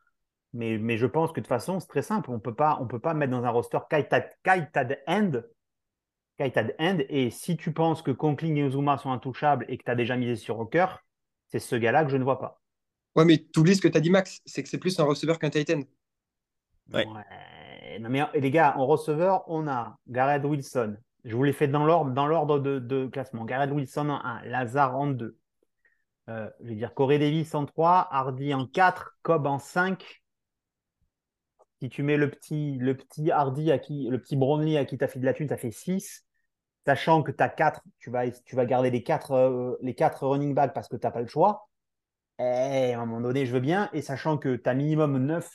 Mais, 0.52 0.96
je 0.96 1.06
pense 1.06 1.30
que 1.30 1.40
de 1.40 1.44
toute 1.44 1.48
façon, 1.48 1.78
c'est 1.78 1.88
très 1.88 2.02
simple. 2.02 2.30
On 2.30 2.34
ne 2.34 2.38
peut 2.38 2.54
pas 2.54 3.14
mettre 3.14 3.32
dans 3.32 3.44
un 3.44 3.50
roster 3.50 3.78
Kaitad 3.88 4.98
End 5.06 5.42
Kaitad 6.36 6.74
End. 6.78 6.98
Et 7.08 7.30
si 7.30 7.56
tu 7.56 7.72
penses 7.72 8.02
que 8.02 8.10
Conkling 8.10 8.56
et 8.56 8.66
Uzuma 8.66 8.98
sont 8.98 9.10
intouchables 9.10 9.64
et 9.68 9.78
que 9.78 9.84
tu 9.84 9.90
as 9.90 9.94
déjà 9.94 10.16
misé 10.16 10.36
sur 10.36 10.56
Rocker, 10.56 10.86
c'est 11.48 11.58
ce 11.58 11.76
gars-là 11.76 12.04
que 12.04 12.10
je 12.10 12.16
ne 12.16 12.24
vois 12.24 12.38
pas. 12.38 12.60
Ouais, 13.14 13.24
mais 13.24 13.46
tu 13.52 13.60
oublies 13.60 13.76
ce 13.76 13.80
que 13.80 13.88
tu 13.88 13.96
as 13.96 14.00
dit, 14.00 14.10
Max, 14.10 14.42
c'est 14.44 14.62
que 14.62 14.68
c'est 14.68 14.78
plus 14.78 14.98
un 15.00 15.04
receveur 15.04 15.38
qu'un 15.38 15.50
Titan. 15.50 15.80
Ouais. 16.92 17.06
mais 17.98 18.22
les 18.34 18.50
gars, 18.50 18.76
en 18.76 18.86
receveur, 18.86 19.44
on 19.48 19.66
a 19.66 19.98
Garrett 20.06 20.44
Wilson. 20.44 20.96
Je 21.24 21.34
vous 21.34 21.42
l'ai 21.42 21.54
fait 21.54 21.66
dans 21.66 21.84
l'ordre, 21.84 22.12
dans 22.12 22.26
l'ordre 22.26 22.58
de, 22.58 23.06
classement. 23.06 23.44
Garrett 23.44 23.70
Wilson 23.70 24.10
en 24.10 24.24
1, 24.24 24.42
Lazare 24.44 24.96
en 24.96 25.06
2. 25.08 25.36
Euh, 26.28 26.50
je 26.60 26.68
vais 26.68 26.74
dire 26.74 26.92
Corey 26.92 27.18
Davis 27.18 27.54
en 27.54 27.64
3, 27.64 28.08
Hardy 28.10 28.52
en 28.52 28.66
4, 28.66 29.16
Cobb 29.22 29.46
en 29.46 29.58
5. 29.58 30.22
Si 31.80 31.88
tu 31.88 32.02
mets 32.02 32.16
le 32.16 32.30
petit, 32.30 32.76
le 32.78 32.96
petit 32.96 33.30
Hardy 33.30 33.70
à 33.70 33.78
qui, 33.78 34.08
le 34.08 34.20
petit 34.20 34.36
Brownlee 34.36 34.76
à 34.76 34.84
qui 34.84 34.98
tu 34.98 35.04
as 35.04 35.08
fait 35.08 35.20
de 35.20 35.24
la 35.24 35.34
thune, 35.34 35.50
as 35.52 35.56
fait 35.56 35.70
6 35.70 36.25
sachant 36.86 37.22
que 37.22 37.32
tu 37.32 37.42
as 37.42 37.48
4, 37.48 37.82
tu 37.98 38.10
vas, 38.10 38.30
tu 38.30 38.54
vas 38.56 38.64
garder 38.64 38.90
les 38.90 39.02
4 39.02 39.32
euh, 39.32 39.76
les 39.82 39.94
quatre 39.94 40.26
running 40.26 40.54
backs 40.54 40.72
parce 40.72 40.88
que 40.88 40.96
tu 40.96 41.06
n'as 41.06 41.10
pas 41.10 41.20
le 41.20 41.26
choix. 41.26 41.68
Et 42.38 42.90
eh, 42.90 42.94
à 42.94 43.00
un 43.00 43.06
moment 43.06 43.20
donné, 43.20 43.46
je 43.46 43.52
veux 43.52 43.60
bien. 43.60 43.90
Et 43.92 44.02
sachant 44.02 44.38
que 44.38 44.56
tu 44.56 44.68
as 44.68 44.74
minimum 44.74 45.18
9, 45.18 45.48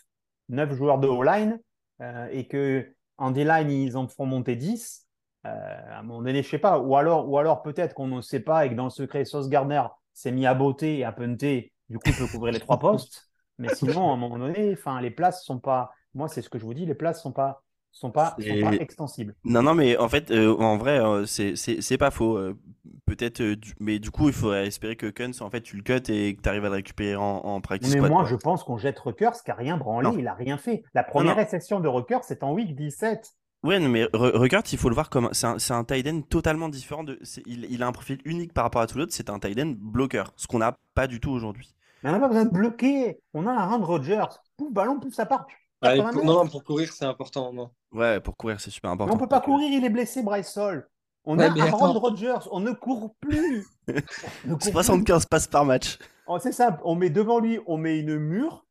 9 0.49 0.73
joueurs 0.73 0.99
de 0.99 1.07
O-line 1.07 1.59
euh, 2.01 2.27
et 2.31 2.47
que 2.47 2.93
en 3.17 3.31
D-line, 3.31 3.69
ils 3.69 3.97
en 3.97 4.07
font 4.07 4.25
monter 4.25 4.55
10, 4.55 5.07
euh, 5.45 5.49
à 5.49 5.99
un 5.99 6.03
moment 6.03 6.23
donné, 6.23 6.41
je 6.41 6.49
sais 6.49 6.57
pas. 6.57 6.79
Ou 6.79 6.95
alors, 6.95 7.29
ou 7.29 7.37
alors 7.37 7.61
peut-être 7.61 7.93
qu'on 7.93 8.07
ne 8.07 8.21
sait 8.21 8.39
pas 8.39 8.65
et 8.65 8.69
que 8.69 8.73
dans 8.73 8.85
le 8.85 8.89
secret, 8.89 9.25
Sauce 9.25 9.47
Gardner 9.47 9.83
s'est 10.13 10.31
mis 10.31 10.45
à 10.45 10.55
botter 10.55 10.97
et 10.97 11.03
à 11.05 11.11
punter. 11.11 11.71
Du 11.87 11.97
coup, 11.97 12.09
il 12.09 12.15
peut 12.15 12.27
couvrir 12.27 12.51
les 12.51 12.59
trois 12.59 12.79
postes. 12.79 13.29
Mais 13.57 13.69
sinon, 13.75 14.09
à 14.09 14.13
un 14.13 14.17
moment 14.17 14.39
donné, 14.39 14.75
les 15.01 15.11
places 15.11 15.45
sont 15.45 15.59
pas. 15.59 15.91
Moi, 16.15 16.27
c'est 16.27 16.41
ce 16.41 16.49
que 16.49 16.57
je 16.57 16.65
vous 16.65 16.73
dis, 16.73 16.85
les 16.85 16.95
places 16.95 17.21
sont 17.21 17.31
pas 17.31 17.63
sont 17.91 18.11
pas, 18.11 18.35
sont 18.39 18.61
pas 18.61 18.73
extensibles. 18.75 19.35
Non, 19.43 19.61
non, 19.61 19.75
mais 19.75 19.97
en 19.97 20.09
fait, 20.09 20.31
euh, 20.31 20.55
en 20.57 20.77
vrai, 20.77 20.99
euh, 20.99 21.25
c'est 21.25 21.97
pas 21.97 22.11
faux. 22.11 22.37
Euh, 22.37 22.57
peut-être, 23.05 23.43
mais 23.79 23.99
du 23.99 24.11
coup, 24.11 24.29
il 24.29 24.33
faudrait 24.33 24.67
espérer 24.67 24.95
que 24.95 25.07
Kunz, 25.07 25.41
en 25.41 25.49
fait, 25.49 25.61
tu 25.61 25.75
le 25.75 25.83
cut 25.83 26.11
et 26.11 26.35
que 26.35 26.41
tu 26.41 26.49
arrives 26.49 26.65
à 26.65 26.69
le 26.69 26.75
récupérer 26.75 27.15
en, 27.15 27.37
en 27.37 27.61
practice. 27.61 27.93
Mais 27.95 28.09
moi, 28.09 28.25
je 28.25 28.35
pense 28.35 28.63
qu'on 28.63 28.77
jette 28.77 28.99
Ruckers, 28.99 29.43
qui 29.43 29.49
n'a 29.49 29.55
rien 29.55 29.77
branlé, 29.77 30.09
il 30.17 30.27
a 30.27 30.33
rien 30.33 30.57
fait. 30.57 30.83
La 30.93 31.03
première 31.03 31.35
réception 31.35 31.79
de 31.79 31.87
Ruckers, 31.87 32.23
c'est 32.23 32.43
en 32.43 32.53
week 32.53 32.75
17. 32.75 33.35
Ouais, 33.63 33.79
mais 33.79 34.07
Ruckers, 34.13 34.63
il 34.71 34.77
faut 34.79 34.89
le 34.89 34.95
voir 34.95 35.09
comme. 35.09 35.29
C'est 35.33 35.45
un, 35.45 35.57
un 35.77 35.83
tight 35.83 36.07
end 36.07 36.21
totalement 36.21 36.69
différent. 36.69 37.03
De, 37.03 37.19
il, 37.45 37.65
il, 37.69 37.83
a 37.83 37.87
un 37.87 37.91
profil 37.91 38.19
unique 38.25 38.53
par 38.53 38.63
rapport 38.63 38.81
à 38.81 38.87
tout 38.87 38.97
l'autre. 38.97 39.13
C'est 39.13 39.29
un 39.29 39.37
tight 39.37 39.59
end 39.59 39.75
bloqueur, 39.77 40.33
ce 40.35 40.47
qu'on 40.47 40.59
n'a 40.59 40.77
pas 40.95 41.05
du 41.05 41.19
tout 41.19 41.29
aujourd'hui. 41.29 41.75
Mais 42.03 42.09
on 42.09 42.13
n'a 42.13 42.19
pas 42.19 42.27
besoin 42.27 42.45
de 42.45 42.51
bloquer. 42.51 43.19
On 43.33 43.45
a 43.45 43.51
un 43.51 43.65
Rand 43.65 43.83
Rogers. 43.83 44.25
Pouf, 44.57 44.71
ballon, 44.71 44.99
pouf, 44.99 45.13
ça 45.13 45.25
part. 45.25 45.45
Pour, 45.81 46.23
non, 46.23 46.47
pour 46.47 46.63
courir, 46.63 46.93
c'est 46.93 47.05
important. 47.05 47.51
Non. 47.51 47.71
Ouais, 47.91 48.19
pour 48.19 48.37
courir, 48.37 48.59
c'est 48.59 48.71
super 48.71 48.91
important. 48.91 49.13
on 49.13 49.17
peut 49.17 49.27
pas 49.27 49.41
courir, 49.41 49.69
il 49.71 49.83
est 49.83 49.89
blessé, 49.89 50.21
Bryce 50.21 50.51
Sol. 50.51 50.87
On 51.23 51.37
a 51.37 51.45
Aaron 51.45 51.93
Rodgers, 51.93 52.47
on 52.51 52.59
ne 52.59 52.71
court 52.71 53.15
plus. 53.19 53.67
75 54.59 55.25
passes 55.25 55.47
par 55.47 55.65
match. 55.65 55.99
Oh, 56.27 56.39
c'est 56.39 56.51
simple, 56.51 56.79
on 56.83 56.95
met 56.95 57.09
devant 57.09 57.39
lui, 57.39 57.59
on 57.67 57.77
met 57.77 57.99
une 57.99 58.17
mur, 58.17 58.65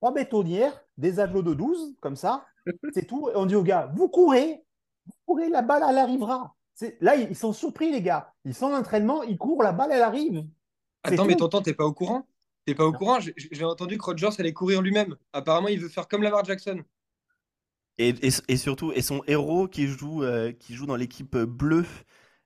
trois 0.00 0.12
bétonnières, 0.12 0.82
des 0.96 1.20
aglos 1.20 1.42
de 1.42 1.54
12, 1.54 1.96
comme 2.00 2.16
ça, 2.16 2.46
c'est 2.94 3.06
tout. 3.06 3.28
Et 3.30 3.36
on 3.36 3.46
dit 3.46 3.54
aux 3.54 3.62
gars, 3.62 3.90
vous 3.94 4.08
courez, 4.08 4.64
vous 5.06 5.12
courez, 5.26 5.48
la 5.48 5.62
balle, 5.62 5.82
elle 5.88 5.98
arrivera. 5.98 6.54
Là, 7.00 7.16
ils 7.16 7.36
sont 7.36 7.52
surpris, 7.52 7.90
les 7.90 8.00
gars. 8.00 8.32
Ils 8.44 8.54
sont 8.54 8.66
en 8.66 8.78
entraînement, 8.78 9.22
ils 9.22 9.36
courent, 9.36 9.62
la 9.62 9.72
balle, 9.72 9.90
elle 9.92 10.02
arrive. 10.02 10.46
Attends, 11.02 11.24
mais 11.24 11.36
tonton, 11.36 11.60
t'es 11.60 11.74
pas 11.74 11.84
au 11.84 11.92
courant? 11.92 12.26
T'es 12.70 12.76
pas 12.76 12.86
au 12.86 12.92
courant 12.92 13.18
J'ai 13.18 13.64
entendu 13.64 13.98
que 13.98 14.04
Rodgers 14.04 14.28
allait 14.38 14.52
courir 14.52 14.80
lui-même. 14.80 15.16
Apparemment, 15.32 15.66
il 15.66 15.80
veut 15.80 15.88
faire 15.88 16.06
comme 16.06 16.22
Lamar 16.22 16.44
Jackson. 16.44 16.84
Et, 17.98 18.30
surtout, 18.56 18.92
et 18.92 19.02
son 19.02 19.24
héros 19.26 19.66
qui 19.66 19.88
joue, 19.88 20.22
euh, 20.22 20.52
qui 20.52 20.74
joue 20.74 20.86
dans 20.86 20.94
l'équipe 20.94 21.36
bleue 21.36 21.84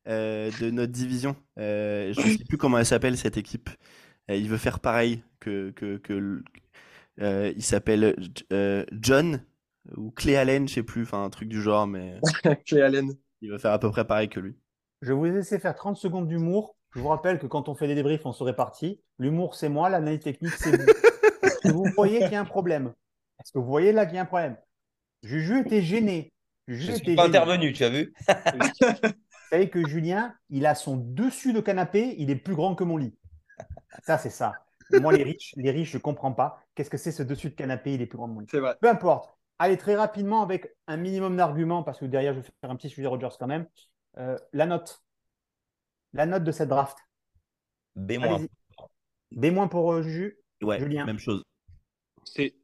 euh, 0.09 0.51
de 0.63 0.71
notre 0.71 0.93
division. 0.93 1.37
Euh, 1.59 2.15
je 2.15 2.21
ne 2.23 2.39
sais 2.39 2.45
plus 2.49 2.57
comment 2.57 2.79
elle 2.79 2.87
s'appelle 2.87 3.19
cette 3.19 3.37
équipe. 3.37 3.69
il 4.31 4.49
veut 4.49 4.57
faire 4.57 4.81
pareil 4.81 5.23
que. 5.41 5.73
que, 5.73 6.43
il 7.19 7.63
s'appelle 7.63 8.17
John 8.93 9.45
ou 9.95 10.11
Clay 10.11 10.37
Allen, 10.37 10.67
je 10.67 10.73
sais 10.73 10.83
plus, 10.83 11.03
enfin 11.03 11.23
un 11.23 11.29
truc 11.29 11.51
du 11.51 11.61
genre, 11.61 11.87
mais. 11.87 12.19
Clay 12.67 12.81
Allen. 12.81 13.13
Il 13.43 13.51
veut 13.51 13.59
faire 13.59 13.73
à 13.73 13.79
peu 13.79 13.91
près 13.91 14.07
pareil 14.07 14.31
que 14.31 14.41
lui. 14.41 14.57
Je 15.03 15.13
vous 15.13 15.27
laisser 15.27 15.59
faire 15.59 15.75
30 15.75 15.99
secondes 15.99 16.29
d'humour. 16.29 16.77
Je 16.95 17.01
vous 17.01 17.09
rappelle 17.09 17.39
que 17.39 17.47
quand 17.47 17.69
on 17.69 17.75
fait 17.75 17.89
des 17.89 17.95
débriefs, 17.95 18.25
on 18.25 18.33
se 18.33 18.45
répartit. 18.45 19.01
L'humour, 19.19 19.57
c'est 19.57 19.69
moi, 19.69 19.89
l'analyse 19.89 20.21
technique, 20.21 20.53
c'est 20.53 20.77
vous. 20.77 20.87
Est-ce 21.43 21.59
que 21.59 21.73
vous 21.73 21.87
voyez 21.97 22.21
qu'il 22.21 22.33
y 22.33 22.37
a 22.37 22.41
un 22.41 22.45
problème? 22.45 22.93
Est-ce 23.41 23.53
que 23.53 23.59
vous 23.59 23.67
voyez 23.67 23.93
là 23.93 24.07
qu'il 24.07 24.15
y 24.15 24.19
a 24.19 24.23
un 24.23 24.27
problème? 24.27 24.57
Juju 25.23 25.61
était 25.61 25.83
gêné. 25.83 26.33
je 26.69 26.93
suis 26.93 27.17
pas 27.17 27.27
intervenu, 27.27 27.73
tu 27.73 27.85
as 27.85 27.91
vu? 27.91 28.15
Vous 28.29 29.11
savez 29.51 29.71
que 29.71 29.87
Julien, 29.87 30.35
il 30.51 30.67
a 30.67 30.75
son 30.75 30.97
dessus 30.97 31.53
de 31.53 31.61
canapé, 31.61 32.15
il 32.19 32.31
est 32.31 32.37
plus 32.37 32.55
grand 32.55 32.75
que 32.75 32.85
mon 32.85 32.97
lit. 32.97 33.17
Ça, 34.05 34.19
c'est 34.19 34.31
ça. 34.31 34.53
Moi, 34.93 35.13
les 35.13 35.25
riches, 35.25 35.53
les 35.57 35.71
riches, 35.71 35.91
je 35.91 35.97
ne 35.97 36.03
comprends 36.03 36.33
pas. 36.33 36.61
Qu'est-ce 36.75 36.91
que 36.91 36.97
c'est 36.97 37.13
ce 37.13 37.23
dessus 37.23 37.51
de 37.51 37.55
canapé, 37.55 37.95
il 37.95 38.03
est 38.03 38.07
plus 38.07 38.17
grand 38.17 38.29
que 38.29 38.35
mon 38.35 38.41
lit? 38.41 38.47
C'est 38.51 38.61
vrai. 38.61 38.77
Peu 38.81 38.89
importe. 38.89 39.37
Allez, 39.59 39.77
très 39.77 39.97
rapidement, 39.97 40.43
avec 40.43 40.75
un 40.87 40.97
minimum 40.97 41.37
d'arguments, 41.37 41.83
parce 41.83 42.01
que 42.01 42.05
derrière, 42.05 42.35
je 42.35 42.41
vais 42.41 42.47
faire 42.61 42.71
un 42.71 42.77
petit 42.77 42.89
sujet 42.89 43.07
Rogers 43.07 43.37
quand 43.39 43.47
même. 43.47 43.67
Euh, 44.19 44.37
la 44.53 44.67
note. 44.67 45.04
La 46.15 46.27
note 46.27 46.45
de 46.45 46.53
cette 46.53 46.69
draft. 46.69 46.97
B-. 47.97 48.19
B- 49.33 49.69
pour 49.69 49.93
euh, 49.93 50.03
Juju. 50.03 50.39
Ouais, 50.63 50.79
Julien. 50.79 51.05
même 51.05 51.19
chose. 51.19 51.43
C'est 52.25 52.55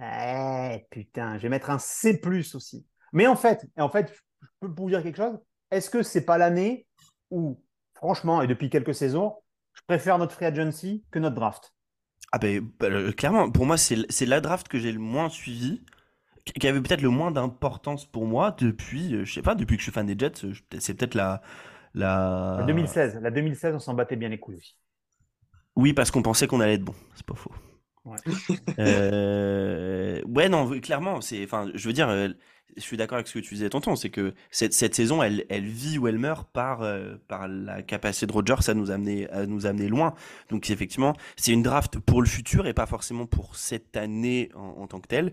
eh, 0.00 0.86
putain, 0.90 1.36
je 1.36 1.42
vais 1.42 1.48
mettre 1.48 1.70
un 1.70 1.78
C 1.78 2.20
aussi. 2.54 2.86
Mais 3.12 3.26
en 3.26 3.36
fait, 3.36 3.66
en 3.76 3.90
fait, 3.90 4.12
je 4.40 4.48
peux 4.60 4.72
vous 4.74 4.88
dire 4.88 5.02
quelque 5.02 5.16
chose. 5.16 5.38
Est-ce 5.70 5.90
que 5.90 6.02
c'est 6.02 6.24
pas 6.24 6.38
l'année 6.38 6.86
où, 7.30 7.62
franchement, 7.94 8.42
et 8.42 8.46
depuis 8.46 8.70
quelques 8.70 8.94
saisons, 8.94 9.34
je 9.74 9.82
préfère 9.86 10.18
notre 10.18 10.34
free 10.34 10.46
agency 10.46 11.04
que 11.10 11.18
notre 11.18 11.36
draft? 11.36 11.74
Ah 12.32 12.38
ben, 12.38 12.66
bah, 12.78 13.12
clairement, 13.12 13.50
pour 13.50 13.66
moi, 13.66 13.76
c'est 13.76 14.26
la 14.26 14.40
draft 14.40 14.68
que 14.68 14.78
j'ai 14.78 14.92
le 14.92 14.98
moins 14.98 15.28
suivi, 15.28 15.82
qui 16.58 16.66
avait 16.66 16.80
peut-être 16.80 17.02
le 17.02 17.10
moins 17.10 17.30
d'importance 17.30 18.06
pour 18.06 18.26
moi 18.26 18.52
depuis, 18.52 19.14
euh, 19.14 19.24
je 19.24 19.32
sais 19.34 19.42
pas, 19.42 19.54
depuis 19.54 19.76
que 19.76 19.80
je 19.80 19.84
suis 19.84 19.92
fan 19.92 20.06
des 20.06 20.18
Jets. 20.18 20.44
Euh, 20.44 20.54
c'est 20.78 20.94
peut-être 20.94 21.14
la, 21.14 21.42
la... 21.94 22.56
La 22.60 22.66
2016. 22.66 23.20
La 23.22 23.30
2016, 23.30 23.74
on 23.74 23.78
s'en 23.78 23.94
battait 23.94 24.16
bien 24.16 24.28
les 24.28 24.38
couilles. 24.38 24.76
Oui, 25.76 25.92
parce 25.92 26.10
qu'on 26.10 26.22
pensait 26.22 26.46
qu'on 26.46 26.60
allait 26.60 26.74
être 26.74 26.84
bon. 26.84 26.94
C'est 27.14 27.26
pas 27.26 27.34
faux. 27.34 27.52
Ouais. 28.04 28.18
Euh, 28.78 30.22
ouais, 30.24 30.48
non, 30.48 30.80
clairement, 30.80 31.20
c'est, 31.20 31.44
enfin, 31.44 31.70
je 31.74 31.86
veux 31.86 31.92
dire, 31.92 32.08
euh, 32.08 32.28
je 32.76 32.82
suis 32.82 32.96
d'accord 32.96 33.16
avec 33.16 33.28
ce 33.28 33.34
que 33.34 33.38
tu 33.38 33.54
disais, 33.54 33.68
tonton, 33.68 33.96
c'est 33.96 34.10
que 34.10 34.34
cette, 34.50 34.72
cette 34.72 34.94
saison, 34.94 35.22
elle, 35.22 35.44
elle 35.48 35.66
vit 35.66 35.98
ou 35.98 36.08
elle 36.08 36.18
meurt 36.18 36.48
par, 36.50 36.82
euh, 36.82 37.16
par 37.28 37.48
la 37.48 37.82
capacité 37.82 38.26
de 38.26 38.32
Rogers 38.32 38.68
à 38.68 38.74
nous 38.74 38.90
amener, 38.90 39.28
à 39.30 39.46
nous 39.46 39.66
amener 39.66 39.88
loin. 39.88 40.14
Donc, 40.50 40.70
effectivement, 40.70 41.14
c'est 41.36 41.52
une 41.52 41.62
draft 41.62 41.98
pour 41.98 42.22
le 42.22 42.28
futur 42.28 42.66
et 42.66 42.74
pas 42.74 42.86
forcément 42.86 43.26
pour 43.26 43.56
cette 43.56 43.96
année 43.96 44.50
en, 44.54 44.86
tant 44.86 45.00
que 45.00 45.08
telle. 45.08 45.32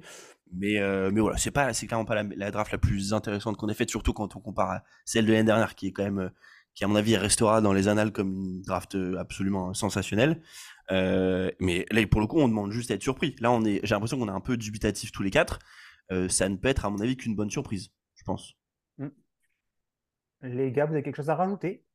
Mais, 0.51 0.79
mais 1.11 1.21
voilà, 1.21 1.37
c'est 1.37 1.51
pas, 1.51 1.73
c'est 1.73 1.85
clairement 1.85 2.05
pas 2.05 2.23
la, 2.23 2.51
draft 2.51 2.71
la 2.71 2.77
plus 2.77 3.13
intéressante 3.13 3.57
qu'on 3.57 3.69
ait 3.69 3.73
faite, 3.73 3.89
surtout 3.89 4.13
quand 4.13 4.35
on 4.35 4.39
compare 4.39 4.71
à 4.71 4.83
celle 5.05 5.25
de 5.25 5.31
l'année 5.31 5.43
dernière, 5.43 5.75
qui 5.75 5.87
est 5.87 5.91
quand 5.91 6.03
même, 6.03 6.31
qui 6.73 6.83
à 6.83 6.87
mon 6.87 6.95
avis 6.95 7.17
restera 7.17 7.61
dans 7.61 7.71
les 7.71 7.87
annales 7.87 8.11
comme 8.11 8.33
une 8.33 8.61
draft 8.63 8.97
absolument 9.17 9.73
sensationnelle. 9.73 10.41
Euh, 10.91 11.51
mais 11.59 11.85
là, 11.91 12.05
pour 12.07 12.21
le 12.21 12.27
coup, 12.27 12.39
on 12.39 12.47
demande 12.47 12.71
juste 12.71 12.91
à 12.91 12.95
être 12.95 13.03
surpris. 13.03 13.35
Là, 13.39 13.51
on 13.51 13.63
est, 13.63 13.79
j'ai 13.83 13.95
l'impression 13.95 14.17
qu'on 14.17 14.27
est 14.27 14.31
un 14.31 14.39
peu 14.39 14.57
dubitatif 14.57 15.11
tous 15.11 15.23
les 15.23 15.31
quatre. 15.31 15.59
Euh, 16.11 16.27
ça 16.29 16.49
ne 16.49 16.55
peut 16.55 16.67
être, 16.67 16.85
à 16.85 16.89
mon 16.89 16.99
avis, 16.99 17.15
qu'une 17.15 17.35
bonne 17.35 17.51
surprise, 17.51 17.91
je 18.15 18.23
pense. 18.23 18.55
Mm. 18.97 19.07
Les 20.41 20.71
gars, 20.71 20.85
vous 20.85 20.93
avez 20.93 21.03
quelque 21.03 21.17
chose 21.17 21.29
à 21.29 21.35
rajouter? 21.35 21.85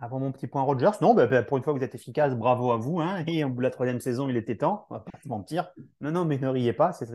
Avant 0.00 0.20
mon 0.20 0.32
petit 0.32 0.46
point 0.46 0.62
Rogers 0.62 0.92
Non, 1.00 1.14
bah, 1.14 1.26
bah, 1.26 1.42
pour 1.42 1.56
une 1.56 1.62
fois, 1.62 1.72
vous 1.72 1.82
êtes 1.82 1.94
efficace, 1.94 2.34
bravo 2.34 2.72
à 2.72 2.76
vous. 2.76 3.00
Hein. 3.00 3.24
et 3.26 3.44
au 3.44 3.48
bout 3.48 3.58
de 3.58 3.62
la 3.62 3.70
troisième 3.70 4.00
saison, 4.00 4.28
il 4.28 4.36
était 4.36 4.56
temps, 4.56 4.86
on 4.90 4.94
va 4.94 5.00
pas 5.00 5.18
se 5.22 5.28
mentir. 5.28 5.70
Non, 6.00 6.12
non, 6.12 6.24
mais 6.24 6.38
ne 6.38 6.48
riez 6.48 6.72
pas, 6.72 6.92
c'est 6.92 7.06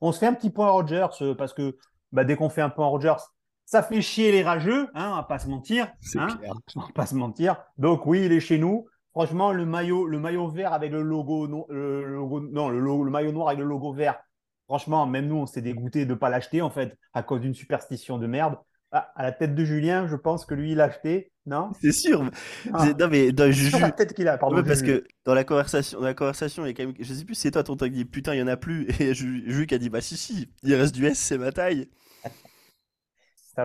On 0.00 0.12
se 0.12 0.18
fait 0.18 0.26
un 0.26 0.34
petit 0.34 0.50
point 0.50 0.70
Rogers 0.70 1.06
euh, 1.22 1.34
parce 1.34 1.52
que 1.52 1.76
bah, 2.12 2.24
dès 2.24 2.36
qu'on 2.36 2.48
fait 2.48 2.62
un 2.62 2.70
point 2.70 2.86
Rogers, 2.86 3.16
ça 3.64 3.82
fait 3.82 4.00
chier 4.00 4.32
les 4.32 4.42
rageux, 4.42 4.88
hein, 4.94 5.10
on 5.12 5.16
va 5.16 5.22
pas 5.24 5.38
se 5.38 5.48
mentir. 5.48 5.92
Hein, 6.16 6.28
on 6.74 6.80
va 6.80 6.88
pas 6.94 7.06
se 7.06 7.14
mentir. 7.14 7.56
Donc 7.78 8.06
oui, 8.06 8.24
il 8.24 8.32
est 8.32 8.40
chez 8.40 8.58
nous. 8.58 8.86
Franchement, 9.10 9.52
le 9.52 9.64
maillot, 9.64 10.06
le 10.06 10.20
maillot 10.20 10.48
vert 10.48 10.72
avec 10.72 10.92
le 10.92 11.02
logo, 11.02 11.48
non, 11.48 11.64
le, 11.70 12.04
logo, 12.04 12.40
non, 12.40 12.68
le, 12.68 13.10
maillot 13.10 13.32
noir 13.32 13.48
avec 13.48 13.60
le 13.60 13.64
logo 13.64 13.92
vert. 13.92 14.20
Franchement, 14.66 15.06
même 15.06 15.26
nous, 15.26 15.36
on 15.36 15.46
s'est 15.46 15.62
dégoûté 15.62 16.04
de 16.04 16.10
ne 16.10 16.18
pas 16.18 16.28
l'acheter 16.28 16.60
en 16.60 16.70
fait 16.70 16.98
à 17.14 17.22
cause 17.22 17.40
d'une 17.40 17.54
superstition 17.54 18.18
de 18.18 18.26
merde. 18.26 18.56
Ah, 18.92 19.12
à 19.16 19.22
la 19.22 19.32
tête 19.32 19.54
de 19.54 19.64
Julien, 19.64 20.06
je 20.06 20.16
pense 20.16 20.44
que 20.44 20.54
lui, 20.54 20.72
il 20.72 20.80
a 20.80 20.84
acheté, 20.84 21.32
non? 21.44 21.70
C'est 21.80 21.92
sûr. 21.92 22.30
Ah. 22.72 22.86
Non, 22.98 23.08
mais 23.08 23.32
dans, 23.32 23.50
je, 23.52 23.76
la 23.78 23.90
tête 23.92 24.14
qu'il 24.14 24.28
a, 24.28 24.38
pardon. 24.38 24.56
Ouais, 24.56 24.62
parce 24.62 24.82
que 24.82 25.04
dans 25.24 25.34
la 25.34 25.44
conversation, 25.44 25.98
dans 26.00 26.06
la 26.06 26.14
conversation, 26.14 26.64
il 26.64 26.68
y 26.68 26.70
a 26.70 26.74
quand 26.74 26.84
même, 26.86 26.94
je 26.98 27.12
sais 27.12 27.24
plus 27.24 27.34
si 27.34 27.42
c'est 27.42 27.50
toi 27.50 27.64
ton 27.64 27.76
qui 27.76 27.90
dit 27.90 28.04
putain, 28.04 28.34
il 28.34 28.38
y 28.38 28.42
en 28.42 28.46
a 28.46 28.56
plus, 28.56 28.86
et 29.00 29.14
Ju- 29.14 29.44
Jules 29.46 29.66
qui 29.66 29.74
a 29.74 29.78
dit 29.78 29.90
bah 29.90 30.00
si 30.00 30.16
si, 30.16 30.48
il 30.62 30.74
reste 30.74 30.94
du 30.94 31.04
S, 31.06 31.18
c'est 31.18 31.38
ma 31.38 31.52
taille. 31.52 31.88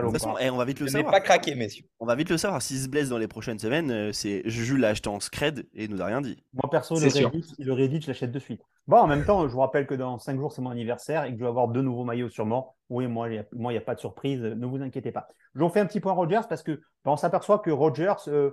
toute 0.00 0.12
façon, 0.12 0.24
Salopard. 0.26 0.42
eh, 0.42 0.50
on 0.50 0.56
va 0.56 0.64
vite 0.64 0.80
le 0.80 0.86
Je 0.86 0.92
savoir. 0.92 1.12
pas 1.12 1.20
craqué, 1.20 1.54
messieurs. 1.54 1.84
On 2.00 2.06
va 2.06 2.14
vite 2.14 2.30
le 2.30 2.38
savoir. 2.38 2.62
S'il 2.62 2.78
se 2.78 2.88
blesse 2.88 3.10
dans 3.10 3.18
les 3.18 3.28
prochaines 3.28 3.58
semaines, 3.58 3.90
euh, 3.90 4.12
c'est 4.12 4.42
Jules 4.46 4.80
l'a 4.80 4.88
acheté 4.88 5.08
en 5.08 5.20
scred 5.20 5.66
et 5.74 5.84
il 5.84 5.90
nous 5.90 6.00
a 6.00 6.06
rien 6.06 6.20
dit. 6.22 6.42
Moi, 6.54 6.70
perso, 6.70 6.98
le. 6.98 7.06
Reddit, 7.06 7.54
le 7.58 7.72
Reddit, 7.72 8.00
je 8.00 8.06
l'achète 8.06 8.32
de 8.32 8.38
suite. 8.38 8.62
Bon, 8.86 8.96
en 8.96 9.06
même 9.06 9.24
temps, 9.24 9.46
je 9.46 9.52
vous 9.52 9.60
rappelle 9.60 9.86
que 9.86 9.94
dans 9.94 10.18
5 10.18 10.38
jours, 10.38 10.52
c'est 10.52 10.62
mon 10.62 10.70
anniversaire 10.70 11.24
et 11.24 11.32
que 11.32 11.38
je 11.38 11.42
vais 11.42 11.48
avoir 11.48 11.68
deux 11.68 11.82
nouveaux 11.82 12.04
maillots 12.04 12.30
sûrement. 12.30 12.76
Oui, 12.88 13.06
moi, 13.06 13.28
il 13.30 13.44
n'y 13.54 13.76
a, 13.76 13.80
pas 13.80 13.94
de 13.94 14.00
surprise, 14.00 14.40
ne 14.40 14.66
vous 14.66 14.82
inquiétez 14.82 15.12
pas. 15.12 15.28
Je 15.54 15.62
vous 15.62 15.68
fais 15.68 15.80
un 15.80 15.86
petit 15.86 16.00
point 16.00 16.12
Rogers 16.12 16.42
parce 16.48 16.62
que 16.62 16.72
ben, 17.04 17.12
on 17.12 17.16
s'aperçoit 17.16 17.58
que 17.60 17.70
Rogers, 17.70 18.28
euh, 18.28 18.50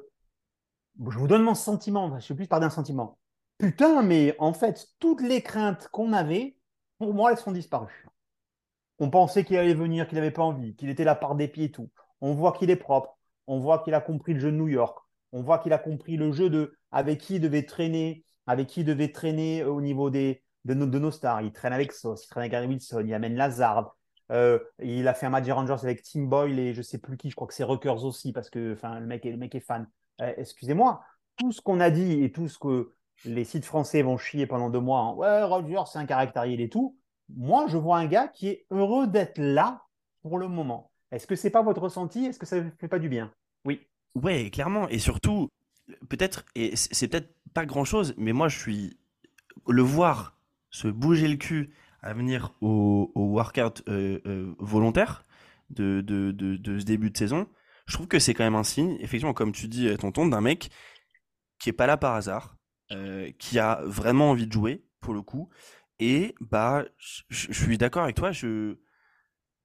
je 1.09 1.17
vous 1.17 1.27
donne 1.27 1.43
mon 1.43 1.55
sentiment, 1.55 2.13
je 2.19 2.23
suis 2.25 2.33
plus 2.35 2.47
par 2.47 2.59
d'un 2.59 2.69
sentiment. 2.69 3.17
Putain, 3.57 4.01
mais 4.03 4.35
en 4.39 4.53
fait, 4.53 4.87
toutes 4.99 5.21
les 5.21 5.41
craintes 5.41 5.89
qu'on 5.91 6.13
avait, 6.13 6.57
pour 6.97 7.13
moi, 7.13 7.31
elles 7.31 7.37
sont 7.37 7.51
disparues. 7.51 8.08
On 8.99 9.09
pensait 9.09 9.43
qu'il 9.43 9.57
allait 9.57 9.73
venir, 9.73 10.07
qu'il 10.07 10.17
n'avait 10.17 10.31
pas 10.31 10.43
envie, 10.43 10.75
qu'il 10.75 10.89
était 10.89 11.03
là 11.03 11.15
par 11.15 11.35
des 11.35 11.47
pieds 11.47 11.65
et 11.65 11.71
tout. 11.71 11.89
On 12.21 12.33
voit 12.33 12.51
qu'il 12.51 12.69
est 12.69 12.75
propre. 12.75 13.17
On 13.47 13.59
voit 13.59 13.79
qu'il 13.79 13.93
a 13.93 14.01
compris 14.01 14.33
le 14.33 14.39
jeu 14.39 14.51
de 14.51 14.57
New 14.57 14.67
York. 14.67 14.97
On 15.31 15.41
voit 15.41 15.59
qu'il 15.59 15.73
a 15.73 15.77
compris 15.77 16.17
le 16.17 16.31
jeu 16.31 16.49
de 16.49 16.75
avec 16.91 17.19
qui 17.19 17.35
il 17.35 17.41
devait 17.41 17.63
traîner, 17.63 18.25
avec 18.47 18.67
qui 18.67 18.81
il 18.81 18.85
devait 18.85 19.11
traîner 19.11 19.63
au 19.63 19.81
niveau 19.81 20.09
des, 20.09 20.43
de, 20.65 20.73
nos, 20.73 20.85
de 20.85 20.99
nos 20.99 21.11
stars. 21.11 21.41
Il 21.41 21.51
traîne 21.51 21.73
avec 21.73 21.91
Sauce, 21.91 22.25
il 22.25 22.29
traîne 22.29 22.41
avec 22.41 22.51
Gary 22.51 22.67
Wilson, 22.67 23.03
il 23.05 23.13
amène 23.13 23.35
Lazard. 23.35 23.95
Euh, 24.31 24.59
il 24.79 25.07
a 25.07 25.13
fait 25.13 25.25
un 25.25 25.29
match 25.29 25.45
des 25.45 25.51
Rangers 25.51 25.77
avec 25.81 26.03
Tim 26.03 26.23
Boyle 26.23 26.59
et 26.59 26.73
je 26.73 26.81
sais 26.81 26.99
plus 26.99 27.17
qui, 27.17 27.29
je 27.29 27.35
crois 27.35 27.47
que 27.47 27.53
c'est 27.53 27.63
Ruckers 27.63 28.03
aussi, 28.03 28.31
parce 28.31 28.49
que 28.49 28.77
le, 28.81 29.05
mec 29.05 29.25
est, 29.25 29.31
le 29.31 29.37
mec 29.37 29.55
est 29.55 29.59
fan. 29.59 29.87
Euh, 30.21 30.33
Excusez-moi, 30.37 31.01
tout 31.37 31.51
ce 31.51 31.61
qu'on 31.61 31.79
a 31.79 31.89
dit 31.89 32.23
et 32.23 32.31
tout 32.31 32.47
ce 32.47 32.59
que 32.59 32.93
les 33.25 33.43
sites 33.43 33.65
français 33.65 34.01
vont 34.01 34.17
chier 34.17 34.45
pendant 34.45 34.69
deux 34.69 34.79
mois, 34.79 34.99
en, 34.99 35.15
ouais, 35.15 35.43
Rogers, 35.43 35.83
c'est 35.91 35.99
un 35.99 36.05
caractériel 36.05 36.61
et 36.61 36.69
tout. 36.69 36.98
Moi, 37.35 37.67
je 37.67 37.77
vois 37.77 37.97
un 37.97 38.05
gars 38.05 38.27
qui 38.27 38.47
est 38.47 38.65
heureux 38.71 39.07
d'être 39.07 39.37
là 39.37 39.83
pour 40.21 40.37
le 40.37 40.47
moment. 40.47 40.91
Est-ce 41.11 41.27
que 41.27 41.35
c'est 41.35 41.49
pas 41.49 41.61
votre 41.61 41.81
ressenti? 41.81 42.25
Est-ce 42.25 42.39
que 42.39 42.45
ça 42.45 42.61
ne 42.61 42.69
fait 42.79 42.87
pas 42.87 42.99
du 42.99 43.09
bien? 43.09 43.31
Oui. 43.65 43.81
Ouais, 44.15 44.49
clairement. 44.49 44.87
Et 44.89 44.99
surtout, 44.99 45.49
peut-être, 46.09 46.45
et 46.55 46.75
c'est 46.75 47.07
peut-être 47.07 47.33
pas 47.53 47.65
grand-chose, 47.65 48.13
mais 48.17 48.33
moi, 48.33 48.47
je 48.47 48.59
suis. 48.59 48.97
Le 49.67 49.81
voir 49.81 50.37
se 50.71 50.87
bouger 50.87 51.27
le 51.27 51.35
cul 51.35 51.73
à 52.01 52.13
venir 52.13 52.53
au, 52.61 53.11
au 53.13 53.25
workout 53.25 53.83
euh, 53.89 54.19
euh, 54.25 54.55
volontaire 54.59 55.23
de 55.69 56.03
ce 56.07 56.85
début 56.85 57.11
de 57.11 57.17
saison, 57.17 57.47
je 57.89 57.95
trouve 57.95 58.07
que 58.07 58.19
c'est 58.19 58.35
quand 58.35 58.43
même 58.43 58.55
un 58.55 58.63
signe, 58.63 58.97
effectivement, 58.99 59.33
comme 59.33 59.51
tu 59.51 59.67
dis, 59.67 59.95
tonton, 59.97 60.27
d'un 60.27 60.41
mec 60.41 60.69
qui 61.57 61.69
est 61.69 61.73
pas 61.73 61.87
là 61.87 61.97
par 61.97 62.13
hasard, 62.13 62.55
euh, 62.91 63.31
qui 63.39 63.57
a 63.57 63.81
vraiment 63.85 64.29
envie 64.29 64.45
de 64.45 64.51
jouer, 64.51 64.85
pour 65.01 65.13
le 65.13 65.23
coup. 65.23 65.49
Et 65.99 66.35
bah, 66.41 66.85
je 67.29 67.51
suis 67.51 67.77
d'accord 67.77 68.03
avec 68.03 68.15
toi, 68.15 68.31
je. 68.31 68.75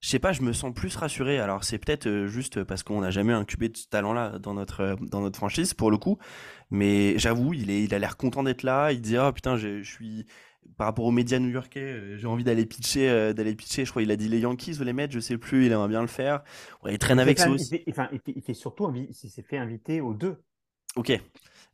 Je 0.01 0.11
sais 0.11 0.19
pas, 0.19 0.35
je 0.35 0.43
me 0.43 0.53
sens 0.53 0.75
plus 0.75 0.95
rassuré. 0.97 1.39
Alors 1.39 1.65
c'est 1.65 1.79
peut-être 1.79 2.07
euh, 2.07 2.27
juste 2.27 2.63
parce 2.63 2.83
qu'on 2.83 3.01
n'a 3.01 3.11
jamais 3.11 3.33
incubé 3.33 3.71
de 3.71 3.77
ce 3.79 3.89
talent-là 3.89 4.39
dans 4.39 4.53
notre 4.53 4.81
euh, 4.83 4.97
dans 5.01 5.23
notre 5.23 5.39
franchise 5.39 5.73
pour 5.73 5.91
le 5.91 5.97
coup, 5.97 6.19
mais 6.71 7.19
j'avoue, 7.19 7.55
il 7.55 7.71
est 7.71 7.83
il 7.85 7.95
a 7.95 7.99
l'air 7.99 8.19
content 8.19 8.43
d'être 8.43 8.65
là. 8.65 8.93
Il 8.93 9.01
dit 9.01 9.17
ah 9.17 9.33
putain, 9.33 9.57
je 9.57 9.83
je 9.83 9.91
suis 9.91 10.27
par 10.77 10.89
rapport 10.89 11.07
aux 11.07 11.11
médias 11.11 11.39
new-yorkais, 11.39 11.81
euh, 11.81 12.19
j'ai 12.19 12.27
envie 12.27 12.45
d'aller 12.45 12.67
pitcher 12.67 13.33
d'aller 13.33 13.55
pitcher. 13.55 13.87
Je 13.87 13.91
crois 13.93 14.03
il 14.03 14.11
a 14.11 14.17
dit 14.17 14.29
les 14.29 14.41
Yankees 14.41 14.77
ou 14.79 14.85
les 14.85 14.93
Mets, 14.93 15.09
je 15.11 15.21
sais 15.21 15.39
plus. 15.39 15.65
Il 15.65 15.73
aimerait 15.73 15.89
bien 15.89 16.03
le 16.03 16.07
faire. 16.07 16.43
Ouais, 16.83 16.93
il 16.93 16.99
traîne 16.99 17.19
avec 17.19 17.39
fait- 17.39 17.45
Sauce. 17.47 17.63
il 17.63 17.79
fait, 17.79 17.85
enfin, 17.89 18.09
il 18.13 18.19
fait- 18.21 18.33
il 18.37 18.43
fait 18.43 18.53
surtout, 18.55 18.93
il 18.95 19.15
s'est 19.15 19.43
fait 19.43 19.57
inviter 19.57 20.03
aux 20.03 20.13
deux. 20.13 20.37
Ok. 20.97 21.19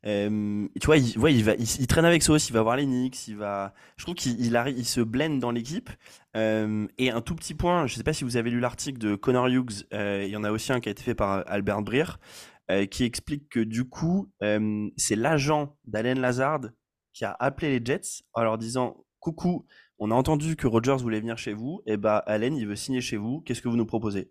Euh, 0.07 0.67
tu 0.81 0.87
vois, 0.87 0.97
il, 0.99 1.87
traîne 1.87 2.05
avec 2.05 2.23
Sauce, 2.23 2.49
il 2.49 2.53
va 2.53 2.63
voir 2.63 2.77
les 2.77 2.85
Knicks, 2.85 3.29
il 3.29 3.37
va. 3.37 3.75
Je 3.97 4.05
trouve 4.05 4.15
qu'il 4.15 4.87
se 4.87 5.01
blende 5.01 5.41
dans 5.41 5.51
l'équipe. 5.51 5.91
Euh, 6.37 6.87
et 6.99 7.11
un 7.11 7.21
tout 7.21 7.35
petit 7.35 7.55
point, 7.55 7.87
je 7.87 7.95
sais 7.95 8.03
pas 8.03 8.13
si 8.13 8.25
vous 8.25 8.37
avez 8.37 8.51
lu 8.51 8.61
l'article 8.61 8.99
de 8.99 9.15
Connor 9.15 9.49
Hughes. 9.49 9.87
euh, 9.93 10.25
il 10.25 10.31
y 10.31 10.37
en 10.37 10.45
a 10.45 10.51
aussi 10.51 10.73
un 10.73 10.81
qui 10.81 10.89
a 10.89 10.93
été 10.93 11.03
fait 11.03 11.15
par 11.15 11.45
Albert 11.47 11.83
Breer, 11.83 12.19
euh, 12.71 12.87
qui 12.87 13.05
explique 13.05 13.49
que 13.49 13.61
du 13.61 13.89
coup, 13.89 14.31
euh, 14.43 14.89
c'est 14.97 15.17
l'agent 15.17 15.77
d'Allen 15.85 16.21
Lazard 16.21 16.61
qui 17.13 17.25
a 17.25 17.37
appelé 17.41 17.79
les 17.79 17.85
Jets 17.85 18.23
en 18.33 18.43
leur 18.43 18.59
disant 18.59 19.05
Coucou, 19.19 19.67
on 19.99 20.11
a 20.11 20.15
entendu 20.15 20.57
que 20.57 20.67
Rogers 20.67 20.97
voulait 20.97 21.21
venir 21.21 21.37
chez 21.37 21.53
vous. 21.53 21.83
Et 21.87 21.97
bah, 21.97 22.19
Allen, 22.27 22.57
il 22.57 22.67
veut 22.67 22.77
signer 22.77 23.01
chez 23.03 23.17
vous. 23.17 23.43
Qu'est-ce 23.43 23.61
que 23.61 23.69
vous 23.69 23.77
nous 23.77 23.87
proposez? 23.87 24.31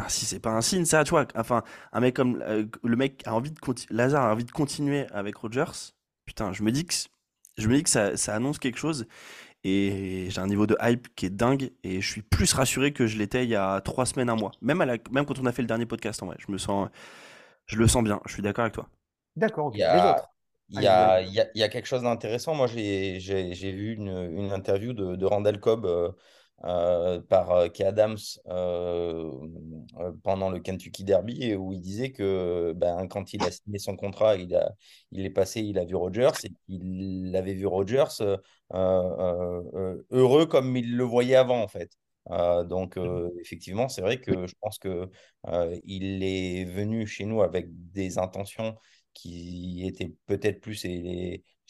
Putain, 0.00 0.08
si 0.08 0.24
c'est 0.24 0.40
pas 0.40 0.50
un 0.50 0.62
signe, 0.62 0.84
ça, 0.84 1.04
tu 1.04 1.10
vois. 1.10 1.26
Enfin, 1.34 1.62
un 1.92 2.00
mec 2.00 2.16
comme 2.16 2.42
euh, 2.42 2.64
le 2.84 2.96
mec 2.96 3.22
a 3.26 3.34
envie 3.34 3.50
de 3.50 3.58
continuer, 3.58 3.94
Lazare 3.94 4.24
a 4.26 4.32
envie 4.32 4.44
de 4.44 4.50
continuer 4.50 5.06
avec 5.12 5.36
Rogers. 5.36 5.92
Putain, 6.24 6.52
je 6.52 6.62
me 6.62 6.72
dis 6.72 6.86
que 6.86 6.94
je 7.58 7.68
me 7.68 7.76
dis 7.76 7.82
que 7.82 7.90
ça, 7.90 8.16
ça 8.16 8.34
annonce 8.34 8.58
quelque 8.58 8.78
chose 8.78 9.06
et 9.64 10.28
j'ai 10.30 10.40
un 10.40 10.46
niveau 10.46 10.66
de 10.66 10.76
hype 10.82 11.08
qui 11.16 11.26
est 11.26 11.30
dingue 11.30 11.72
et 11.84 12.00
je 12.00 12.10
suis 12.10 12.22
plus 12.22 12.52
rassuré 12.54 12.92
que 12.92 13.06
je 13.06 13.18
l'étais 13.18 13.44
il 13.44 13.50
y 13.50 13.56
a 13.56 13.80
trois 13.82 14.06
semaines, 14.06 14.30
un 14.30 14.36
mois. 14.36 14.52
Même 14.62 14.80
à 14.80 14.86
la, 14.86 14.96
même 15.10 15.26
quand 15.26 15.38
on 15.40 15.46
a 15.46 15.52
fait 15.52 15.62
le 15.62 15.68
dernier 15.68 15.86
podcast, 15.86 16.22
en 16.22 16.26
vrai, 16.26 16.36
je 16.40 16.52
me 16.52 16.58
sens, 16.58 16.88
je 17.66 17.76
le 17.76 17.88
sens 17.88 18.04
bien. 18.04 18.20
Je 18.26 18.34
suis 18.34 18.42
d'accord 18.42 18.64
avec 18.64 18.74
toi. 18.74 18.88
D'accord, 19.36 19.66
ok. 19.66 19.76
Il 19.76 19.80
il 20.72 20.80
y 20.80 20.86
a, 20.86 21.20
désolé. 21.20 21.26
il 21.26 21.34
y 21.34 21.40
a, 21.40 21.50
il 21.54 21.60
y 21.60 21.62
a 21.64 21.68
quelque 21.68 21.86
chose 21.86 22.02
d'intéressant. 22.02 22.54
Moi, 22.54 22.66
j'ai, 22.68 23.18
j'ai, 23.20 23.54
j'ai 23.54 23.72
vu 23.72 23.94
une, 23.94 24.08
une 24.08 24.52
interview 24.52 24.92
de, 24.92 25.16
de 25.16 25.26
Randall 25.26 25.60
Cobb 25.60 25.84
euh, 25.86 26.12
euh, 26.64 27.20
par 27.20 27.50
euh, 27.52 27.68
Kay 27.68 27.84
Adams 27.84 28.18
euh, 28.48 29.30
pendant 30.22 30.50
le 30.50 30.60
Kentucky 30.60 31.04
Derby 31.04 31.54
où 31.54 31.72
il 31.72 31.80
disait 31.80 32.12
que 32.12 32.72
ben, 32.76 33.06
quand 33.08 33.32
il 33.32 33.42
a 33.42 33.50
signé 33.50 33.78
son 33.78 33.96
contrat, 33.96 34.36
il, 34.36 34.54
a, 34.54 34.72
il 35.12 35.24
est 35.24 35.30
passé, 35.30 35.60
il 35.60 35.78
a 35.78 35.84
vu 35.84 35.94
Rogers 35.94 36.30
et 36.44 36.50
qu'il 36.66 37.34
avait 37.34 37.54
vu 37.54 37.66
Rogers 37.66 38.04
euh, 38.74 40.02
heureux 40.10 40.46
comme 40.46 40.76
il 40.76 40.96
le 40.96 41.04
voyait 41.04 41.36
avant, 41.36 41.62
en 41.62 41.68
fait. 41.68 41.90
Donc, 42.68 42.96
euh, 42.96 43.28
effectivement, 43.40 43.88
c'est 43.88 44.02
vrai 44.02 44.20
que 44.20 44.46
je 44.46 44.54
pense 44.60 44.78
que 44.78 45.10
il 45.84 46.22
est 46.22 46.64
venu 46.64 47.06
chez 47.06 47.24
nous 47.24 47.42
avec 47.42 47.66
des 47.68 48.18
intentions 48.18 48.76
qui 49.14 49.84
étaient 49.86 50.12
peut-être 50.26 50.60
plus 50.60 50.84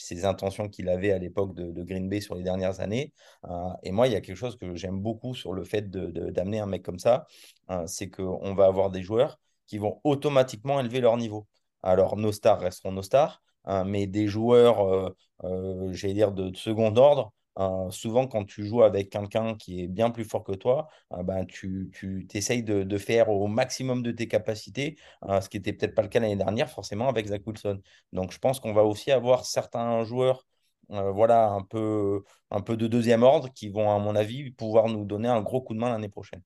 ses 0.01 0.25
intentions 0.25 0.69
qu'il 0.69 0.89
avait 0.89 1.13
à 1.13 1.19
l'époque 1.19 1.55
de, 1.55 1.83
Green 1.83 2.09
Bay 2.09 2.21
sur 2.21 2.35
les 2.35 2.43
dernières 2.43 2.81
années. 2.81 3.13
Euh, 3.45 3.69
et 3.83 3.93
moi, 3.93 4.07
il 4.07 4.13
y 4.13 4.17
a 4.17 4.21
quelque 4.21 4.37
chose 4.37 4.57
que 4.57 4.75
j'aime 4.75 5.01
beaucoup 5.01 5.35
sur 5.35 5.53
le 5.53 5.65
fait 5.65 5.91
de, 5.91 6.07
de- 6.07 6.31
d'amener 6.31 6.61
un 6.61 6.67
mec 6.67 6.83
comme 6.83 6.99
ça, 6.99 7.27
euh, 7.71 7.87
c'est 7.87 8.11
qu'on 8.11 8.55
va 8.55 8.67
avoir 8.67 8.91
des 8.91 9.03
joueurs 9.03 9.39
qui 9.67 9.79
vont 9.79 10.01
automatiquement 10.05 10.81
élever 10.81 11.01
leur 11.01 11.17
niveau. 11.17 11.47
Alors, 11.83 12.17
nos 12.17 12.33
stars 12.33 12.61
resteront 12.61 12.93
nos 12.93 13.03
stars, 13.03 13.43
hein, 13.65 13.85
mais 13.85 14.07
des 14.07 14.27
joueurs, 14.27 15.15
euh, 15.45 15.93
j'allais 15.93 16.15
dire, 16.15 16.33
de 16.33 16.55
second 16.57 16.95
ordre, 16.97 17.33
euh, 17.59 17.91
souvent, 17.91 18.27
quand 18.27 18.45
tu 18.45 18.65
joues 18.67 18.83
avec 18.83 19.11
quelqu'un 19.11 19.55
qui 19.57 19.83
est 19.83 19.89
bien 19.89 20.11
plus 20.11 20.25
fort 20.25 20.45
que 20.45 20.53
toi, 20.53 20.89
euh, 21.13 21.23
ben, 21.23 21.45
tu, 21.47 21.91
tu 21.93 22.27
essayes 22.35 22.63
de, 22.63 22.83
de 22.85 22.99
faire 22.99 23.29
au 23.29 23.47
maximum 23.49 24.03
de 24.03 24.13
tes 24.13 24.29
capacités, 24.29 24.97
euh, 25.29 25.41
ce 25.41 25.49
qui 25.49 25.59
n'était 25.59 25.73
peut-être 25.73 25.95
pas 25.95 26.03
le 26.03 26.09
cas 26.09 26.21
l'année 26.21 26.37
dernière, 26.37 26.71
forcément, 26.71 27.09
avec 27.09 27.27
Zach 27.27 27.43
Wilson. 27.47 27.81
Donc, 28.13 28.33
je 28.33 28.39
pense 28.39 28.61
qu'on 28.61 28.73
va 28.73 28.85
aussi 28.85 29.11
avoir 29.11 29.45
certains 29.45 30.05
joueurs 30.05 30.47
euh, 30.91 31.11
voilà, 31.13 31.51
un 31.51 31.63
peu, 31.63 32.25
un 32.51 32.61
peu 32.61 32.77
de 32.77 32.87
deuxième 32.87 33.23
ordre 33.23 33.53
qui 33.53 33.69
vont, 33.69 33.91
à 33.95 33.99
mon 33.99 34.17
avis, 34.17 34.51
pouvoir 34.51 34.89
nous 34.89 35.05
donner 35.05 35.29
un 35.29 35.41
gros 35.41 35.61
coup 35.61 35.75
de 35.75 35.79
main 35.79 35.91
l'année 35.91 36.09
prochaine. 36.09 36.43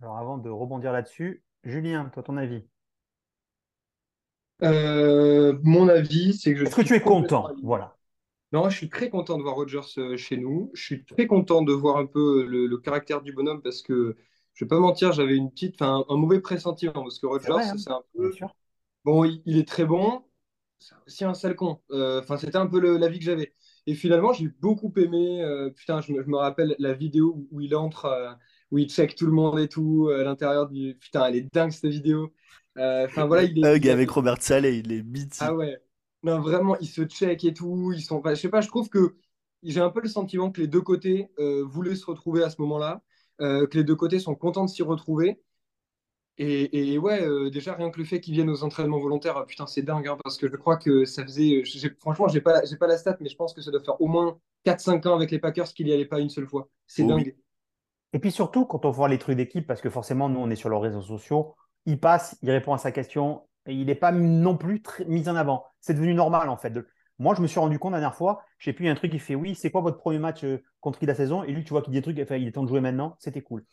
Alors, 0.00 0.16
avant 0.18 0.38
de 0.38 0.50
rebondir 0.50 0.92
là-dessus, 0.92 1.42
Julien, 1.64 2.10
toi, 2.12 2.22
ton 2.22 2.36
avis? 2.36 2.64
Euh, 4.62 5.58
mon 5.62 5.88
avis, 5.88 6.34
c'est 6.34 6.52
que 6.52 6.60
je 6.60 6.64
Est-ce 6.66 6.74
que 6.76 6.82
suis 6.82 6.88
tu 6.88 6.94
es 6.94 7.00
content? 7.00 7.50
Voilà. 7.62 7.97
Non, 8.52 8.70
je 8.70 8.76
suis 8.76 8.88
très 8.88 9.10
content 9.10 9.36
de 9.36 9.42
voir 9.42 9.56
Rogers 9.56 9.80
euh, 9.98 10.16
chez 10.16 10.36
nous. 10.38 10.70
Je 10.74 10.82
suis 10.82 11.04
très 11.04 11.26
content 11.26 11.62
de 11.62 11.72
voir 11.72 11.98
un 11.98 12.06
peu 12.06 12.46
le, 12.46 12.66
le 12.66 12.78
caractère 12.78 13.20
du 13.22 13.32
bonhomme 13.32 13.60
parce 13.62 13.82
que, 13.82 14.16
je 14.54 14.64
vais 14.64 14.68
pas 14.68 14.78
mentir, 14.80 15.12
j'avais 15.12 15.36
une 15.36 15.50
petite, 15.50 15.74
enfin, 15.80 16.04
un 16.08 16.16
mauvais 16.16 16.40
pressentiment 16.40 16.92
parce 16.94 17.18
que 17.18 17.26
Rogers, 17.26 17.60
hein 17.70 17.76
c'est 17.76 17.90
un 17.90 18.02
bien 18.18 18.30
peu, 18.30 18.30
sûr. 18.30 18.54
bon, 19.04 19.24
il, 19.24 19.42
il 19.46 19.58
est 19.58 19.68
très 19.68 19.84
bon, 19.84 20.24
c'est 20.78 20.94
aussi 21.06 21.24
un 21.24 21.34
sale 21.34 21.56
con. 21.56 21.80
Euh, 21.92 22.20
Enfin, 22.22 22.38
c'était 22.38 22.56
un 22.58 22.66
peu 22.68 22.80
l'avis 22.98 23.18
que 23.20 23.24
j'avais. 23.26 23.54
Et 23.86 23.94
finalement, 23.94 24.32
j'ai 24.32 24.48
beaucoup 24.48 24.92
aimé. 24.98 25.42
euh, 25.44 25.70
putain, 25.70 26.00
je 26.02 26.12
me, 26.12 26.22
je 26.22 26.28
me 26.28 26.36
rappelle 26.38 26.76
la 26.78 26.94
vidéo 26.94 27.46
où, 27.50 27.60
il 27.60 27.74
entre, 27.76 28.06
euh, 28.06 28.32
où 28.72 28.78
il 28.78 28.88
check 28.90 29.14
tout 29.16 29.26
le 29.26 29.32
monde 29.32 29.58
et 29.60 29.68
tout 29.68 30.08
euh, 30.10 30.20
à 30.22 30.24
l'intérieur 30.24 30.68
du. 30.68 30.96
Putain, 31.00 31.26
elle 31.26 31.36
est 31.36 31.54
dingue 31.54 31.72
cette 31.72 31.86
vidéo. 31.92 32.32
Euh, 32.78 33.06
Enfin 33.06 33.26
voilà, 33.26 33.44
il 33.44 33.58
est. 33.58 33.70
Hug 33.76 33.88
avec 33.88 34.10
Robert 34.10 34.42
Saleh, 34.42 34.78
il 34.78 34.92
est 34.92 35.02
mythique. 35.02 35.40
Ah 35.40 35.54
ouais. 35.54 35.78
Non, 36.22 36.40
vraiment, 36.40 36.76
ils 36.80 36.88
se 36.88 37.02
check 37.02 37.44
et 37.44 37.54
tout. 37.54 37.92
Ils 37.94 38.02
sont. 38.02 38.16
enfin, 38.16 38.34
je 38.34 38.40
sais 38.40 38.48
pas, 38.48 38.60
je 38.60 38.68
trouve 38.68 38.88
que 38.88 39.16
j'ai 39.62 39.80
un 39.80 39.90
peu 39.90 40.00
le 40.00 40.08
sentiment 40.08 40.50
que 40.50 40.60
les 40.60 40.66
deux 40.66 40.80
côtés 40.80 41.30
euh, 41.38 41.64
voulaient 41.64 41.96
se 41.96 42.06
retrouver 42.06 42.42
à 42.42 42.50
ce 42.50 42.60
moment-là, 42.62 43.02
euh, 43.40 43.66
que 43.66 43.78
les 43.78 43.84
deux 43.84 43.96
côtés 43.96 44.18
sont 44.18 44.34
contents 44.34 44.64
de 44.64 44.70
s'y 44.70 44.82
retrouver. 44.82 45.40
Et, 46.40 46.92
et 46.92 46.98
ouais, 46.98 47.20
euh, 47.22 47.50
déjà, 47.50 47.74
rien 47.74 47.90
que 47.90 47.98
le 47.98 48.04
fait 48.04 48.20
qu'ils 48.20 48.34
viennent 48.34 48.50
aux 48.50 48.62
entraînements 48.62 49.00
volontaires, 49.00 49.36
euh, 49.38 49.44
putain, 49.44 49.66
c'est 49.66 49.82
dingue, 49.82 50.06
hein, 50.06 50.16
parce 50.22 50.36
que 50.36 50.48
je 50.48 50.56
crois 50.56 50.76
que 50.76 51.04
ça 51.04 51.24
faisait. 51.24 51.64
Franchement, 51.98 52.28
j'ai 52.28 52.40
pas, 52.40 52.64
j'ai 52.64 52.76
pas 52.76 52.86
la 52.86 52.96
stat, 52.96 53.16
mais 53.20 53.28
je 53.28 53.36
pense 53.36 53.52
que 53.52 53.60
ça 53.60 53.72
doit 53.72 53.82
faire 53.82 54.00
au 54.00 54.06
moins 54.06 54.38
4-5 54.64 55.06
ans 55.08 55.16
avec 55.16 55.32
les 55.32 55.40
Packers 55.40 55.66
qu'il 55.74 55.86
n'y 55.86 55.92
allait 55.92 56.06
pas 56.06 56.20
une 56.20 56.30
seule 56.30 56.46
fois. 56.46 56.68
C'est 56.86 57.02
oui. 57.02 57.08
dingue. 57.08 57.36
Et 58.12 58.20
puis 58.20 58.30
surtout, 58.30 58.64
quand 58.66 58.84
on 58.84 58.90
voit 58.90 59.08
les 59.08 59.18
trucs 59.18 59.36
d'équipe, 59.36 59.66
parce 59.66 59.80
que 59.80 59.90
forcément, 59.90 60.28
nous, 60.28 60.38
on 60.38 60.48
est 60.48 60.56
sur 60.56 60.68
leurs 60.68 60.80
réseaux 60.80 61.02
sociaux, 61.02 61.56
il 61.86 61.98
passe, 61.98 62.38
il 62.42 62.50
répond 62.50 62.72
à 62.72 62.78
sa 62.78 62.92
question, 62.92 63.42
et 63.68 63.74
il 63.74 63.86
n'est 63.86 63.94
pas 63.94 64.10
non 64.12 64.56
plus 64.56 64.82
mis 65.06 65.28
en 65.28 65.36
avant. 65.36 65.66
C'est 65.80 65.94
devenu 65.94 66.14
normal, 66.14 66.48
en 66.48 66.56
fait. 66.56 66.70
De... 66.70 66.88
Moi, 67.18 67.34
je 67.34 67.42
me 67.42 67.46
suis 67.46 67.60
rendu 67.60 67.78
compte 67.78 67.92
la 67.92 68.00
dernière 68.00 68.16
fois, 68.16 68.42
je 68.58 68.64
sais 68.64 68.72
plus, 68.72 68.88
un 68.88 68.94
truc 68.94 69.12
qui 69.12 69.18
fait 69.18 69.34
Oui, 69.34 69.54
c'est 69.54 69.70
quoi 69.70 69.82
votre 69.82 69.98
premier 69.98 70.18
match 70.18 70.42
euh, 70.42 70.64
contre 70.80 70.98
qui 70.98 71.06
la 71.06 71.14
saison? 71.14 71.44
Et 71.44 71.52
lui, 71.52 71.64
tu 71.64 71.70
vois 71.70 71.82
qu'il 71.82 71.92
dit 71.92 71.98
des 71.98 72.02
trucs, 72.02 72.18
enfin, 72.18 72.36
il 72.36 72.48
est 72.48 72.52
temps 72.52 72.62
de 72.62 72.68
jouer 72.68 72.80
maintenant, 72.80 73.16
c'était 73.18 73.42
cool. 73.42 73.64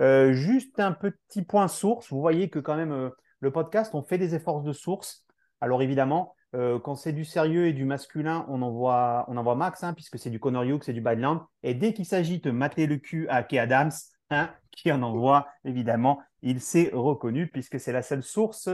Euh, 0.00 0.32
juste 0.32 0.80
un 0.80 0.92
petit 0.92 1.42
point 1.42 1.68
source, 1.68 2.10
vous 2.10 2.20
voyez 2.20 2.50
que 2.50 2.58
quand 2.58 2.76
même, 2.76 2.92
euh, 2.92 3.10
le 3.38 3.52
podcast, 3.52 3.94
on 3.94 4.02
fait 4.02 4.18
des 4.18 4.34
efforts 4.34 4.62
de 4.62 4.72
source. 4.72 5.24
Alors 5.60 5.82
évidemment, 5.82 6.34
quand 6.52 6.94
c'est 6.94 7.12
du 7.12 7.26
sérieux 7.26 7.66
et 7.66 7.74
du 7.74 7.84
masculin, 7.84 8.46
on 8.48 8.62
envoie, 8.62 9.26
on 9.28 9.36
envoie 9.36 9.54
max, 9.54 9.84
hein, 9.84 9.92
puisque 9.92 10.18
c'est 10.18 10.30
du 10.30 10.40
Connor 10.40 10.62
Hughes, 10.62 10.82
c'est 10.82 10.94
du 10.94 11.02
Badland. 11.02 11.42
Et 11.62 11.74
dès 11.74 11.92
qu'il 11.92 12.06
s'agit 12.06 12.40
de 12.40 12.50
mater 12.50 12.86
le 12.86 12.96
cul 12.96 13.28
à 13.28 13.42
Kay 13.42 13.58
Adams, 13.58 13.90
hein, 14.30 14.50
qui 14.70 14.90
en 14.90 15.02
envoie, 15.02 15.46
évidemment, 15.64 16.20
il 16.40 16.60
s'est 16.60 16.90
reconnu, 16.94 17.48
puisque 17.48 17.78
c'est 17.78 17.92
la 17.92 18.02
seule 18.02 18.22
source 18.22 18.70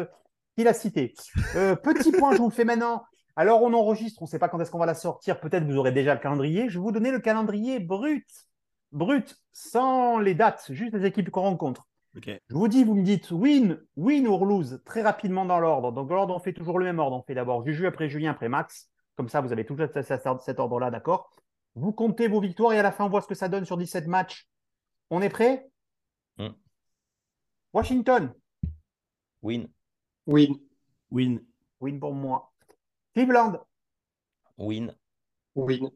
qu'il 0.54 0.68
a 0.68 0.74
citée. 0.74 1.14
Euh, 1.56 1.76
petit 1.76 2.12
point, 2.12 2.32
je 2.32 2.38
vous 2.38 2.48
le 2.48 2.54
fais 2.54 2.64
maintenant. 2.64 3.04
Alors, 3.36 3.62
on 3.62 3.72
enregistre, 3.74 4.22
on 4.22 4.26
ne 4.26 4.30
sait 4.30 4.38
pas 4.38 4.48
quand 4.48 4.60
est-ce 4.60 4.70
qu'on 4.70 4.78
va 4.78 4.86
la 4.86 4.94
sortir. 4.94 5.40
Peut-être 5.40 5.64
vous 5.64 5.76
aurez 5.76 5.92
déjà 5.92 6.14
le 6.14 6.20
calendrier. 6.20 6.68
Je 6.68 6.78
vais 6.78 6.82
vous 6.82 6.92
donner 6.92 7.10
le 7.10 7.18
calendrier 7.18 7.80
brut. 7.80 8.26
Brut, 8.92 9.36
sans 9.52 10.18
les 10.18 10.34
dates, 10.34 10.66
juste 10.70 10.94
les 10.94 11.04
équipes 11.04 11.30
qu'on 11.30 11.42
rencontre. 11.42 11.88
Je 12.14 12.38
vous 12.50 12.68
dis, 12.68 12.84
vous 12.84 12.94
me 12.94 13.02
dites 13.02 13.32
win, 13.32 13.80
win 13.96 14.28
ou 14.28 14.44
lose 14.44 14.80
très 14.84 15.02
rapidement 15.02 15.44
dans 15.44 15.58
l'ordre. 15.58 15.90
Donc, 15.90 16.10
l'ordre, 16.10 16.34
on 16.36 16.38
fait 16.38 16.52
toujours 16.52 16.78
le 16.78 16.84
même 16.84 17.00
ordre. 17.00 17.16
On 17.16 17.22
fait 17.22 17.34
d'abord 17.34 17.64
Juju, 17.66 17.86
après 17.86 18.08
Julien, 18.08 18.30
après 18.30 18.48
Max. 18.48 18.88
Comme 19.16 19.28
ça, 19.28 19.40
vous 19.40 19.52
avez 19.52 19.66
toujours 19.66 19.88
cet 19.92 20.60
ordre-là, 20.60 20.90
d'accord? 20.92 21.30
Vous 21.74 21.92
comptez 21.92 22.28
vos 22.28 22.40
victoires 22.40 22.72
et 22.72 22.78
à 22.78 22.82
la 22.82 22.92
fin, 22.92 23.04
on 23.04 23.08
voit 23.08 23.20
ce 23.20 23.26
que 23.26 23.34
ça 23.34 23.48
donne 23.48 23.64
sur 23.64 23.76
17 23.76 24.06
matchs. 24.06 24.48
On 25.10 25.22
est 25.22 25.28
prêt? 25.28 25.68
Mm. 26.38 26.48
Washington, 27.72 28.32
Win. 29.42 29.68
Win. 30.26 30.58
Win. 31.10 31.40
win 31.80 32.00
pour 32.00 32.14
moi. 32.14 32.52
Cleveland, 33.14 33.60
Win. 34.56 34.94
Win. 35.54 35.90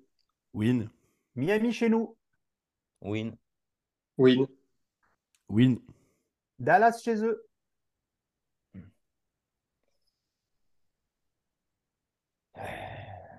Win. 0.53 0.91
Miami 1.35 1.73
chez 1.73 1.89
nous. 1.89 2.17
Win. 3.01 3.37
Win. 4.17 4.47
Win. 5.49 5.81
Dallas 6.59 7.01
chez 7.03 7.23
eux. 7.23 7.45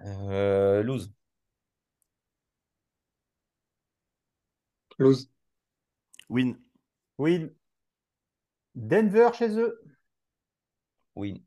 Euh, 0.05 0.81
lose. 0.83 1.11
Lose. 4.97 5.29
Win. 6.29 6.57
Win. 7.17 7.49
Denver 8.75 9.31
chez 9.33 9.57
eux. 9.57 9.79
Win. 11.20 11.43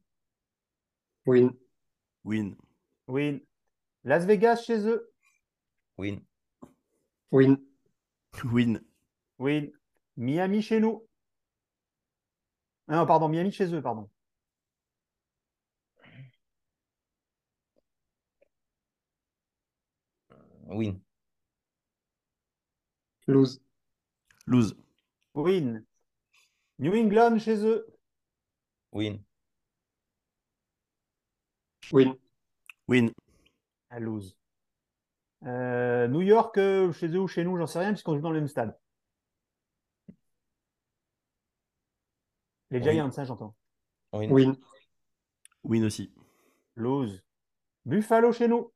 Win. 1.25 1.57
Win. 2.25 2.57
Win. 3.09 3.41
Las 4.05 4.27
Vegas 4.27 4.67
chez 4.67 4.87
eux. 4.87 5.11
Win. 5.97 6.21
Win. 7.31 7.57
Win. 8.45 8.81
Win. 9.39 9.73
Miami 10.19 10.61
chez 10.61 10.79
nous. 10.79 11.03
Ah 12.87 12.97
Non, 12.97 13.07
pardon, 13.07 13.31
Miami 13.31 13.51
chez 13.51 13.73
eux, 13.73 13.81
pardon. 13.81 14.11
Win. 20.67 21.01
Lose. 23.27 23.59
Lose. 24.47 24.75
Win. 25.35 25.83
New 26.79 26.95
England 26.95 27.39
chez 27.39 27.65
eux. 27.65 27.87
Win. 28.93 29.25
Win. 31.93 32.17
Win. 32.89 33.13
À 33.91 34.01
lose. 34.01 34.37
Euh, 35.45 36.09
New 36.09 36.23
York, 36.23 36.57
euh, 36.57 36.91
chez 36.93 37.09
eux 37.09 37.21
ou 37.21 37.29
chez 37.29 37.45
nous, 37.45 37.57
j'en 37.59 37.67
sais 37.67 37.81
rien, 37.81 37.93
puisqu'on 37.93 38.15
joue 38.17 38.23
dans 38.23 38.31
le 38.31 38.41
même 38.41 38.49
stade. 38.49 38.77
Les 42.71 42.79
Oui. 42.79 42.85
Giants, 42.85 43.11
hein, 43.15 43.25
j'entends. 43.25 43.55
Win. 44.15 44.33
Win. 44.33 44.57
Win 45.65 45.85
aussi. 45.85 46.11
Lose. 46.77 47.23
Buffalo 47.85 48.33
chez 48.33 48.49
nous. 48.49 48.73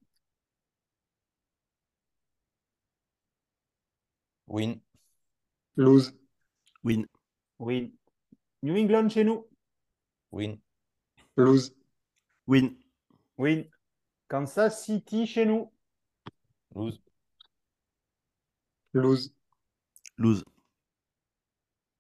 Win. 4.47 4.79
Lose. 5.77 6.13
Win. 6.85 7.07
Win. 7.59 7.93
New 8.63 8.77
England 8.77 9.09
chez 9.09 9.25
nous. 9.25 9.47
Win. 10.33 10.59
Lose. 11.37 11.75
Win. 12.47 12.77
Win. 13.39 13.65
Kansas 14.29 14.85
City 14.85 15.27
chez 15.27 15.47
nous. 15.47 15.73
Lose. 16.75 17.01
Lose. 18.93 19.35
Lose. 20.19 20.45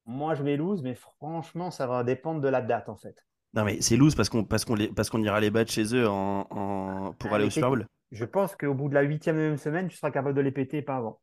Moi, 0.06 0.34
je 0.34 0.42
vais 0.42 0.56
lose, 0.56 0.82
mais 0.82 0.94
franchement, 0.94 1.70
ça 1.70 1.86
va 1.86 2.04
dépendre 2.04 2.40
de 2.40 2.48
la 2.48 2.62
date, 2.62 2.88
en 2.88 2.96
fait. 2.96 3.24
Non 3.54 3.64
mais 3.64 3.80
c'est 3.80 3.96
lose 3.96 4.14
parce 4.14 4.28
qu'on 4.28 4.44
parce 4.44 4.66
qu'on 4.66 4.74
les- 4.74 4.88
parce 4.88 5.08
qu'on 5.08 5.22
ira 5.22 5.40
les 5.40 5.50
battre 5.50 5.72
chez 5.72 5.94
eux 5.94 6.06
en, 6.06 6.46
en- 6.50 7.12
pour 7.14 7.32
Ah, 7.32 7.36
aller 7.36 7.46
au 7.46 7.50
Super 7.50 7.70
Bowl. 7.70 7.86
Je 8.12 8.24
pense 8.26 8.54
qu'au 8.54 8.74
bout 8.74 8.90
de 8.90 8.94
la 8.94 9.00
huitième 9.00 9.36
même 9.36 9.56
semaine, 9.56 9.88
tu 9.88 9.96
seras 9.96 10.10
capable 10.10 10.34
de 10.36 10.42
les 10.42 10.52
péter, 10.52 10.82
pas 10.82 10.96
avant. 10.96 11.20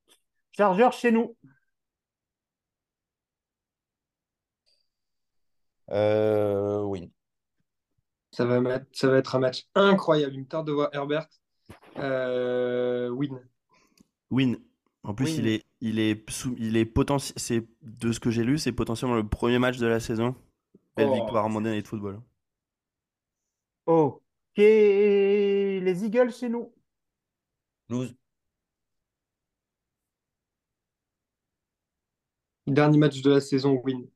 Chargers 0.52 0.90
chez 0.94 1.12
nous. 1.12 1.36
Euh, 5.90 6.82
win. 6.84 7.13
Ça 8.34 8.46
va, 8.46 8.60
mettre- 8.60 8.88
ça 8.94 9.08
va 9.10 9.18
être 9.20 9.36
un 9.36 9.40
match 9.40 9.68
incroyable. 9.76 10.34
Il 10.34 10.42
me 10.42 10.46
tarde 10.48 10.66
de 10.68 10.72
voir 10.74 10.90
Herbert. 10.92 11.28
Euh, 11.98 13.10
win. 13.10 13.40
Win. 14.32 14.58
En 15.04 15.14
plus, 15.14 15.26
Win. 15.26 15.40
il 15.40 15.48
est 15.48 15.66
il 15.82 16.00
est 16.00 16.30
sous- 16.30 16.56
il 16.58 16.76
est 16.78 16.86
potentiel 16.86 17.34
c'est 17.38 17.68
de 17.82 18.12
ce 18.12 18.20
que 18.20 18.32
j'ai 18.32 18.44
lu, 18.44 18.58
c'est 18.58 18.72
potentiellement 18.72 19.16
le 19.18 19.28
premier 19.28 19.60
match 19.60 19.78
de 19.78 19.86
la 19.86 20.00
saison. 20.00 20.36
Belle 20.98 21.10
Oh. 21.12 21.16
victoire 21.16 21.46
en 21.46 21.50
Monday 21.50 21.72
Night 21.76 21.88
Football. 21.88 22.22
Ok. 23.86 24.22
Les 24.58 26.04
Eagles 26.06 26.32
chez 26.32 26.50
nous. 26.50 26.74
Lose. 27.90 28.16
Dernier 32.66 32.98
match 32.98 33.22
de 33.22 33.30
la 33.32 33.42
saison, 33.42 33.80
win. 33.84 34.08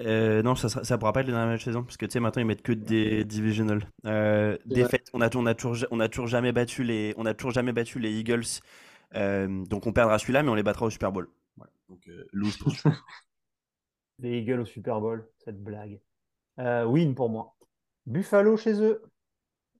Euh, 0.00 0.42
non, 0.42 0.54
ça, 0.54 0.68
ça 0.68 0.98
pourra 0.98 1.12
pas 1.12 1.20
être 1.20 1.26
le 1.26 1.32
dernier 1.32 1.52
match 1.52 1.60
de 1.60 1.64
saison 1.64 1.82
parce 1.82 1.96
que 1.96 2.04
tu 2.04 2.12
sais 2.12 2.20
maintenant 2.20 2.42
ils 2.42 2.46
mettent 2.46 2.62
que 2.62 2.72
des 2.72 3.24
divisional. 3.24 3.90
Euh, 4.04 4.58
défaite, 4.66 5.08
on 5.14 5.22
a, 5.22 5.34
on 5.34 5.46
a 5.46 5.54
toujours 5.54 5.86
on 5.90 6.00
a 6.00 6.08
toujours 6.08 6.26
jamais 6.26 6.52
battu 6.52 6.84
les 6.84 7.14
on 7.16 7.24
a 7.24 7.32
toujours 7.32 7.52
jamais 7.52 7.72
battu 7.72 7.98
les 7.98 8.12
Eagles. 8.12 8.44
Euh, 9.14 9.64
donc 9.64 9.86
on 9.86 9.92
perdra 9.92 10.18
celui-là 10.18 10.42
mais 10.42 10.50
on 10.50 10.54
les 10.54 10.62
battra 10.62 10.86
au 10.86 10.90
Super 10.90 11.12
Bowl. 11.12 11.28
Voilà. 11.56 11.72
Donc 11.88 12.06
euh, 12.08 12.26
lose 12.32 12.58
pour 12.58 12.70
celui-là. 12.76 12.96
Les 14.18 14.38
Eagles 14.40 14.60
au 14.60 14.64
Super 14.66 15.00
Bowl, 15.00 15.26
cette 15.38 15.62
blague. 15.62 16.00
Euh, 16.58 16.84
win 16.84 17.14
pour 17.14 17.30
moi. 17.30 17.56
Buffalo 18.06 18.56
chez 18.56 18.80
eux. 18.82 19.02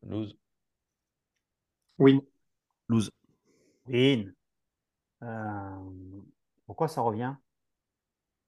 Lose. 0.06 0.36
Win. 1.98 2.20
lose. 2.88 3.10
Win. 3.86 4.34
Euh, 5.22 5.90
Pourquoi 6.66 6.88
ça 6.88 7.00
revient? 7.00 7.34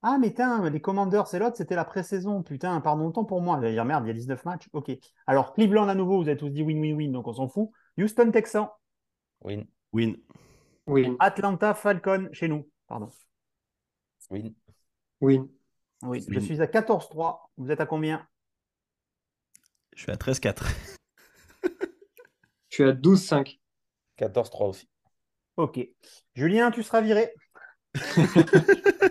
Ah, 0.03 0.17
mais 0.19 0.31
putain, 0.31 0.71
les 0.71 0.81
Commanders, 0.81 1.27
c'est 1.27 1.39
l'autre, 1.41 1.57
c'était 1.57 1.75
la 1.75 1.85
pré-saison. 1.85 2.43
Putain, 2.43 2.81
pardon, 2.81 3.11
temps 3.11 3.25
pour 3.25 3.41
moi. 3.41 3.57
J'allais 3.61 3.73
dire 3.73 3.85
merde, 3.85 4.05
il 4.05 4.09
y 4.09 4.11
a 4.11 4.15
19 4.15 4.45
matchs. 4.45 4.69
Ok. 4.73 4.93
Alors, 5.27 5.55
Cleveland 5.55 5.89
à 5.89 5.95
nouveau, 5.95 6.23
vous 6.23 6.29
avez 6.29 6.37
tous 6.37 6.51
dit 6.51 6.63
win-win-win, 6.63 7.11
donc 7.11 7.27
on 7.27 7.33
s'en 7.33 7.49
fout. 7.49 7.71
Houston 7.99 8.31
Texans. 8.31 8.69
Win. 9.43 9.67
Win. 9.93 10.17
Win. 10.87 11.17
Atlanta 11.19 11.75
Falcon 11.75 12.29
chez 12.33 12.47
nous. 12.49 12.69
Pardon. 12.87 13.11
Win. 14.31 14.55
Win. 15.21 15.49
Oui, 16.03 16.21
je 16.21 16.31
Win. 16.31 16.41
suis 16.41 16.63
à 16.63 16.67
14-3. 16.67 17.41
Vous 17.57 17.71
êtes 17.73 17.81
à 17.81 17.87
combien? 17.87 18.25
Je 19.97 20.03
suis 20.03 20.13
à 20.13 20.17
13-4. 20.17 20.65
Je 22.69 22.75
suis 22.75 22.85
à 22.85 22.93
12-5. 22.93 23.59
14-3 24.17 24.69
aussi. 24.69 24.89
Ok. 25.57 25.81
Julien, 26.35 26.71
tu 26.71 26.85
seras 26.85 27.01
viré. 27.01 27.33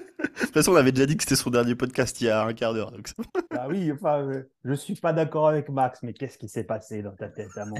De 0.57 0.61
toute 0.63 0.65
façon, 0.71 0.75
on 0.75 0.79
avait 0.79 0.91
déjà 0.91 1.05
dit 1.05 1.15
que 1.15 1.21
c'était 1.21 1.35
son 1.35 1.51
dernier 1.51 1.75
podcast 1.75 2.19
il 2.19 2.23
y 2.25 2.29
a 2.31 2.43
un 2.43 2.51
quart 2.51 2.73
d'heure. 2.73 2.89
donc 2.91 3.07
Bah 3.51 3.67
oui, 3.69 3.91
enfin, 3.91 4.27
je 4.63 4.73
suis 4.73 4.95
pas 4.95 5.13
d'accord 5.13 5.49
avec 5.49 5.69
Max, 5.69 5.99
mais 6.01 6.13
qu'est-ce 6.13 6.39
qui 6.39 6.49
s'est 6.49 6.63
passé 6.63 7.03
dans 7.03 7.11
ta 7.11 7.29
tête, 7.29 7.55
à 7.57 7.65
mon 7.65 7.75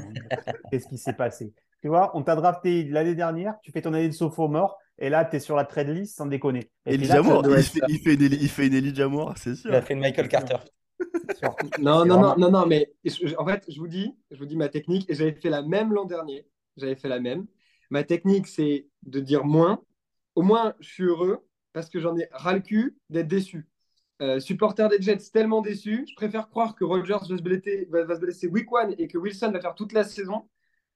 Qu'est-ce 0.70 0.88
qui 0.88 1.00
s'est 1.00 1.14
passé? 1.14 1.56
Tu 1.82 1.88
vois, 1.88 2.16
on 2.16 2.22
t'a 2.22 2.36
drafté 2.36 2.84
l'année 2.84 3.16
dernière, 3.16 3.56
tu 3.64 3.72
fais 3.72 3.82
ton 3.82 3.96
année 3.96 4.10
de 4.10 4.14
sophomore, 4.14 4.78
et 5.00 5.10
là, 5.10 5.26
tu 5.26 5.38
es 5.38 5.40
sur 5.40 5.56
la 5.56 5.66
trade 5.66 5.88
list 5.90 6.18
sans 6.18 6.28
déconner. 6.28 6.70
Et 6.86 6.94
puis 7.00 7.06
Elijah 7.06 7.16
là, 7.16 7.22
tu- 7.22 7.28
Moore, 7.30 7.42
doit 7.42 7.58
il 7.58 7.64
fait, 7.64 7.80
ça. 7.80 7.86
il 7.90 8.00
fait 8.00 8.14
une, 8.14 8.22
il 8.22 8.48
fait 8.50 8.68
une 8.68 8.74
Elijah 8.76 9.08
Moore, 9.08 9.34
c'est 9.40 9.56
sûr. 9.56 9.72
Il 9.72 9.76
a 9.76 9.82
fait 9.82 9.96
le 9.96 10.02
Michael 10.02 10.28
Carter. 10.28 10.58
Non, 11.80 12.06
non, 12.06 12.20
vraiment- 12.20 12.36
non, 12.38 12.52
non, 12.52 12.52
non, 12.60 12.66
mais 12.68 12.94
je- 13.04 13.36
en 13.40 13.46
fait, 13.48 13.66
je 13.70 13.80
vous 13.80 13.88
dis, 13.88 14.16
je 14.30 14.38
vous 14.38 14.46
dis 14.46 14.56
ma 14.56 14.70
technique, 14.70 15.10
et 15.10 15.16
j'avais 15.16 15.34
fait 15.34 15.50
la 15.50 15.64
même 15.64 15.94
l'an 15.94 16.06
dernier. 16.06 16.46
J'avais 16.76 16.96
fait 16.96 17.08
la 17.10 17.20
même. 17.20 17.48
Ma 17.90 18.04
technique, 18.04 18.46
c'est 18.46 18.86
de 19.02 19.20
dire 19.20 19.46
moins 19.46 19.82
au 20.36 20.44
moins, 20.44 20.76
je 20.80 20.88
suis 20.88 21.04
heureux 21.04 21.44
parce 21.74 21.89
que 21.89 21.99
j'en 21.99 22.18
ai 22.18 22.28
ras 22.32 22.53
le 22.53 22.61
cul 22.61 22.97
d'être 23.09 23.28
déçu. 23.28 23.68
Euh, 24.20 24.39
supporter 24.39 24.89
des 24.89 24.99
Jets 24.99 25.30
tellement 25.32 25.61
déçu, 25.61 26.05
je 26.09 26.15
préfère 26.15 26.49
croire 26.49 26.76
que 26.76 26.84
Rogers 26.84 27.20
va 27.30 27.38
se, 27.38 27.41
blesser, 27.41 27.88
va, 27.91 28.15
se 28.15 28.20
blesser 28.20 28.47
week 28.47 28.72
one 28.72 28.95
et 28.97 29.07
que 29.07 29.18
Wilson 29.18 29.51
va 29.51 29.61
faire 29.61 29.76
toute 29.76 29.93
la 29.93 30.03
saison. 30.03 30.47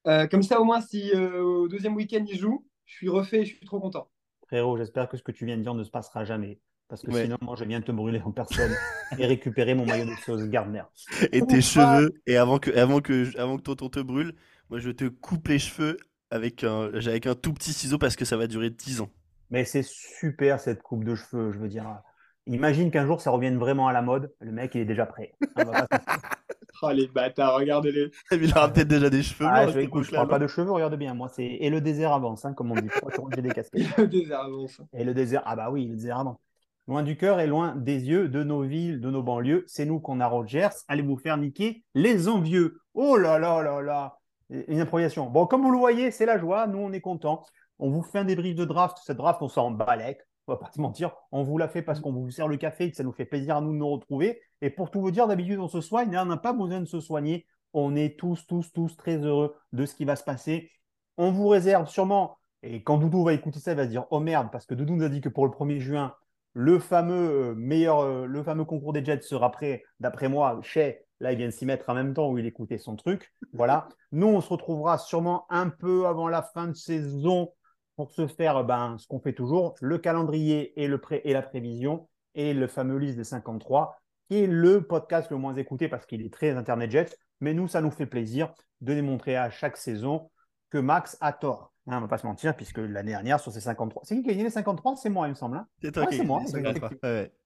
Euh, 0.07 0.25
comme 0.25 0.41
ça, 0.41 0.59
au 0.59 0.63
moins, 0.63 0.81
si 0.81 1.11
euh, 1.13 1.41
au 1.43 1.67
deuxième 1.67 1.95
week-end 1.95 2.25
il 2.27 2.37
joue, 2.37 2.65
je 2.85 2.95
suis 2.95 3.09
refait 3.09 3.41
et 3.41 3.45
je 3.45 3.55
suis 3.55 3.65
trop 3.65 3.79
content. 3.79 4.09
Frérot, 4.47 4.75
j'espère 4.77 5.07
que 5.07 5.17
ce 5.17 5.23
que 5.23 5.31
tu 5.31 5.45
viens 5.45 5.55
de 5.55 5.61
dire 5.61 5.75
ne 5.75 5.83
se 5.83 5.91
passera 5.91 6.25
jamais. 6.25 6.59
Parce 6.87 7.03
que 7.03 7.11
sinon, 7.13 7.37
moi, 7.41 7.55
je 7.55 7.63
viens 7.63 7.79
te 7.79 7.91
brûler 7.93 8.21
en 8.21 8.31
personne 8.31 8.75
et 9.17 9.25
récupérer 9.25 9.75
mon 9.75 9.85
maillot 9.85 10.03
de 10.03 10.15
sauce 10.25 10.43
Gardner. 10.49 10.83
Et 11.31 11.41
tes 11.41 11.61
cheveux. 11.61 12.11
Et 12.25 12.35
avant 12.35 12.59
que, 12.59 12.69
avant, 12.71 12.99
que, 12.99 13.37
avant 13.37 13.55
que 13.55 13.61
tonton 13.61 13.87
te 13.87 14.01
brûle, 14.01 14.33
moi, 14.69 14.79
je 14.79 14.89
te 14.89 15.05
coupe 15.05 15.47
les 15.47 15.59
cheveux 15.59 15.95
avec 16.31 16.65
un, 16.65 16.93
avec 16.93 17.27
un 17.27 17.35
tout 17.35 17.53
petit 17.53 17.71
ciseau 17.71 17.97
parce 17.97 18.17
que 18.17 18.25
ça 18.25 18.35
va 18.35 18.47
durer 18.47 18.71
10 18.71 19.01
ans. 19.01 19.09
Mais 19.51 19.65
c'est 19.65 19.83
super 19.83 20.59
cette 20.59 20.81
coupe 20.81 21.03
de 21.03 21.13
cheveux, 21.13 21.51
je 21.51 21.59
veux 21.59 21.67
dire. 21.67 22.01
Imagine 22.47 22.89
qu'un 22.89 23.05
jour 23.05 23.21
ça 23.21 23.29
revienne 23.31 23.57
vraiment 23.57 23.87
à 23.87 23.93
la 23.93 24.01
mode. 24.01 24.33
Le 24.39 24.51
mec, 24.51 24.73
il 24.73 24.81
est 24.81 24.85
déjà 24.85 25.05
prêt. 25.05 25.33
oh 26.81 26.91
les 26.91 27.07
bâtards, 27.07 27.55
regardez-les. 27.55 28.09
Il 28.31 28.51
aura 28.51 28.71
peut-être 28.71 28.87
déjà 28.87 29.09
des 29.09 29.21
cheveux. 29.21 29.47
Ah, 29.47 29.67
je, 29.67 29.79
écoute, 29.79 30.05
je 30.05 30.11
parle 30.11 30.27
pas 30.27 30.39
de 30.39 30.47
cheveux, 30.47 30.71
regarde 30.71 30.95
bien. 30.95 31.13
Moi, 31.13 31.29
c'est 31.29 31.45
et 31.45 31.69
le 31.69 31.81
désert 31.81 32.13
avance, 32.13 32.45
hein, 32.45 32.53
comme 32.53 32.71
on 32.71 32.75
dit. 32.75 32.87
J'ai 33.35 33.41
des 33.41 33.49
casquettes. 33.49 33.83
Et 33.97 34.01
le 34.01 34.07
désert 34.07 34.41
avance. 34.41 34.81
Et 34.93 35.03
le 35.03 35.13
désert, 35.13 35.43
ah 35.45 35.55
bah 35.55 35.69
oui, 35.69 35.85
le 35.85 35.95
désert 35.95 36.19
avance. 36.19 36.39
Loin 36.87 37.03
du 37.03 37.15
cœur 37.15 37.39
et 37.39 37.47
loin 37.47 37.75
des 37.75 38.05
yeux 38.05 38.27
de 38.27 38.43
nos 38.43 38.63
villes, 38.63 38.99
de 38.99 39.09
nos 39.11 39.21
banlieues, 39.21 39.63
c'est 39.67 39.85
nous 39.85 39.99
qu'on 39.99 40.19
a 40.19 40.27
Rogers. 40.27 40.69
Allez 40.87 41.03
vous 41.03 41.15
faire 41.15 41.37
niquer 41.37 41.83
les 41.93 42.27
envieux. 42.27 42.81
Oh 42.95 43.17
là 43.17 43.37
là 43.37 43.61
là 43.61 43.81
là. 43.81 44.17
Une 44.49 44.81
improvisation. 44.81 45.29
Bon, 45.29 45.45
comme 45.45 45.61
vous 45.61 45.71
le 45.71 45.77
voyez, 45.77 46.11
c'est 46.11 46.25
la 46.25 46.37
joie. 46.37 46.67
Nous, 46.67 46.79
on 46.79 46.91
est 46.91 46.99
contents. 46.99 47.45
On 47.81 47.89
vous 47.89 48.03
fait 48.03 48.19
un 48.19 48.25
débrief 48.25 48.55
de 48.55 48.63
draft. 48.63 48.99
Cette 49.03 49.17
draft, 49.17 49.41
on 49.41 49.49
s'en 49.49 49.71
balèque. 49.71 50.21
On 50.47 50.53
va 50.53 50.57
pas 50.57 50.71
se 50.71 50.79
mentir. 50.79 51.15
On 51.31 51.43
vous 51.43 51.57
l'a 51.57 51.67
fait 51.67 51.81
parce 51.81 51.99
qu'on 51.99 52.13
vous 52.13 52.29
sert 52.29 52.47
le 52.47 52.57
café 52.57 52.85
et 52.85 52.91
que 52.91 52.95
ça 52.95 53.03
nous 53.03 53.11
fait 53.11 53.25
plaisir 53.25 53.57
à 53.57 53.61
nous 53.61 53.73
de 53.73 53.77
nous 53.77 53.89
retrouver. 53.89 54.39
Et 54.61 54.69
pour 54.69 54.91
tout 54.91 55.01
vous 55.01 55.11
dire, 55.11 55.27
d'habitude, 55.27 55.59
on 55.59 55.67
se 55.67 55.81
soigne. 55.81 56.15
on 56.15 56.25
n'a 56.25 56.37
pas 56.37 56.53
besoin 56.53 56.79
de 56.79 56.85
se 56.85 56.99
soigner. 56.99 57.47
On 57.73 57.95
est 57.95 58.19
tous, 58.19 58.45
tous, 58.45 58.71
tous 58.71 58.95
très 58.95 59.17
heureux 59.17 59.55
de 59.73 59.85
ce 59.85 59.95
qui 59.95 60.05
va 60.05 60.15
se 60.15 60.23
passer. 60.23 60.71
On 61.17 61.31
vous 61.31 61.47
réserve 61.47 61.87
sûrement, 61.87 62.37
et 62.63 62.83
quand 62.83 62.97
Doudou 62.97 63.23
va 63.23 63.33
écouter 63.33 63.59
ça, 63.59 63.71
il 63.71 63.77
va 63.77 63.85
se 63.85 63.89
dire 63.89 64.05
Oh 64.11 64.19
merde, 64.19 64.49
parce 64.51 64.65
que 64.65 64.75
Doudou 64.75 64.95
nous 64.95 65.03
a 65.03 65.09
dit 65.09 65.21
que 65.21 65.29
pour 65.29 65.45
le 65.45 65.51
1er 65.51 65.79
juin, 65.79 66.13
le 66.53 66.79
fameux 66.79 67.51
euh, 67.51 67.55
meilleur, 67.55 68.01
euh, 68.01 68.25
le 68.25 68.43
fameux 68.43 68.65
concours 68.65 68.93
des 68.93 69.03
Jets 69.03 69.21
sera 69.21 69.51
prêt, 69.51 69.83
d'après 69.99 70.29
moi, 70.29 70.59
chez. 70.61 71.05
Là, 71.19 71.31
il 71.31 71.37
vient 71.37 71.47
de 71.47 71.51
s'y 71.51 71.65
mettre 71.65 71.89
en 71.89 71.93
même 71.93 72.13
temps 72.13 72.29
où 72.29 72.37
il 72.37 72.45
écoutait 72.45 72.77
son 72.77 72.95
truc. 72.95 73.33
Voilà. 73.53 73.87
Nous, 74.11 74.27
on 74.27 74.41
se 74.41 74.49
retrouvera 74.49 74.97
sûrement 74.97 75.45
un 75.49 75.69
peu 75.69 76.07
avant 76.07 76.27
la 76.27 76.41
fin 76.41 76.67
de 76.67 76.73
saison 76.73 77.51
pour 77.95 78.11
se 78.11 78.27
faire 78.27 78.63
ben, 78.63 78.97
ce 78.97 79.07
qu'on 79.07 79.19
fait 79.19 79.33
toujours, 79.33 79.75
le 79.81 79.97
calendrier 79.97 80.81
et, 80.81 80.87
le 80.87 80.99
pré 80.99 81.21
et 81.25 81.33
la 81.33 81.41
prévision 81.41 82.07
et 82.35 82.53
le 82.53 82.67
fameux 82.67 82.97
liste 82.97 83.17
des 83.17 83.23
53, 83.23 83.97
qui 84.29 84.37
est 84.37 84.47
le 84.47 84.85
podcast 84.85 85.29
le 85.29 85.37
moins 85.37 85.55
écouté 85.55 85.87
parce 85.87 86.05
qu'il 86.05 86.21
est 86.21 86.33
très 86.33 86.51
Internet 86.51 86.91
Jet. 86.91 87.17
Mais 87.41 87.53
nous, 87.53 87.67
ça 87.67 87.81
nous 87.81 87.91
fait 87.91 88.05
plaisir 88.05 88.53
de 88.81 88.93
démontrer 88.93 89.35
à 89.35 89.49
chaque 89.49 89.77
saison 89.77 90.29
que 90.69 90.77
Max 90.77 91.17
a 91.21 91.33
tort. 91.33 91.73
Hein, 91.87 91.93
on 91.93 91.95
ne 91.95 92.01
va 92.01 92.07
pas 92.07 92.17
se 92.19 92.27
mentir, 92.27 92.55
puisque 92.55 92.77
l'année 92.77 93.11
dernière, 93.11 93.39
sur 93.39 93.51
ces 93.51 93.61
53, 93.61 94.03
c'est 94.05 94.15
qui 94.15 94.21
qui 94.21 94.29
a 94.29 94.33
gagné 94.33 94.43
les 94.43 94.49
53 94.51 94.95
C'est 94.97 95.09
moi, 95.09 95.27
il 95.27 95.31
me 95.31 95.35
semble. 95.35 95.57
Hein. 95.57 95.67
c'est 96.11 96.23
moi. 96.23 96.41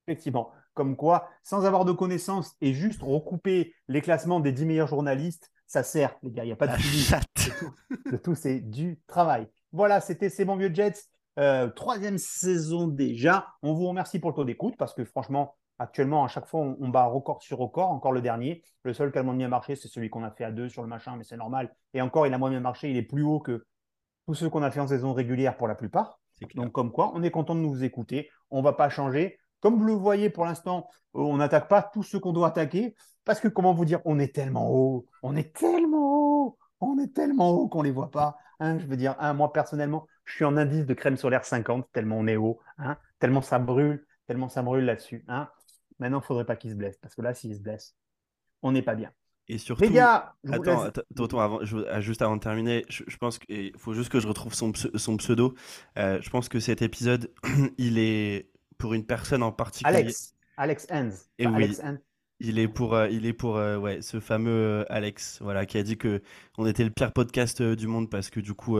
Effectivement. 0.07 0.51
Comme 0.73 0.97
quoi, 0.97 1.29
sans 1.41 1.65
avoir 1.65 1.85
de 1.85 1.93
connaissances 1.93 2.53
et 2.59 2.73
juste 2.73 3.01
recouper 3.01 3.73
les 3.87 4.01
classements 4.01 4.41
des 4.41 4.51
10 4.51 4.65
meilleurs 4.65 4.87
journalistes, 4.87 5.49
ça 5.67 5.83
sert, 5.83 6.15
les 6.21 6.31
gars. 6.31 6.43
Il 6.43 6.47
n'y 6.47 6.53
a 6.53 6.57
pas 6.57 6.67
de 6.67 6.77
suivi. 6.79 7.11
De 8.11 8.17
tout, 8.17 8.35
c'est 8.35 8.59
du 8.59 8.99
travail. 9.07 9.47
Voilà, 9.75 9.99
c'était 9.99 10.29
C'est 10.29 10.45
bon 10.45 10.55
vieux 10.55 10.73
Jets. 10.73 11.03
Euh, 11.37 11.67
troisième 11.67 12.17
saison 12.17 12.87
déjà. 12.87 13.45
On 13.61 13.73
vous 13.73 13.87
remercie 13.89 14.19
pour 14.19 14.29
le 14.29 14.35
taux 14.35 14.45
d'écoute 14.45 14.75
parce 14.77 14.93
que 14.93 15.03
franchement, 15.03 15.57
actuellement, 15.79 16.23
à 16.23 16.29
chaque 16.29 16.47
fois, 16.47 16.61
on, 16.61 16.87
bat 16.87 17.03
record 17.03 17.43
sur 17.43 17.57
record. 17.57 17.91
Encore 17.91 18.13
le 18.13 18.21
dernier. 18.21 18.63
Le 18.83 18.93
seul 18.93 19.11
qui 19.11 19.17
a 19.17 19.21
le 19.21 19.25
moins 19.25 19.35
bien 19.35 19.49
marché, 19.49 19.75
c'est 19.75 19.89
celui 19.89 20.09
qu'on 20.09 20.23
a 20.23 20.31
fait 20.31 20.45
à 20.45 20.51
deux 20.51 20.69
sur 20.69 20.81
le 20.81 20.87
machin, 20.87 21.17
mais 21.17 21.25
c'est 21.25 21.35
normal. 21.35 21.75
Et 21.93 22.01
encore, 22.01 22.25
il 22.25 22.33
a 22.33 22.37
moins 22.37 22.51
bien 22.51 22.61
marché. 22.61 22.89
Il 22.89 22.95
est 22.95 23.03
plus 23.03 23.23
haut 23.23 23.41
que 23.41 23.65
tous 24.25 24.33
ceux 24.33 24.49
qu'on 24.49 24.63
a 24.63 24.71
fait 24.71 24.79
en 24.79 24.87
saison 24.87 25.11
régulière 25.11 25.57
pour 25.57 25.67
la 25.67 25.75
plupart. 25.75 26.21
Donc, 26.55 26.71
comme 26.71 26.93
quoi, 26.93 27.11
on 27.13 27.21
est 27.21 27.31
content 27.31 27.53
de 27.53 27.59
nous 27.59 27.83
écouter. 27.83 28.29
On 28.51 28.59
ne 28.59 28.63
va 28.63 28.71
pas 28.71 28.87
changer. 28.87 29.37
Comme 29.59 29.75
vous 29.77 29.83
le 29.83 29.91
voyez 29.91 30.29
pour 30.29 30.45
l'instant, 30.45 30.87
euh, 31.15 31.19
on 31.19 31.35
n'attaque 31.35 31.67
pas 31.67 31.81
tous 31.81 32.03
ceux 32.03 32.19
qu'on 32.19 32.31
doit 32.31 32.47
attaquer. 32.47 32.95
Parce 33.25 33.41
que, 33.41 33.49
comment 33.49 33.73
vous 33.73 33.83
dire, 33.83 33.99
on 34.05 34.19
est 34.19 34.33
tellement 34.33 34.71
haut. 34.71 35.05
On 35.21 35.35
est 35.35 35.53
tellement 35.53 36.21
haut. 36.21 36.24
On 36.81 36.97
est 36.99 37.13
tellement 37.13 37.51
haut 37.51 37.67
qu'on 37.67 37.79
ne 37.79 37.85
les 37.85 37.91
voit 37.91 38.11
pas. 38.11 38.37
Hein, 38.59 38.79
je 38.79 38.85
veux 38.85 38.97
dire, 38.97 39.15
hein, 39.19 39.33
moi 39.33 39.51
personnellement, 39.51 40.07
je 40.23 40.35
suis 40.35 40.45
en 40.45 40.57
indice 40.57 40.85
de 40.85 40.93
crème 40.93 41.17
solaire 41.17 41.45
50, 41.45 41.87
tellement 41.91 42.17
on 42.17 42.27
est 42.27 42.37
haut, 42.37 42.59
hein, 42.77 42.97
tellement 43.19 43.41
ça 43.41 43.59
brûle, 43.59 44.05
tellement 44.27 44.49
ça 44.49 44.61
brûle 44.61 44.85
là-dessus. 44.85 45.25
Maintenant, 45.27 46.17
il 46.17 46.21
ne 46.21 46.25
faudrait 46.25 46.45
pas 46.45 46.55
qu'il 46.55 46.71
se 46.71 46.75
blesse, 46.75 46.97
parce 46.97 47.15
que 47.15 47.21
là, 47.21 47.33
s'il 47.33 47.53
se 47.55 47.61
blesse, 47.61 47.95
on 48.61 48.71
n'est 48.71 48.81
pas 48.81 48.95
bien. 48.95 49.11
Et 49.47 49.57
surtout, 49.59 49.83
les 49.83 49.91
gars, 49.91 50.33
attends, 50.51 50.83
attends, 50.83 51.39
avant, 51.39 51.63
juste 51.99 52.21
avant 52.21 52.35
de 52.35 52.41
terminer, 52.41 52.83
je, 52.89 53.17
pense 53.17 53.37
qu'il 53.37 53.77
faut 53.77 53.93
juste 53.93 54.09
que 54.09 54.19
je 54.19 54.27
retrouve 54.27 54.55
son, 54.55 54.73
son 54.73 55.17
pseudo. 55.17 55.53
Euh, 55.99 56.19
je 56.21 56.29
pense 56.31 56.49
que 56.49 56.59
cet 56.59 56.81
épisode, 56.81 57.31
il 57.77 57.99
est 57.99 58.49
pour 58.79 58.95
une 58.95 59.05
personne 59.05 59.43
en 59.43 59.51
particulier. 59.51 59.95
Alex, 59.95 60.33
Alex 60.57 60.87
Hans. 60.89 61.11
Et 61.37 61.45
oui, 61.45 61.77
il 62.39 62.59
est 62.59 62.67
pour, 62.67 62.93
euh, 62.93 63.07
il 63.09 63.25
est 63.25 63.33
pour 63.33 63.57
euh, 63.57 63.77
ouais, 63.77 64.01
ce 64.01 64.19
fameux 64.19 64.51
euh, 64.51 64.85
Alex, 64.89 65.39
voilà, 65.41 65.65
qui 65.65 65.77
a 65.77 65.83
dit 65.83 65.97
que 65.97 66.21
on 66.57 66.65
était 66.65 66.83
le 66.83 66.89
pire 66.89 67.13
podcast 67.13 67.61
du 67.61 67.87
monde 67.87 68.09
parce 68.09 68.29
que 68.29 68.39
du 68.39 68.53
coup, 68.53 68.77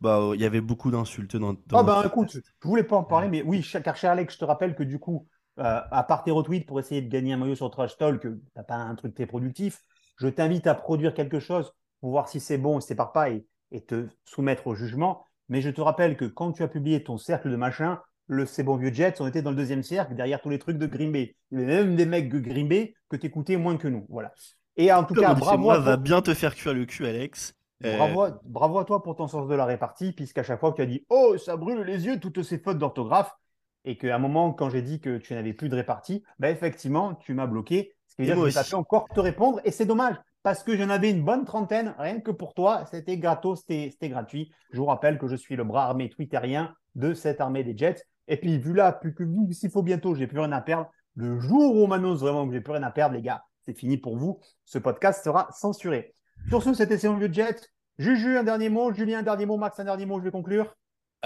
bah, 0.00 0.30
il 0.34 0.40
y 0.40 0.44
avait 0.44 0.60
beaucoup 0.60 0.90
d'insultes 0.90 1.36
dans. 1.36 1.54
dans 1.66 1.80
oh 1.80 1.84
bah 1.84 2.02
écoute, 2.06 2.32
je 2.32 2.68
voulais 2.68 2.84
pas 2.84 2.96
en 2.96 3.04
parler, 3.04 3.28
mais 3.28 3.42
oui, 3.42 3.66
car 3.84 3.96
chez 3.96 4.06
Alex, 4.06 4.34
je 4.34 4.38
te 4.38 4.44
rappelle 4.44 4.74
que 4.74 4.82
du 4.82 4.98
coup, 4.98 5.26
à 5.56 6.04
part 6.04 6.24
tes 6.24 6.30
retweets 6.30 6.66
pour 6.66 6.78
essayer 6.80 7.02
de 7.02 7.08
gagner 7.08 7.32
un 7.32 7.36
maillot 7.36 7.54
sur 7.54 7.70
Trash 7.70 7.96
Talk, 7.96 8.20
que 8.20 8.40
t'as 8.54 8.62
pas 8.62 8.76
un 8.76 8.94
truc 8.94 9.14
très 9.14 9.26
productif, 9.26 9.80
je 10.16 10.28
t'invite 10.28 10.66
à 10.66 10.74
produire 10.74 11.14
quelque 11.14 11.40
chose 11.40 11.72
pour 12.00 12.10
voir 12.10 12.28
si 12.28 12.40
c'est 12.40 12.58
bon, 12.58 12.80
si 12.80 12.88
c'est 12.88 12.94
pas 12.96 13.30
et, 13.30 13.46
et 13.72 13.84
te 13.84 14.06
soumettre 14.24 14.66
au 14.66 14.74
jugement. 14.74 15.24
Mais 15.48 15.60
je 15.60 15.70
te 15.70 15.80
rappelle 15.80 16.16
que 16.16 16.24
quand 16.24 16.52
tu 16.52 16.62
as 16.62 16.68
publié 16.68 17.02
ton 17.04 17.18
cercle 17.18 17.50
de 17.50 17.56
machin, 17.56 18.00
le 18.26 18.46
C'est 18.46 18.62
bon 18.62 18.76
vieux 18.76 18.92
Jets, 18.92 19.20
on 19.20 19.26
était 19.26 19.42
dans 19.42 19.50
le 19.50 19.56
deuxième 19.56 19.82
cercle, 19.82 20.14
derrière 20.14 20.40
tous 20.40 20.50
les 20.50 20.58
trucs 20.58 20.78
de 20.78 20.86
Green 20.86 21.12
Bay. 21.12 21.36
Il 21.50 21.60
y 21.60 21.62
avait 21.62 21.84
même 21.84 21.96
des 21.96 22.06
mecs 22.06 22.28
de 22.28 22.38
Green 22.38 22.68
Bay 22.68 22.94
que 23.08 23.16
tu 23.16 23.26
écoutais 23.26 23.56
moins 23.56 23.76
que 23.76 23.88
nous. 23.88 24.06
Voilà. 24.08 24.32
Et 24.76 24.92
en 24.92 25.04
tout 25.04 25.14
cas, 25.14 25.34
bravo. 25.34 25.62
Moi, 25.62 25.78
va 25.78 25.96
bien 25.96 26.22
te 26.22 26.34
faire 26.34 26.54
cuire 26.54 26.74
le 26.74 26.84
cul, 26.86 27.06
Alex. 27.06 27.54
Euh, 27.84 27.96
bravo, 27.96 28.26
bravo 28.44 28.78
à 28.78 28.84
toi 28.84 29.02
pour 29.02 29.14
ton 29.16 29.28
sens 29.28 29.46
de 29.46 29.54
la 29.54 29.64
répartie, 29.64 30.12
puisqu'à 30.12 30.42
chaque 30.42 30.60
fois 30.60 30.70
que 30.72 30.76
tu 30.76 30.82
as 30.82 30.86
dit 30.86 31.04
Oh, 31.10 31.36
ça 31.36 31.56
brûle 31.56 31.80
les 31.80 32.06
yeux, 32.06 32.18
toutes 32.18 32.42
ces 32.42 32.58
fautes 32.58 32.78
d'orthographe, 32.78 33.32
et 33.84 33.98
qu'à 33.98 34.14
un 34.14 34.18
moment, 34.18 34.52
quand 34.52 34.70
j'ai 34.70 34.82
dit 34.82 35.00
que 35.00 35.18
tu 35.18 35.34
n'avais 35.34 35.52
plus 35.52 35.68
de 35.68 35.76
répartie, 35.76 36.24
bah, 36.38 36.50
effectivement, 36.50 37.14
tu 37.14 37.34
m'as 37.34 37.46
bloqué. 37.46 37.94
Ce 38.06 38.16
qui 38.16 38.22
veut 38.22 38.34
dire 38.34 38.62
que 38.62 38.68
je 38.68 38.76
encore 38.76 39.06
te 39.12 39.20
répondre, 39.20 39.60
et 39.64 39.70
c'est 39.70 39.86
dommage, 39.86 40.16
parce 40.42 40.62
que 40.62 40.76
j'en 40.76 40.88
avais 40.88 41.10
une 41.10 41.24
bonne 41.24 41.44
trentaine, 41.44 41.94
rien 41.98 42.20
que 42.20 42.30
pour 42.30 42.54
toi, 42.54 42.84
c'était 42.90 43.18
gratos, 43.18 43.64
c'était 43.66 44.08
gratuit. 44.08 44.52
Je 44.70 44.78
vous 44.78 44.86
rappelle 44.86 45.18
que 45.18 45.26
je 45.26 45.36
suis 45.36 45.56
le 45.56 45.64
bras 45.64 45.86
armé 45.86 46.08
twitterien 46.08 46.74
de 46.94 47.12
cette 47.12 47.40
armée 47.40 47.64
des 47.64 47.76
Jets. 47.76 48.04
Et 48.28 48.36
puis, 48.36 48.58
vu 48.58 48.72
là, 48.72 48.92
plus 48.92 49.14
que 49.14 49.24
s'il 49.52 49.70
faut 49.70 49.82
bientôt, 49.82 50.14
j'ai 50.14 50.26
plus 50.26 50.38
rien 50.38 50.52
à 50.52 50.60
perdre. 50.60 50.90
Le 51.16 51.38
jour 51.38 51.76
où 51.76 51.84
on 51.84 51.88
m'annonce 51.88 52.20
vraiment 52.20 52.46
que 52.46 52.54
j'ai 52.54 52.60
plus 52.60 52.72
rien 52.72 52.82
à 52.82 52.90
perdre, 52.90 53.14
les 53.14 53.22
gars, 53.22 53.44
c'est 53.64 53.74
fini 53.74 53.96
pour 53.96 54.16
vous. 54.16 54.40
Ce 54.64 54.78
podcast 54.78 55.22
sera 55.24 55.48
censuré. 55.52 56.14
Sur 56.48 56.62
ce, 56.62 56.74
c'était 56.74 56.96
vieux 56.96 57.32
jet. 57.32 57.70
Juju, 57.98 58.36
un 58.36 58.42
dernier 58.42 58.68
mot. 58.68 58.92
Julien, 58.92 59.20
un 59.20 59.22
dernier 59.22 59.46
mot. 59.46 59.56
Max, 59.56 59.78
un 59.78 59.84
dernier 59.84 60.06
mot. 60.06 60.18
Je 60.18 60.24
vais 60.24 60.30
conclure. 60.30 60.74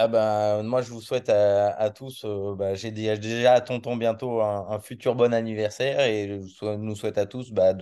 Ah 0.00 0.06
ben, 0.06 0.62
moi, 0.62 0.80
je 0.80 0.92
vous 0.92 1.00
souhaite 1.00 1.28
à, 1.28 1.90
tous, 1.90 2.24
euh, 2.24 2.54
bah, 2.54 2.76
j'ai 2.76 2.92
déjà 2.92 3.54
à 3.54 3.60
Tonton 3.60 3.96
bientôt 3.96 4.40
un, 4.42 4.78
futur 4.78 5.16
bon 5.16 5.34
anniversaire 5.34 5.98
et 6.02 6.40
je 6.40 6.76
nous 6.76 6.94
souhaite 6.94 7.18
à 7.18 7.26
tous 7.26 7.50
bah, 7.50 7.74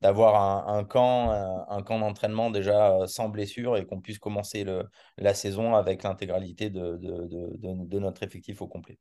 d'avoir 0.00 0.68
un, 0.68 0.82
camp, 0.82 1.30
un, 1.30 1.82
camp 1.84 2.00
d'entraînement 2.00 2.50
déjà 2.50 2.96
euh, 2.96 3.06
sans 3.06 3.28
blessure 3.28 3.76
et 3.76 3.86
qu'on 3.86 4.00
puisse 4.00 4.18
commencer 4.18 4.64
le, 4.64 4.82
la 5.18 5.34
saison 5.34 5.76
avec 5.76 6.02
l'intégralité 6.02 6.68
de, 6.68 6.98
de, 7.00 7.98
notre 8.00 8.24
effectif 8.24 8.60
au 8.60 8.66
complet. 8.66 8.98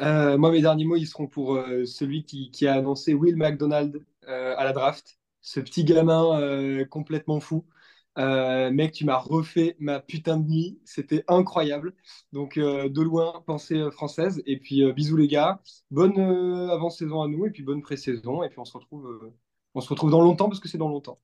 Euh, 0.00 0.36
moi, 0.36 0.50
mes 0.50 0.60
derniers 0.60 0.84
mots, 0.84 0.96
ils 0.96 1.06
seront 1.06 1.28
pour 1.28 1.64
celui 1.86 2.26
qui, 2.26 2.50
qui, 2.50 2.66
a 2.66 2.74
annoncé 2.74 3.14
Will 3.14 3.36
McDonald 3.36 4.04
à 4.26 4.64
la 4.64 4.72
draft, 4.74 5.18
ce 5.40 5.60
petit 5.60 5.84
gamin 5.84 6.84
complètement 6.90 7.40
fou. 7.40 7.64
Euh, 8.18 8.70
mec, 8.70 8.92
tu 8.92 9.04
m'as 9.04 9.16
refait 9.16 9.76
ma 9.78 10.00
putain 10.00 10.36
de 10.36 10.48
nuit. 10.48 10.80
C'était 10.84 11.24
incroyable. 11.28 11.94
Donc, 12.32 12.58
euh, 12.58 12.88
de 12.88 13.00
loin, 13.00 13.42
pensée 13.46 13.78
euh, 13.78 13.90
française. 13.90 14.42
Et 14.46 14.58
puis, 14.58 14.90
bisous 14.92 15.16
les 15.16 15.28
gars. 15.28 15.60
Bonne 15.90 16.18
avant-saison 16.70 17.22
à 17.22 17.28
nous 17.28 17.46
et 17.46 17.50
puis 17.50 17.62
bonne 17.62 17.82
pré-saison. 17.82 18.42
Et 18.42 18.48
puis, 18.48 18.58
on 18.58 18.64
se 18.64 18.76
retrouve, 18.76 19.32
on 19.74 19.80
se 19.80 19.88
retrouve 19.88 20.10
dans 20.10 20.20
longtemps 20.20 20.48
parce 20.48 20.60
que 20.60 20.68
c'est 20.68 20.78
dans 20.78 20.88
longtemps. 20.88 21.18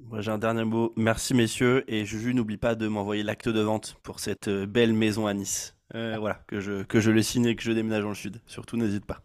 Moi, 0.00 0.20
j'ai 0.20 0.30
un 0.30 0.38
dernier 0.38 0.64
mot. 0.64 0.92
Merci, 0.96 1.34
messieurs. 1.34 1.84
Et 1.88 2.04
Juju, 2.04 2.34
n'oublie 2.34 2.58
pas 2.58 2.74
de 2.74 2.86
m'envoyer 2.86 3.22
l'acte 3.22 3.48
de 3.48 3.60
vente 3.60 3.96
pour 4.02 4.20
cette 4.20 4.48
belle 4.48 4.92
maison 4.92 5.26
à 5.26 5.34
Nice. 5.34 5.76
voilà, 5.92 6.42
que 6.46 6.60
je, 6.60 6.82
que 6.82 7.00
je 7.00 7.10
le 7.10 7.22
signe 7.22 7.46
et 7.46 7.56
que 7.56 7.62
je 7.62 7.72
déménage 7.72 8.02
dans 8.02 8.10
le 8.10 8.14
sud. 8.14 8.40
Surtout, 8.46 8.76
n'hésite 8.76 9.06
pas. 9.06 9.22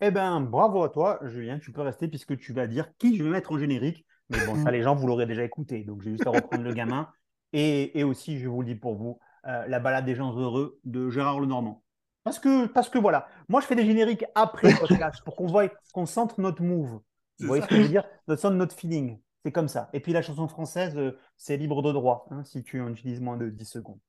Eh 0.00 0.10
ben, 0.10 0.40
bravo 0.42 0.82
à 0.82 0.90
toi, 0.90 1.18
Julien. 1.24 1.58
Tu 1.58 1.72
peux 1.72 1.80
rester 1.80 2.08
puisque 2.08 2.36
tu 2.36 2.52
vas 2.52 2.66
dire 2.66 2.90
qui 2.98 3.16
je 3.16 3.24
vais 3.24 3.30
mettre 3.30 3.52
au 3.52 3.58
générique. 3.58 4.04
Mais 4.30 4.44
bon, 4.46 4.62
ça, 4.62 4.70
les 4.70 4.82
gens, 4.82 4.94
vous 4.94 5.06
l'aurez 5.06 5.26
déjà 5.26 5.44
écouté. 5.44 5.84
Donc, 5.84 6.02
j'ai 6.02 6.10
juste 6.12 6.26
à 6.26 6.30
reprendre 6.30 6.62
le 6.62 6.72
gamin. 6.72 7.08
Et, 7.52 8.02
aussi, 8.02 8.38
je 8.38 8.48
vous 8.48 8.62
le 8.62 8.66
dis 8.66 8.74
pour 8.74 8.96
vous, 8.96 9.18
euh, 9.46 9.66
La 9.68 9.78
balade 9.78 10.04
des 10.04 10.14
gens 10.14 10.34
heureux 10.36 10.80
de 10.84 11.08
Gérard 11.10 11.40
Lenormand. 11.40 11.84
Parce 12.24 12.38
que, 12.38 12.66
parce 12.66 12.88
que 12.88 12.98
voilà, 12.98 13.28
moi 13.50 13.60
je 13.60 13.66
fais 13.66 13.76
des 13.76 13.84
génériques 13.84 14.24
après 14.34 14.70
le 14.70 14.78
podcast 14.78 15.22
pour 15.24 15.36
qu'on 15.36 15.46
voit, 15.46 15.68
qu'on 15.92 16.06
sente 16.06 16.38
notre 16.38 16.62
move. 16.62 17.00
Vous 17.38 17.46
voyez 17.46 17.62
ce 17.62 17.68
que 17.68 17.76
je 17.76 17.82
veux 17.82 17.88
dire? 17.88 18.04
Notre 18.28 18.40
son, 18.40 18.50
notre 18.50 18.74
feeling. 18.74 19.20
C'est 19.44 19.52
comme 19.52 19.68
ça. 19.68 19.90
Et 19.92 20.00
puis 20.00 20.14
la 20.14 20.22
chanson 20.22 20.48
française, 20.48 20.96
euh, 20.96 21.18
c'est 21.36 21.58
libre 21.58 21.82
de 21.82 21.92
droit, 21.92 22.26
hein, 22.30 22.42
si 22.44 22.62
tu 22.62 22.80
en 22.80 22.88
utilises 22.88 23.20
moins 23.20 23.36
de 23.36 23.50
10 23.50 23.66
secondes. 23.66 24.00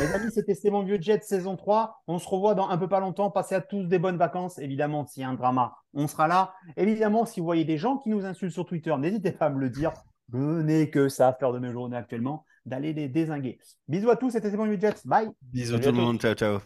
Les 0.00 0.14
amis, 0.14 0.30
c'était 0.32 0.54
C'est 0.54 0.70
mon 0.70 0.82
vieux 0.82 0.98
jet 0.98 1.22
saison 1.22 1.56
3. 1.56 2.02
On 2.06 2.18
se 2.18 2.26
revoit 2.26 2.54
dans 2.54 2.70
un 2.70 2.78
peu 2.78 2.88
pas 2.88 3.00
longtemps. 3.00 3.30
Passez 3.30 3.54
à 3.54 3.60
tous 3.60 3.84
des 3.84 3.98
bonnes 3.98 4.16
vacances. 4.16 4.58
Évidemment, 4.58 5.04
s'il 5.06 5.20
y 5.20 5.24
a 5.24 5.28
un 5.28 5.34
drama, 5.34 5.74
on 5.92 6.06
sera 6.06 6.26
là. 6.26 6.54
Évidemment, 6.78 7.26
si 7.26 7.40
vous 7.40 7.44
voyez 7.44 7.66
des 7.66 7.76
gens 7.76 7.98
qui 7.98 8.08
nous 8.08 8.24
insultent 8.24 8.54
sur 8.54 8.64
Twitter, 8.64 8.94
n'hésitez 8.98 9.32
pas 9.32 9.46
à 9.46 9.50
me 9.50 9.60
le 9.60 9.68
dire. 9.68 9.92
Je 10.32 10.62
n'ai 10.62 10.88
que 10.88 11.10
ça 11.10 11.28
à 11.28 11.32
faire 11.34 11.52
de 11.52 11.58
mes 11.58 11.70
journées 11.70 11.98
actuellement, 11.98 12.46
d'aller 12.64 12.94
les 12.94 13.08
désinguer. 13.08 13.58
Bisous 13.88 14.08
à 14.08 14.16
tous, 14.16 14.30
c'était 14.30 14.50
C'est 14.50 14.56
mon 14.56 14.64
vieux 14.64 14.80
jet. 14.80 15.06
Bye. 15.06 15.28
Bisous 15.42 15.78
tout 15.78 15.92
le 15.92 16.00
monde. 16.00 16.18
Ciao, 16.18 16.34
ciao. 16.34 16.60